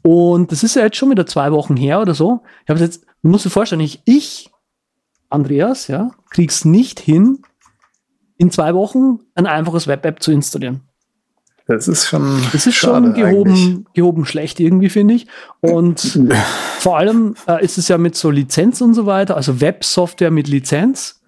Und 0.01 0.51
das 0.51 0.63
ist 0.63 0.75
ja 0.75 0.83
jetzt 0.83 0.97
schon 0.97 1.09
wieder 1.11 1.25
zwei 1.25 1.51
Wochen 1.51 1.77
her 1.77 2.01
oder 2.01 2.13
so. 2.13 2.41
Ich 2.63 2.69
habe 2.69 2.79
jetzt, 2.79 3.05
du 3.21 3.29
musst 3.29 3.45
dir 3.45 3.49
vorstellen, 3.49 3.81
ich, 3.81 4.01
ich, 4.05 4.51
Andreas, 5.29 5.87
ja, 5.87 6.11
krieg's 6.29 6.65
nicht 6.65 6.99
hin, 6.99 7.39
in 8.43 8.51
zwei 8.51 8.75
Wochen 8.75 9.19
ein 9.35 9.47
einfaches 9.47 9.87
Web-App 9.87 10.21
zu 10.21 10.31
installieren. 10.31 10.81
Das 11.65 11.87
ist 11.87 12.07
schon. 12.07 12.41
Das 12.51 12.67
ist 12.67 12.75
schon 12.75 13.13
gehoben, 13.13 13.85
gehoben 13.93 14.25
schlecht 14.25 14.59
irgendwie, 14.59 14.89
finde 14.89 15.13
ich. 15.13 15.27
Und 15.61 16.19
vor 16.79 16.97
allem 16.97 17.35
äh, 17.47 17.63
ist 17.63 17.77
es 17.77 17.87
ja 17.87 17.97
mit 17.97 18.15
so 18.15 18.29
Lizenz 18.29 18.81
und 18.81 18.93
so 18.93 19.05
weiter, 19.05 19.37
also 19.37 19.61
Web-Software 19.61 20.29
mit 20.29 20.49
Lizenz. 20.49 21.21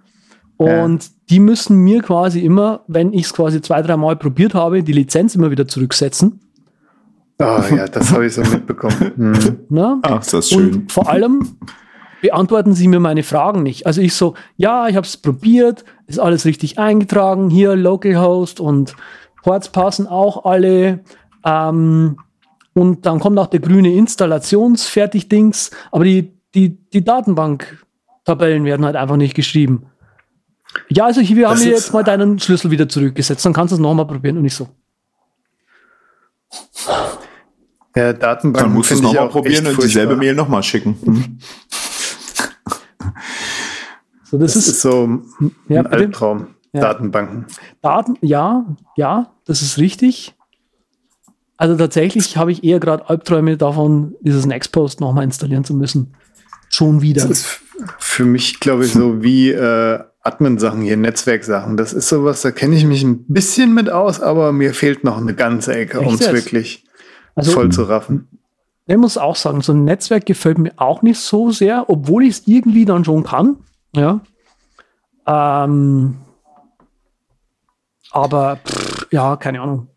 Und 0.58 1.04
ja. 1.04 1.10
die 1.30 1.40
müssen 1.40 1.78
mir 1.78 2.02
quasi 2.02 2.42
immer, 2.42 2.84
wenn 2.88 3.14
ich 3.14 3.26
es 3.26 3.34
quasi 3.34 3.62
zwei, 3.62 3.82
drei 3.82 3.96
Mal 3.96 4.18
probiert 4.18 4.54
habe, 4.54 4.84
die 4.84 4.94
Lizenz 4.94 5.36
immer 5.36 5.52
wieder 5.52 5.68
zurücksetzen. 5.68 6.42
Oh 7.40 7.62
ja, 7.76 7.88
das 7.88 8.12
habe 8.12 8.26
ich 8.26 8.34
so 8.34 8.42
mitbekommen. 8.42 8.96
Hm. 9.16 9.60
Na? 9.70 10.00
Ach, 10.02 10.20
das 10.20 10.34
ist 10.34 10.50
schön. 10.50 10.74
Und 10.74 10.92
vor 10.92 11.10
allem 11.10 11.58
beantworten 12.22 12.74
sie 12.74 12.88
mir 12.88 13.00
meine 13.00 13.24
Fragen 13.24 13.64
nicht. 13.64 13.86
Also 13.86 14.02
ich 14.02 14.14
so, 14.14 14.36
ja, 14.58 14.88
ich 14.88 14.96
habe 14.96 15.06
es 15.06 15.18
probiert, 15.18 15.84
ist 16.08 16.20
alles 16.20 16.46
richtig 16.46 16.80
eingetragen, 16.80 17.50
hier 17.50 17.76
Localhost 17.76 18.60
und 18.60 18.96
Ports 19.44 19.70
passen 19.70 20.08
auch 20.08 20.46
alle. 20.46 21.04
Ähm, 21.46 22.18
und 22.74 23.06
dann 23.06 23.20
kommt 23.20 23.40
auch 23.40 23.48
der 23.48 23.60
grüne 23.60 23.94
Installationsfertig-Dings, 23.94 25.72
aber 25.92 26.04
die, 26.04 26.34
die, 26.54 26.78
die 26.90 27.04
Datenbank-Tabellen 27.04 28.66
werden 28.66 28.86
halt 28.86 28.96
einfach 28.96 29.18
nicht 29.18 29.36
geschrieben. 29.36 29.88
Ja, 30.90 31.06
also 31.06 31.22
hier, 31.22 31.38
wir 31.38 31.50
haben 31.50 31.62
jetzt 31.62 31.94
mal 31.94 32.04
deinen 32.04 32.40
Schlüssel 32.40 32.72
wieder 32.72 32.90
zurückgesetzt, 32.90 33.46
dann 33.46 33.54
kannst 33.54 33.72
du 33.72 33.76
es 33.76 33.82
nochmal 33.82 34.08
probieren 34.08 34.38
und 34.38 34.44
nicht 34.44 34.56
so. 34.56 34.68
Ja, 37.96 38.12
Datenbank. 38.12 38.66
Dann 38.66 38.74
musst 38.74 38.92
du 38.92 38.96
es 38.96 39.02
nochmal 39.02 39.30
probieren 39.30 39.68
und 39.68 39.82
dieselbe 39.82 40.18
Mail 40.18 40.36
nochmal 40.36 40.64
schicken. 40.64 40.98
Mhm. 41.02 41.40
So, 44.26 44.38
das, 44.38 44.54
das 44.54 44.68
ist, 44.68 44.76
ist, 44.76 44.82
so 44.82 45.08
ein 45.08 45.56
ja, 45.70 45.82
Albtraum. 45.84 46.48
Ja. 46.74 46.82
Datenbanken. 46.82 47.46
Daten, 47.82 48.18
ja, 48.22 48.66
ja, 48.98 49.32
das 49.46 49.62
ist 49.62 49.78
richtig. 49.78 50.36
Also 51.58 51.78
tatsächlich 51.78 52.36
habe 52.36 52.52
ich 52.52 52.66
eher 52.66 52.82
gerade 52.82 53.10
Albträume 53.10 53.56
davon, 53.56 54.16
dieses 54.20 54.46
Nextpost 54.46 55.00
nochmal 55.00 55.24
installieren 55.24 55.64
zu 55.64 55.74
müssen. 55.74 56.14
Schon 56.70 57.02
wieder. 57.02 57.22
Das 57.22 57.32
ist 57.32 57.62
für 58.00 58.26
mich, 58.26 58.60
glaube 58.60 58.86
ich, 58.86 58.92
so 58.92 59.24
wie 59.24 59.52
äh, 59.52 60.00
Admin-Sachen 60.22 60.82
hier, 60.82 60.98
Netzwerksachen. 60.98 61.78
Das 61.78 61.94
ist 61.94 62.10
sowas, 62.10 62.42
da 62.42 62.52
kenne 62.52 62.76
ich 62.76 62.84
mich 62.84 63.04
ein 63.04 63.26
bisschen 63.28 63.74
mit 63.74 63.90
aus, 63.90 64.20
aber 64.20 64.52
mir 64.52 64.74
fehlt 64.74 65.04
noch 65.04 65.18
eine 65.18 65.34
ganze 65.34 65.76
Ecke, 65.76 66.02
um 66.02 66.16
es 66.16 66.32
wirklich 66.32 66.84
also, 67.36 67.52
voll 67.52 67.72
zu 67.72 67.84
raffen. 67.84 68.28
Ich 68.88 68.98
muss 68.98 69.18
auch 69.18 69.36
sagen, 69.36 69.62
so 69.62 69.72
ein 69.72 69.84
Netzwerk 69.84 70.26
gefällt 70.26 70.58
mir 70.58 70.74
auch 70.78 71.02
nicht 71.04 71.20
so 71.20 71.52
sehr, 71.52 71.90
obwohl 71.90 72.24
ich 72.24 72.32
es 72.32 72.48
irgendwie 72.48 72.86
dann 72.86 73.06
schon 73.06 73.24
kann. 73.24 73.58
Ja. 73.96 74.20
Ähm, 75.28 76.18
aber 78.12 78.58
pff, 78.58 79.08
ja, 79.12 79.36
keine 79.36 79.62
Ahnung. 79.62 79.88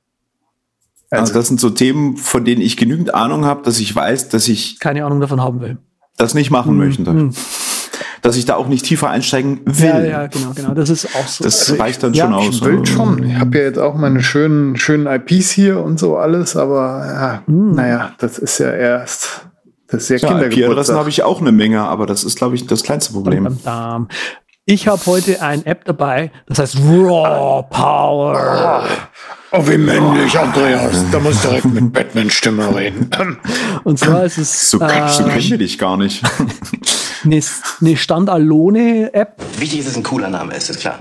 Also, 1.10 1.22
also 1.22 1.34
das 1.34 1.48
sind 1.48 1.60
so 1.60 1.70
Themen, 1.70 2.16
von 2.16 2.44
denen 2.44 2.60
ich 2.60 2.76
genügend 2.76 3.14
Ahnung 3.14 3.44
habe, 3.44 3.62
dass 3.62 3.78
ich 3.80 3.94
weiß, 3.94 4.28
dass 4.28 4.48
ich 4.48 4.78
keine 4.78 5.04
Ahnung 5.04 5.20
davon 5.20 5.40
haben 5.40 5.60
will. 5.60 5.78
Das 6.16 6.34
nicht 6.34 6.50
machen 6.50 6.70
hm, 6.70 6.78
möchte. 6.78 7.06
Hm. 7.06 7.34
Dass 8.20 8.36
ich 8.36 8.44
da 8.44 8.56
auch 8.56 8.66
nicht 8.66 8.84
tiefer 8.84 9.08
einsteigen 9.08 9.60
will. 9.64 9.86
Ja, 9.86 10.00
ja, 10.00 10.26
genau, 10.26 10.50
genau. 10.54 10.74
Das 10.74 10.90
ist 10.90 11.06
auch 11.14 11.26
so. 11.28 11.44
Das 11.44 11.70
also 11.70 11.80
reicht 11.80 12.02
dann 12.02 12.12
ich, 12.12 12.20
schon 12.20 12.32
ja, 12.32 12.36
aus. 12.36 12.56
Ich 12.56 12.64
will 12.64 12.84
schon. 12.84 13.22
Ich 13.22 13.36
habe 13.36 13.56
ja 13.56 13.64
jetzt 13.64 13.78
auch 13.78 13.94
meine 13.94 14.22
schönen, 14.22 14.76
schönen 14.76 15.06
IPs 15.06 15.50
hier 15.50 15.80
und 15.80 16.00
so 16.00 16.16
alles, 16.16 16.56
aber 16.56 17.06
ja, 17.06 17.42
hm. 17.46 17.72
naja, 17.72 18.12
das 18.18 18.38
ist 18.38 18.58
ja 18.58 18.72
erst 18.72 19.47
das 19.88 20.10
ist 20.10 20.22
ja, 20.22 20.38
ja 20.38 20.46
IP-Adressen 20.46 20.96
habe 20.96 21.08
ich 21.08 21.22
auch 21.22 21.40
eine 21.40 21.52
Menge, 21.52 21.82
aber 21.82 22.06
das 22.06 22.24
ist, 22.24 22.36
glaube 22.36 22.54
ich, 22.54 22.66
das 22.66 22.82
kleinste 22.82 23.12
Problem. 23.12 23.58
Ich 24.70 24.86
habe 24.86 25.00
heute 25.06 25.40
ein 25.40 25.64
App 25.64 25.86
dabei, 25.86 26.30
das 26.46 26.58
heißt 26.58 26.76
Raw 26.76 27.66
Power. 27.70 28.86
Oh, 29.50 29.66
wie 29.66 29.78
männlich, 29.78 30.38
Andreas. 30.38 31.06
Da 31.10 31.18
muss 31.20 31.40
direkt 31.40 31.64
mit 31.64 31.90
Batman-Stimme 31.90 32.76
reden. 32.76 33.08
Und 33.84 33.98
zwar 33.98 34.24
ist 34.24 34.36
es. 34.36 34.70
So, 34.70 34.78
äh, 34.78 35.08
so 35.08 35.24
kennen 35.24 35.42
wir 35.42 35.56
dich 35.56 35.78
gar 35.78 35.96
nicht. 35.96 36.22
eine, 37.24 37.40
eine 37.80 37.96
Standalone-App. 37.96 39.42
Wichtig 39.58 39.78
ist, 39.78 39.86
dass 39.86 39.92
es 39.92 39.96
ein 39.96 40.02
cooler 40.02 40.28
Name 40.28 40.54
ist, 40.54 40.68
ist 40.68 40.80
klar. 40.80 41.00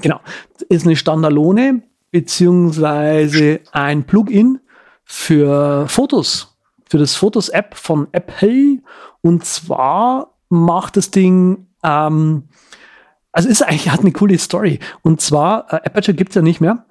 Genau. 0.00 0.20
Ist 0.68 0.84
eine 0.84 0.96
Standalone, 0.96 1.82
beziehungsweise 2.10 3.60
ein 3.70 4.02
Plugin 4.02 4.58
für 5.04 5.86
Fotos 5.86 6.55
für 6.88 6.98
das 6.98 7.14
Fotos-App 7.14 7.74
von 7.74 8.08
Apple. 8.12 8.78
Und 9.22 9.44
zwar 9.44 10.34
macht 10.48 10.96
das 10.96 11.10
Ding, 11.10 11.66
ähm, 11.82 12.44
also 13.32 13.48
ist 13.48 13.62
eigentlich, 13.62 13.90
hat 13.90 14.00
eine 14.00 14.12
coole 14.12 14.38
Story. 14.38 14.78
Und 15.02 15.20
zwar, 15.20 15.72
äh, 15.72 15.76
Aperture 15.76 16.16
gibt's 16.16 16.34
ja 16.34 16.42
nicht 16.42 16.60
mehr. 16.60 16.86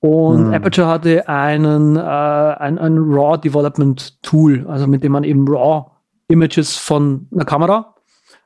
Und 0.00 0.48
hm. 0.48 0.54
Aperture 0.54 0.86
hatte 0.86 1.28
einen, 1.28 1.96
äh, 1.96 2.00
ein, 2.00 2.78
ein 2.78 2.98
RAW 2.98 3.38
Development 3.38 4.22
Tool, 4.22 4.66
also 4.68 4.86
mit 4.86 5.02
dem 5.02 5.12
man 5.12 5.24
eben 5.24 5.48
RAW 5.48 5.90
Images 6.28 6.76
von 6.76 7.26
einer 7.32 7.44
Kamera 7.44 7.94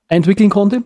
entwickeln 0.09 0.51
konnte. 0.51 0.85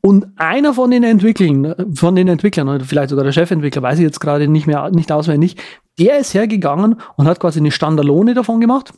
Und 0.00 0.26
einer 0.36 0.74
von 0.74 0.90
den 0.90 1.02
Entwicklern, 1.02 1.94
von 1.94 2.14
den 2.14 2.28
Entwicklern, 2.28 2.68
oder 2.68 2.84
vielleicht 2.84 3.10
sogar 3.10 3.24
der 3.24 3.32
Chefentwickler, 3.32 3.82
weiß 3.82 3.98
ich 3.98 4.04
jetzt 4.04 4.20
gerade 4.20 4.48
nicht 4.48 4.66
mehr, 4.66 4.90
nicht 4.90 5.12
auswendig, 5.12 5.56
der 5.98 6.18
ist 6.18 6.34
hergegangen 6.34 6.96
und 7.16 7.26
hat 7.26 7.40
quasi 7.40 7.60
eine 7.60 7.70
Standalone 7.70 8.34
davon 8.34 8.60
gemacht. 8.60 8.92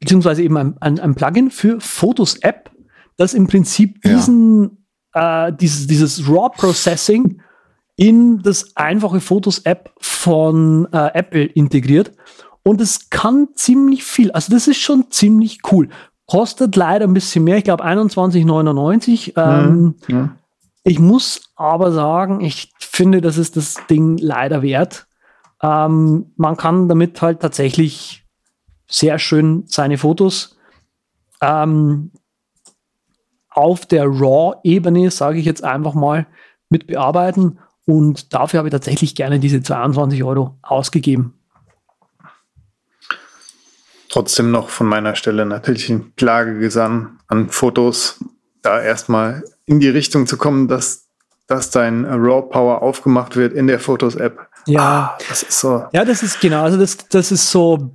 Beziehungsweise 0.00 0.42
eben 0.42 0.56
ein, 0.56 0.76
ein, 0.80 1.00
ein 1.00 1.14
Plugin 1.14 1.50
für 1.50 1.80
Fotos-App, 1.80 2.70
das 3.16 3.32
im 3.32 3.46
Prinzip 3.46 4.02
diesen, 4.02 4.84
ja. 5.14 5.48
äh, 5.48 5.56
dieses, 5.56 5.86
dieses 5.86 6.28
RAW-Processing 6.28 7.40
in 7.96 8.42
das 8.42 8.76
einfache 8.76 9.20
Fotos-App 9.20 9.92
von 10.00 10.88
äh, 10.92 11.10
Apple 11.14 11.44
integriert. 11.44 12.12
Und 12.64 12.80
es 12.80 13.10
kann 13.10 13.48
ziemlich 13.54 14.04
viel. 14.04 14.32
Also 14.32 14.52
das 14.52 14.66
ist 14.66 14.78
schon 14.78 15.10
ziemlich 15.10 15.60
cool. 15.70 15.88
Kostet 16.26 16.74
leider 16.76 17.06
ein 17.06 17.14
bisschen 17.14 17.44
mehr, 17.44 17.58
ich 17.58 17.64
glaube 17.64 17.84
21,99. 17.84 19.34
Ähm, 19.36 19.94
ja. 20.08 20.34
Ich 20.82 20.98
muss 20.98 21.43
aber 21.56 21.92
sagen, 21.92 22.40
ich 22.40 22.72
finde, 22.78 23.20
das 23.20 23.38
ist 23.38 23.56
das 23.56 23.76
Ding 23.88 24.18
leider 24.18 24.62
wert. 24.62 25.06
Ähm, 25.62 26.32
man 26.36 26.56
kann 26.56 26.88
damit 26.88 27.20
halt 27.22 27.40
tatsächlich 27.40 28.24
sehr 28.88 29.18
schön 29.18 29.64
seine 29.66 29.98
Fotos 29.98 30.58
ähm, 31.40 32.10
auf 33.50 33.86
der 33.86 34.04
RAW-Ebene, 34.06 35.10
sage 35.10 35.38
ich 35.38 35.46
jetzt 35.46 35.64
einfach 35.64 35.94
mal, 35.94 36.26
mit 36.68 36.86
bearbeiten. 36.86 37.58
Und 37.86 38.34
dafür 38.34 38.58
habe 38.58 38.68
ich 38.68 38.72
tatsächlich 38.72 39.14
gerne 39.14 39.38
diese 39.38 39.62
22 39.62 40.24
Euro 40.24 40.56
ausgegeben 40.62 41.34
trotzdem 44.14 44.52
noch 44.52 44.68
von 44.68 44.86
meiner 44.86 45.16
Stelle 45.16 45.44
natürlich 45.44 45.90
ein 45.90 46.14
Klagegesang 46.14 47.18
an 47.26 47.48
Fotos, 47.48 48.24
da 48.62 48.80
erstmal 48.80 49.42
in 49.66 49.80
die 49.80 49.88
Richtung 49.88 50.28
zu 50.28 50.36
kommen, 50.36 50.68
dass, 50.68 51.03
dass 51.46 51.70
dein 51.70 52.04
Raw 52.04 52.42
Power 52.42 52.82
aufgemacht 52.82 53.36
wird 53.36 53.52
in 53.52 53.66
der 53.66 53.78
Fotos-App. 53.78 54.38
Ja, 54.66 54.80
ah, 54.80 55.18
das 55.28 55.42
ist 55.42 55.60
so. 55.60 55.84
Ja, 55.92 56.04
das 56.04 56.22
ist 56.22 56.40
genau, 56.40 56.62
also 56.62 56.78
das, 56.78 56.96
das 57.08 57.30
ist 57.30 57.50
so, 57.50 57.90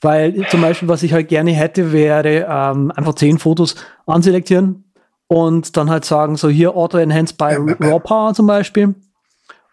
weil 0.00 0.46
zum 0.48 0.62
Beispiel, 0.62 0.88
was 0.88 1.02
ich 1.02 1.12
halt 1.12 1.28
gerne 1.28 1.52
hätte, 1.52 1.92
wäre 1.92 2.46
ähm, 2.48 2.90
einfach 2.94 3.14
zehn 3.14 3.38
Fotos 3.38 3.74
anselektieren 4.06 4.84
und 5.26 5.76
dann 5.76 5.90
halt 5.90 6.04
sagen, 6.04 6.36
so 6.36 6.48
hier 6.48 6.76
Auto 6.76 6.98
Enhanced 6.98 7.36
by 7.36 7.56
Raw 7.80 8.00
Power 8.00 8.34
zum 8.34 8.46
Beispiel. 8.46 8.94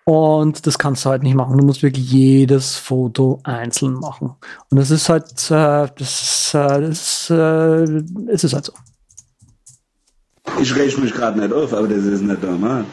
Und 0.04 0.66
das 0.66 0.80
kannst 0.80 1.06
du 1.06 1.10
halt 1.10 1.22
nicht 1.22 1.36
machen. 1.36 1.58
Du 1.58 1.64
musst 1.64 1.84
wirklich 1.84 2.12
jedes 2.12 2.76
Foto 2.76 3.40
einzeln 3.44 3.94
machen. 3.94 4.36
Und 4.70 4.78
das 4.78 4.90
ist 4.90 5.10
halt, 5.10 5.30
äh, 5.52 5.88
das 5.96 6.22
ist, 6.22 6.54
äh, 6.56 6.82
das 6.82 6.90
ist, 6.90 7.30
äh, 7.30 8.32
es 8.32 8.44
ist 8.44 8.54
halt 8.54 8.66
so. 8.66 8.74
Ich 10.60 10.76
rechne 10.76 11.04
mich 11.04 11.14
gerade 11.14 11.40
nicht 11.40 11.54
auf, 11.54 11.74
aber 11.74 11.88
das 11.88 12.04
ist 12.04 12.22
nicht 12.22 12.42
normal. 12.42 12.86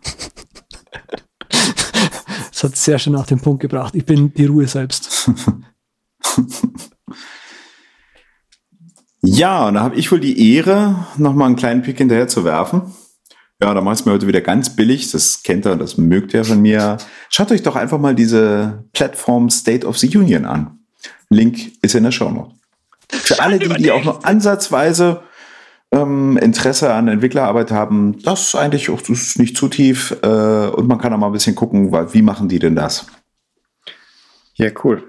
das 2.50 2.64
hat 2.64 2.76
sehr 2.76 2.98
schön 2.98 3.16
auf 3.16 3.26
den 3.26 3.40
Punkt 3.40 3.60
gebracht. 3.60 3.94
Ich 3.94 4.04
bin 4.04 4.32
die 4.34 4.46
Ruhe 4.46 4.66
selbst. 4.66 5.30
ja, 9.22 9.68
und 9.68 9.74
da 9.74 9.82
habe 9.82 9.96
ich 9.96 10.10
wohl 10.10 10.20
die 10.20 10.54
Ehre, 10.54 11.06
nochmal 11.16 11.46
einen 11.46 11.56
kleinen 11.56 11.82
Pick 11.82 11.98
hinterher 11.98 12.28
zu 12.28 12.44
werfen. 12.44 12.94
Ja, 13.60 13.74
da 13.74 13.80
machst 13.80 14.04
du 14.04 14.08
mir 14.08 14.14
heute 14.14 14.28
wieder 14.28 14.40
ganz 14.40 14.76
billig. 14.76 15.10
Das 15.10 15.42
kennt 15.42 15.66
ihr, 15.66 15.74
das 15.74 15.98
mögt 15.98 16.32
ihr 16.32 16.44
von 16.44 16.62
mir. 16.62 16.98
Schaut 17.28 17.50
euch 17.50 17.62
doch 17.62 17.74
einfach 17.74 17.98
mal 17.98 18.14
diese 18.14 18.84
Plattform 18.92 19.50
State 19.50 19.84
of 19.84 19.98
the 19.98 20.16
Union 20.16 20.44
an. 20.44 20.78
Link 21.28 21.72
ist 21.82 21.96
in 21.96 22.04
der 22.04 22.12
Show 22.12 22.30
Note. 22.30 22.54
Für 23.10 23.42
alle, 23.42 23.58
die, 23.58 23.68
die 23.68 23.90
auch 23.90 24.04
noch 24.04 24.22
ansatzweise 24.22 25.22
ähm, 25.92 26.36
Interesse 26.36 26.92
an 26.92 27.08
Entwicklerarbeit 27.08 27.70
haben, 27.70 28.18
das 28.22 28.48
ist 28.48 28.54
eigentlich 28.54 28.90
auch 28.90 29.00
das 29.00 29.10
ist 29.10 29.38
nicht 29.38 29.56
zu 29.56 29.68
tief. 29.68 30.16
Äh, 30.22 30.26
und 30.68 30.86
man 30.88 30.98
kann 30.98 31.12
auch 31.12 31.18
mal 31.18 31.26
ein 31.26 31.32
bisschen 31.32 31.54
gucken, 31.54 31.92
wie 32.12 32.22
machen 32.22 32.48
die 32.48 32.58
denn 32.58 32.76
das? 32.76 33.06
Ja, 34.54 34.70
cool. 34.84 35.02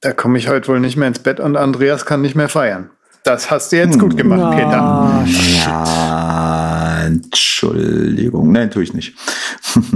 Da 0.00 0.12
komme 0.12 0.38
ich 0.38 0.48
heute 0.48 0.68
wohl 0.68 0.80
nicht 0.80 0.96
mehr 0.96 1.08
ins 1.08 1.18
Bett 1.18 1.40
und 1.40 1.56
Andreas 1.56 2.06
kann 2.06 2.22
nicht 2.22 2.34
mehr 2.34 2.48
feiern. 2.48 2.90
Das 3.24 3.50
hast 3.50 3.70
du 3.72 3.76
jetzt 3.76 3.98
gut 3.98 4.16
gemacht, 4.16 4.40
Ja. 4.40 4.50
Peter. 4.50 5.26
Ja, 5.66 7.02
Entschuldigung. 7.04 8.50
Nein, 8.52 8.70
tue 8.70 8.82
ich 8.82 8.94
nicht. 8.94 9.14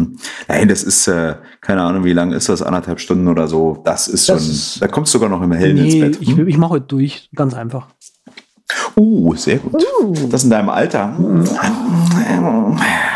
Nein, 0.48 0.68
das 0.68 0.82
ist, 0.82 1.08
äh, 1.08 1.36
keine 1.62 1.82
Ahnung, 1.82 2.04
wie 2.04 2.12
lang 2.12 2.32
ist 2.32 2.50
das? 2.50 2.60
Anderthalb 2.60 3.00
Stunden 3.00 3.26
oder 3.28 3.48
so. 3.48 3.80
Das 3.86 4.08
ist 4.08 4.26
schon, 4.26 4.34
Das 4.36 4.46
ist- 4.46 4.82
da 4.82 4.88
kommst 4.88 5.14
du 5.14 5.18
sogar 5.18 5.30
noch 5.30 5.40
im 5.42 5.52
Hellen 5.52 5.76
Nee, 5.76 6.00
ins 6.00 6.18
Bett. 6.18 6.22
ich, 6.22 6.36
ich 6.38 6.58
mache 6.58 6.70
heute 6.72 6.86
durch. 6.86 7.30
Ganz 7.34 7.54
einfach. 7.54 7.88
Uh, 8.96 9.34
sehr 9.34 9.58
gut. 9.58 9.74
Das 10.30 10.44
in 10.44 10.50
deinem 10.50 10.68
Alter. 10.68 11.16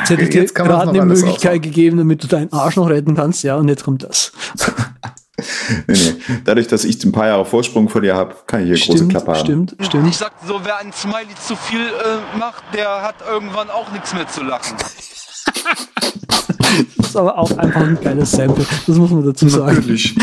Jetzt 0.00 0.10
hätte 0.10 0.22
ich 0.22 0.30
dir 0.30 0.40
Jetzt 0.42 0.54
gerade 0.54 0.88
eine 0.90 1.04
Möglichkeit 1.04 1.36
ausmachen. 1.36 1.60
gegeben, 1.62 1.98
damit 1.98 2.22
du 2.24 2.26
deinen 2.26 2.52
Arsch 2.52 2.76
noch 2.76 2.88
retten 2.88 3.14
kannst. 3.14 3.42
Ja, 3.44 3.56
und 3.56 3.68
jetzt 3.68 3.84
kommt 3.84 4.02
das. 4.04 4.32
Nee, 5.86 5.94
nee. 5.94 6.14
Dadurch, 6.44 6.66
dass 6.66 6.82
ich 6.82 7.04
ein 7.04 7.12
paar 7.12 7.28
Jahre 7.28 7.44
Vorsprung 7.44 7.88
vor 7.88 8.00
dir 8.00 8.16
habe, 8.16 8.34
kann 8.48 8.60
ich 8.60 8.66
hier 8.66 8.74
große 8.86 8.96
Stimmt, 8.98 9.12
Klappe 9.12 9.30
haben. 9.34 9.38
stimmt, 9.44 9.76
Ich 9.78 9.86
stimmt. 9.86 10.12
sag 10.12 10.32
so, 10.44 10.60
wer 10.64 10.78
ein 10.78 10.92
Smiley 10.92 11.28
zu 11.46 11.54
viel 11.54 11.78
äh, 11.78 12.36
macht, 12.36 12.64
der 12.74 13.02
hat 13.02 13.14
irgendwann 13.30 13.70
auch 13.70 13.92
nichts 13.92 14.12
mehr 14.14 14.26
zu 14.26 14.42
lachen. 14.42 14.76
Das 16.96 17.08
ist 17.10 17.16
aber 17.16 17.38
auch 17.38 17.56
einfach 17.56 17.80
ein 17.80 17.98
geiles 18.02 18.30
Sample. 18.32 18.66
Das 18.86 18.96
muss 18.96 19.10
man 19.10 19.24
dazu 19.24 19.48
sagen. 19.48 19.76
Natürlich. 19.76 20.14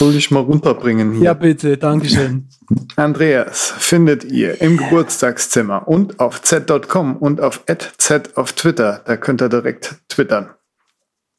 Soll 0.00 0.16
ich 0.16 0.30
mal 0.30 0.40
runterbringen 0.40 1.12
hier. 1.12 1.24
Ja, 1.24 1.34
bitte, 1.34 1.76
Dankeschön. 1.76 2.48
Andreas 2.96 3.74
findet 3.76 4.24
ihr 4.24 4.62
im 4.62 4.78
Geburtstagszimmer 4.78 5.86
und 5.86 6.20
auf 6.20 6.40
z.com 6.40 7.18
und 7.18 7.42
auf 7.42 7.66
z 7.98 8.34
auf 8.34 8.54
Twitter. 8.54 9.02
Da 9.04 9.18
könnt 9.18 9.42
ihr 9.42 9.50
direkt 9.50 9.96
twittern. 10.08 10.54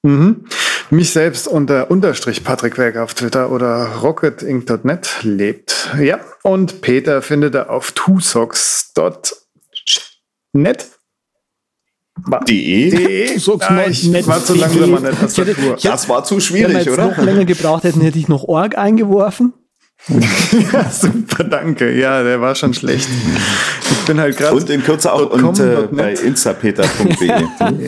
Mhm. 0.04 0.46
Mich 0.92 1.12
selbst 1.12 1.48
unter 1.48 1.90
Unterstrich 1.90 2.44
Patrick 2.44 2.78
Werk 2.78 2.98
auf 2.98 3.16
Twitter 3.16 3.52
oder 3.52 3.88
rocketinc.net 4.04 5.24
lebt. 5.24 5.90
Ja, 6.00 6.20
und 6.44 6.82
Peter 6.82 7.24
findet 7.24 7.56
er 7.56 7.72
auf 7.72 7.94
twosocks.net. 7.94 10.88
DE? 12.48 12.90
De. 12.90 13.38
Sag's 13.40 13.66
Ah, 13.70 13.74
mal 13.74 13.90
ich 13.90 14.04
nett. 14.06 14.28
war 14.28 14.44
zu 14.44 14.54
langsam 14.56 14.94
an 14.96 15.04
der 15.04 15.12
Ich 15.14 15.18
hätte- 15.20 15.26
Tastatur. 15.26 15.54
ich 15.78 15.84
hätte- 15.84 15.88
Das 15.88 16.10
war 16.10 16.24
zu 16.24 16.36
Wenn 16.36 16.40
wir 16.40 16.46
schwierig, 16.46 16.86
jetzt 16.86 16.98
noch 16.98 17.18
oder? 17.18 17.24
länger 17.24 17.46
gebraucht 17.46 17.84
hätten, 17.84 18.02
hätte 18.02 18.20
ich 18.20 18.28
noch 18.28 18.44
Org 18.44 18.78
eingeworfen. 18.78 19.54
Ja, 20.74 20.90
super, 20.90 21.44
danke. 21.44 21.92
Ja, 21.96 22.24
der 22.24 22.42
war 22.42 22.56
schon 22.56 22.74
schlecht. 22.74 23.08
Ich 23.92 23.98
bin 24.08 24.20
halt 24.20 24.36
gerade. 24.36 24.56
Und 24.56 24.70
in 24.70 24.84
Kürze 24.84 25.14
auch 25.14 25.30
und, 25.30 25.60
äh, 25.60 25.88
bei 25.92 26.14
instapeter.de. 26.14 27.32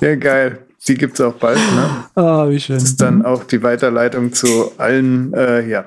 Ja, 0.00 0.14
geil. 0.16 0.58
Die 0.88 0.94
gibt's 0.96 1.20
auch 1.20 1.34
bald, 1.34 1.56
ne? 1.56 2.04
Ah, 2.16 2.46
wie 2.48 2.60
schön. 2.60 2.74
Das 2.76 2.84
ist 2.84 3.00
dann 3.00 3.24
auch 3.24 3.44
die 3.44 3.62
Weiterleitung 3.62 4.32
zu 4.34 4.72
allen, 4.76 5.32
äh, 5.32 5.66
ja. 5.66 5.84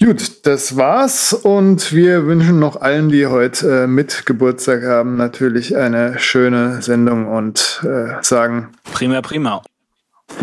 Gut, 0.00 0.46
das 0.46 0.76
war's 0.76 1.32
und 1.32 1.92
wir 1.92 2.24
wünschen 2.26 2.60
noch 2.60 2.80
allen, 2.80 3.08
die 3.08 3.26
heute 3.26 3.82
äh, 3.82 3.88
mit 3.88 4.26
Geburtstag 4.26 4.84
haben, 4.84 5.16
natürlich 5.16 5.76
eine 5.76 6.20
schöne 6.20 6.80
Sendung 6.82 7.26
und 7.26 7.80
äh, 7.82 8.12
sagen, 8.22 8.68
Prima, 8.92 9.20
prima. 9.22 9.60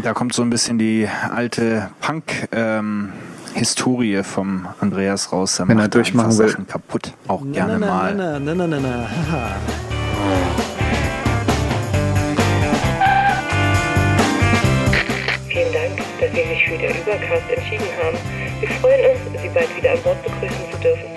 Da 0.04 0.12
kommt 0.14 0.34
so 0.34 0.42
ein 0.42 0.50
bisschen 0.50 0.78
die 0.78 1.08
alte 1.34 1.90
Punk-Historie 2.02 4.24
vom 4.24 4.68
Andreas 4.82 5.32
raus. 5.32 5.56
Da 5.56 5.66
Wenn 5.70 5.80
er 5.80 5.88
durchmachen 5.88 6.38
will. 6.38 6.50
Sachen 6.50 6.68
kaputt. 6.68 7.14
Auch 7.30 7.42
gerne 7.50 7.80
mal. 7.80 8.14
Na, 8.14 8.38
na, 8.40 8.54
na, 8.56 8.68
na, 8.68 8.78
na. 8.78 9.08
Vielen 15.48 15.72
Dank, 15.72 15.98
dass 16.20 16.30
Sie 16.32 16.44
sich 16.44 16.66
für 16.68 16.78
den 16.78 16.92
Übercast 16.92 17.50
entschieden 17.56 17.86
haben. 18.04 18.18
Wir 18.60 18.70
freuen 18.70 19.12
uns, 19.12 19.42
Sie 19.42 19.50
bald 19.50 19.76
wieder 19.76 19.92
an 19.92 20.02
Bord 20.02 20.24
begrüßen 20.24 20.72
zu 20.72 20.78
dürfen. 20.80 21.15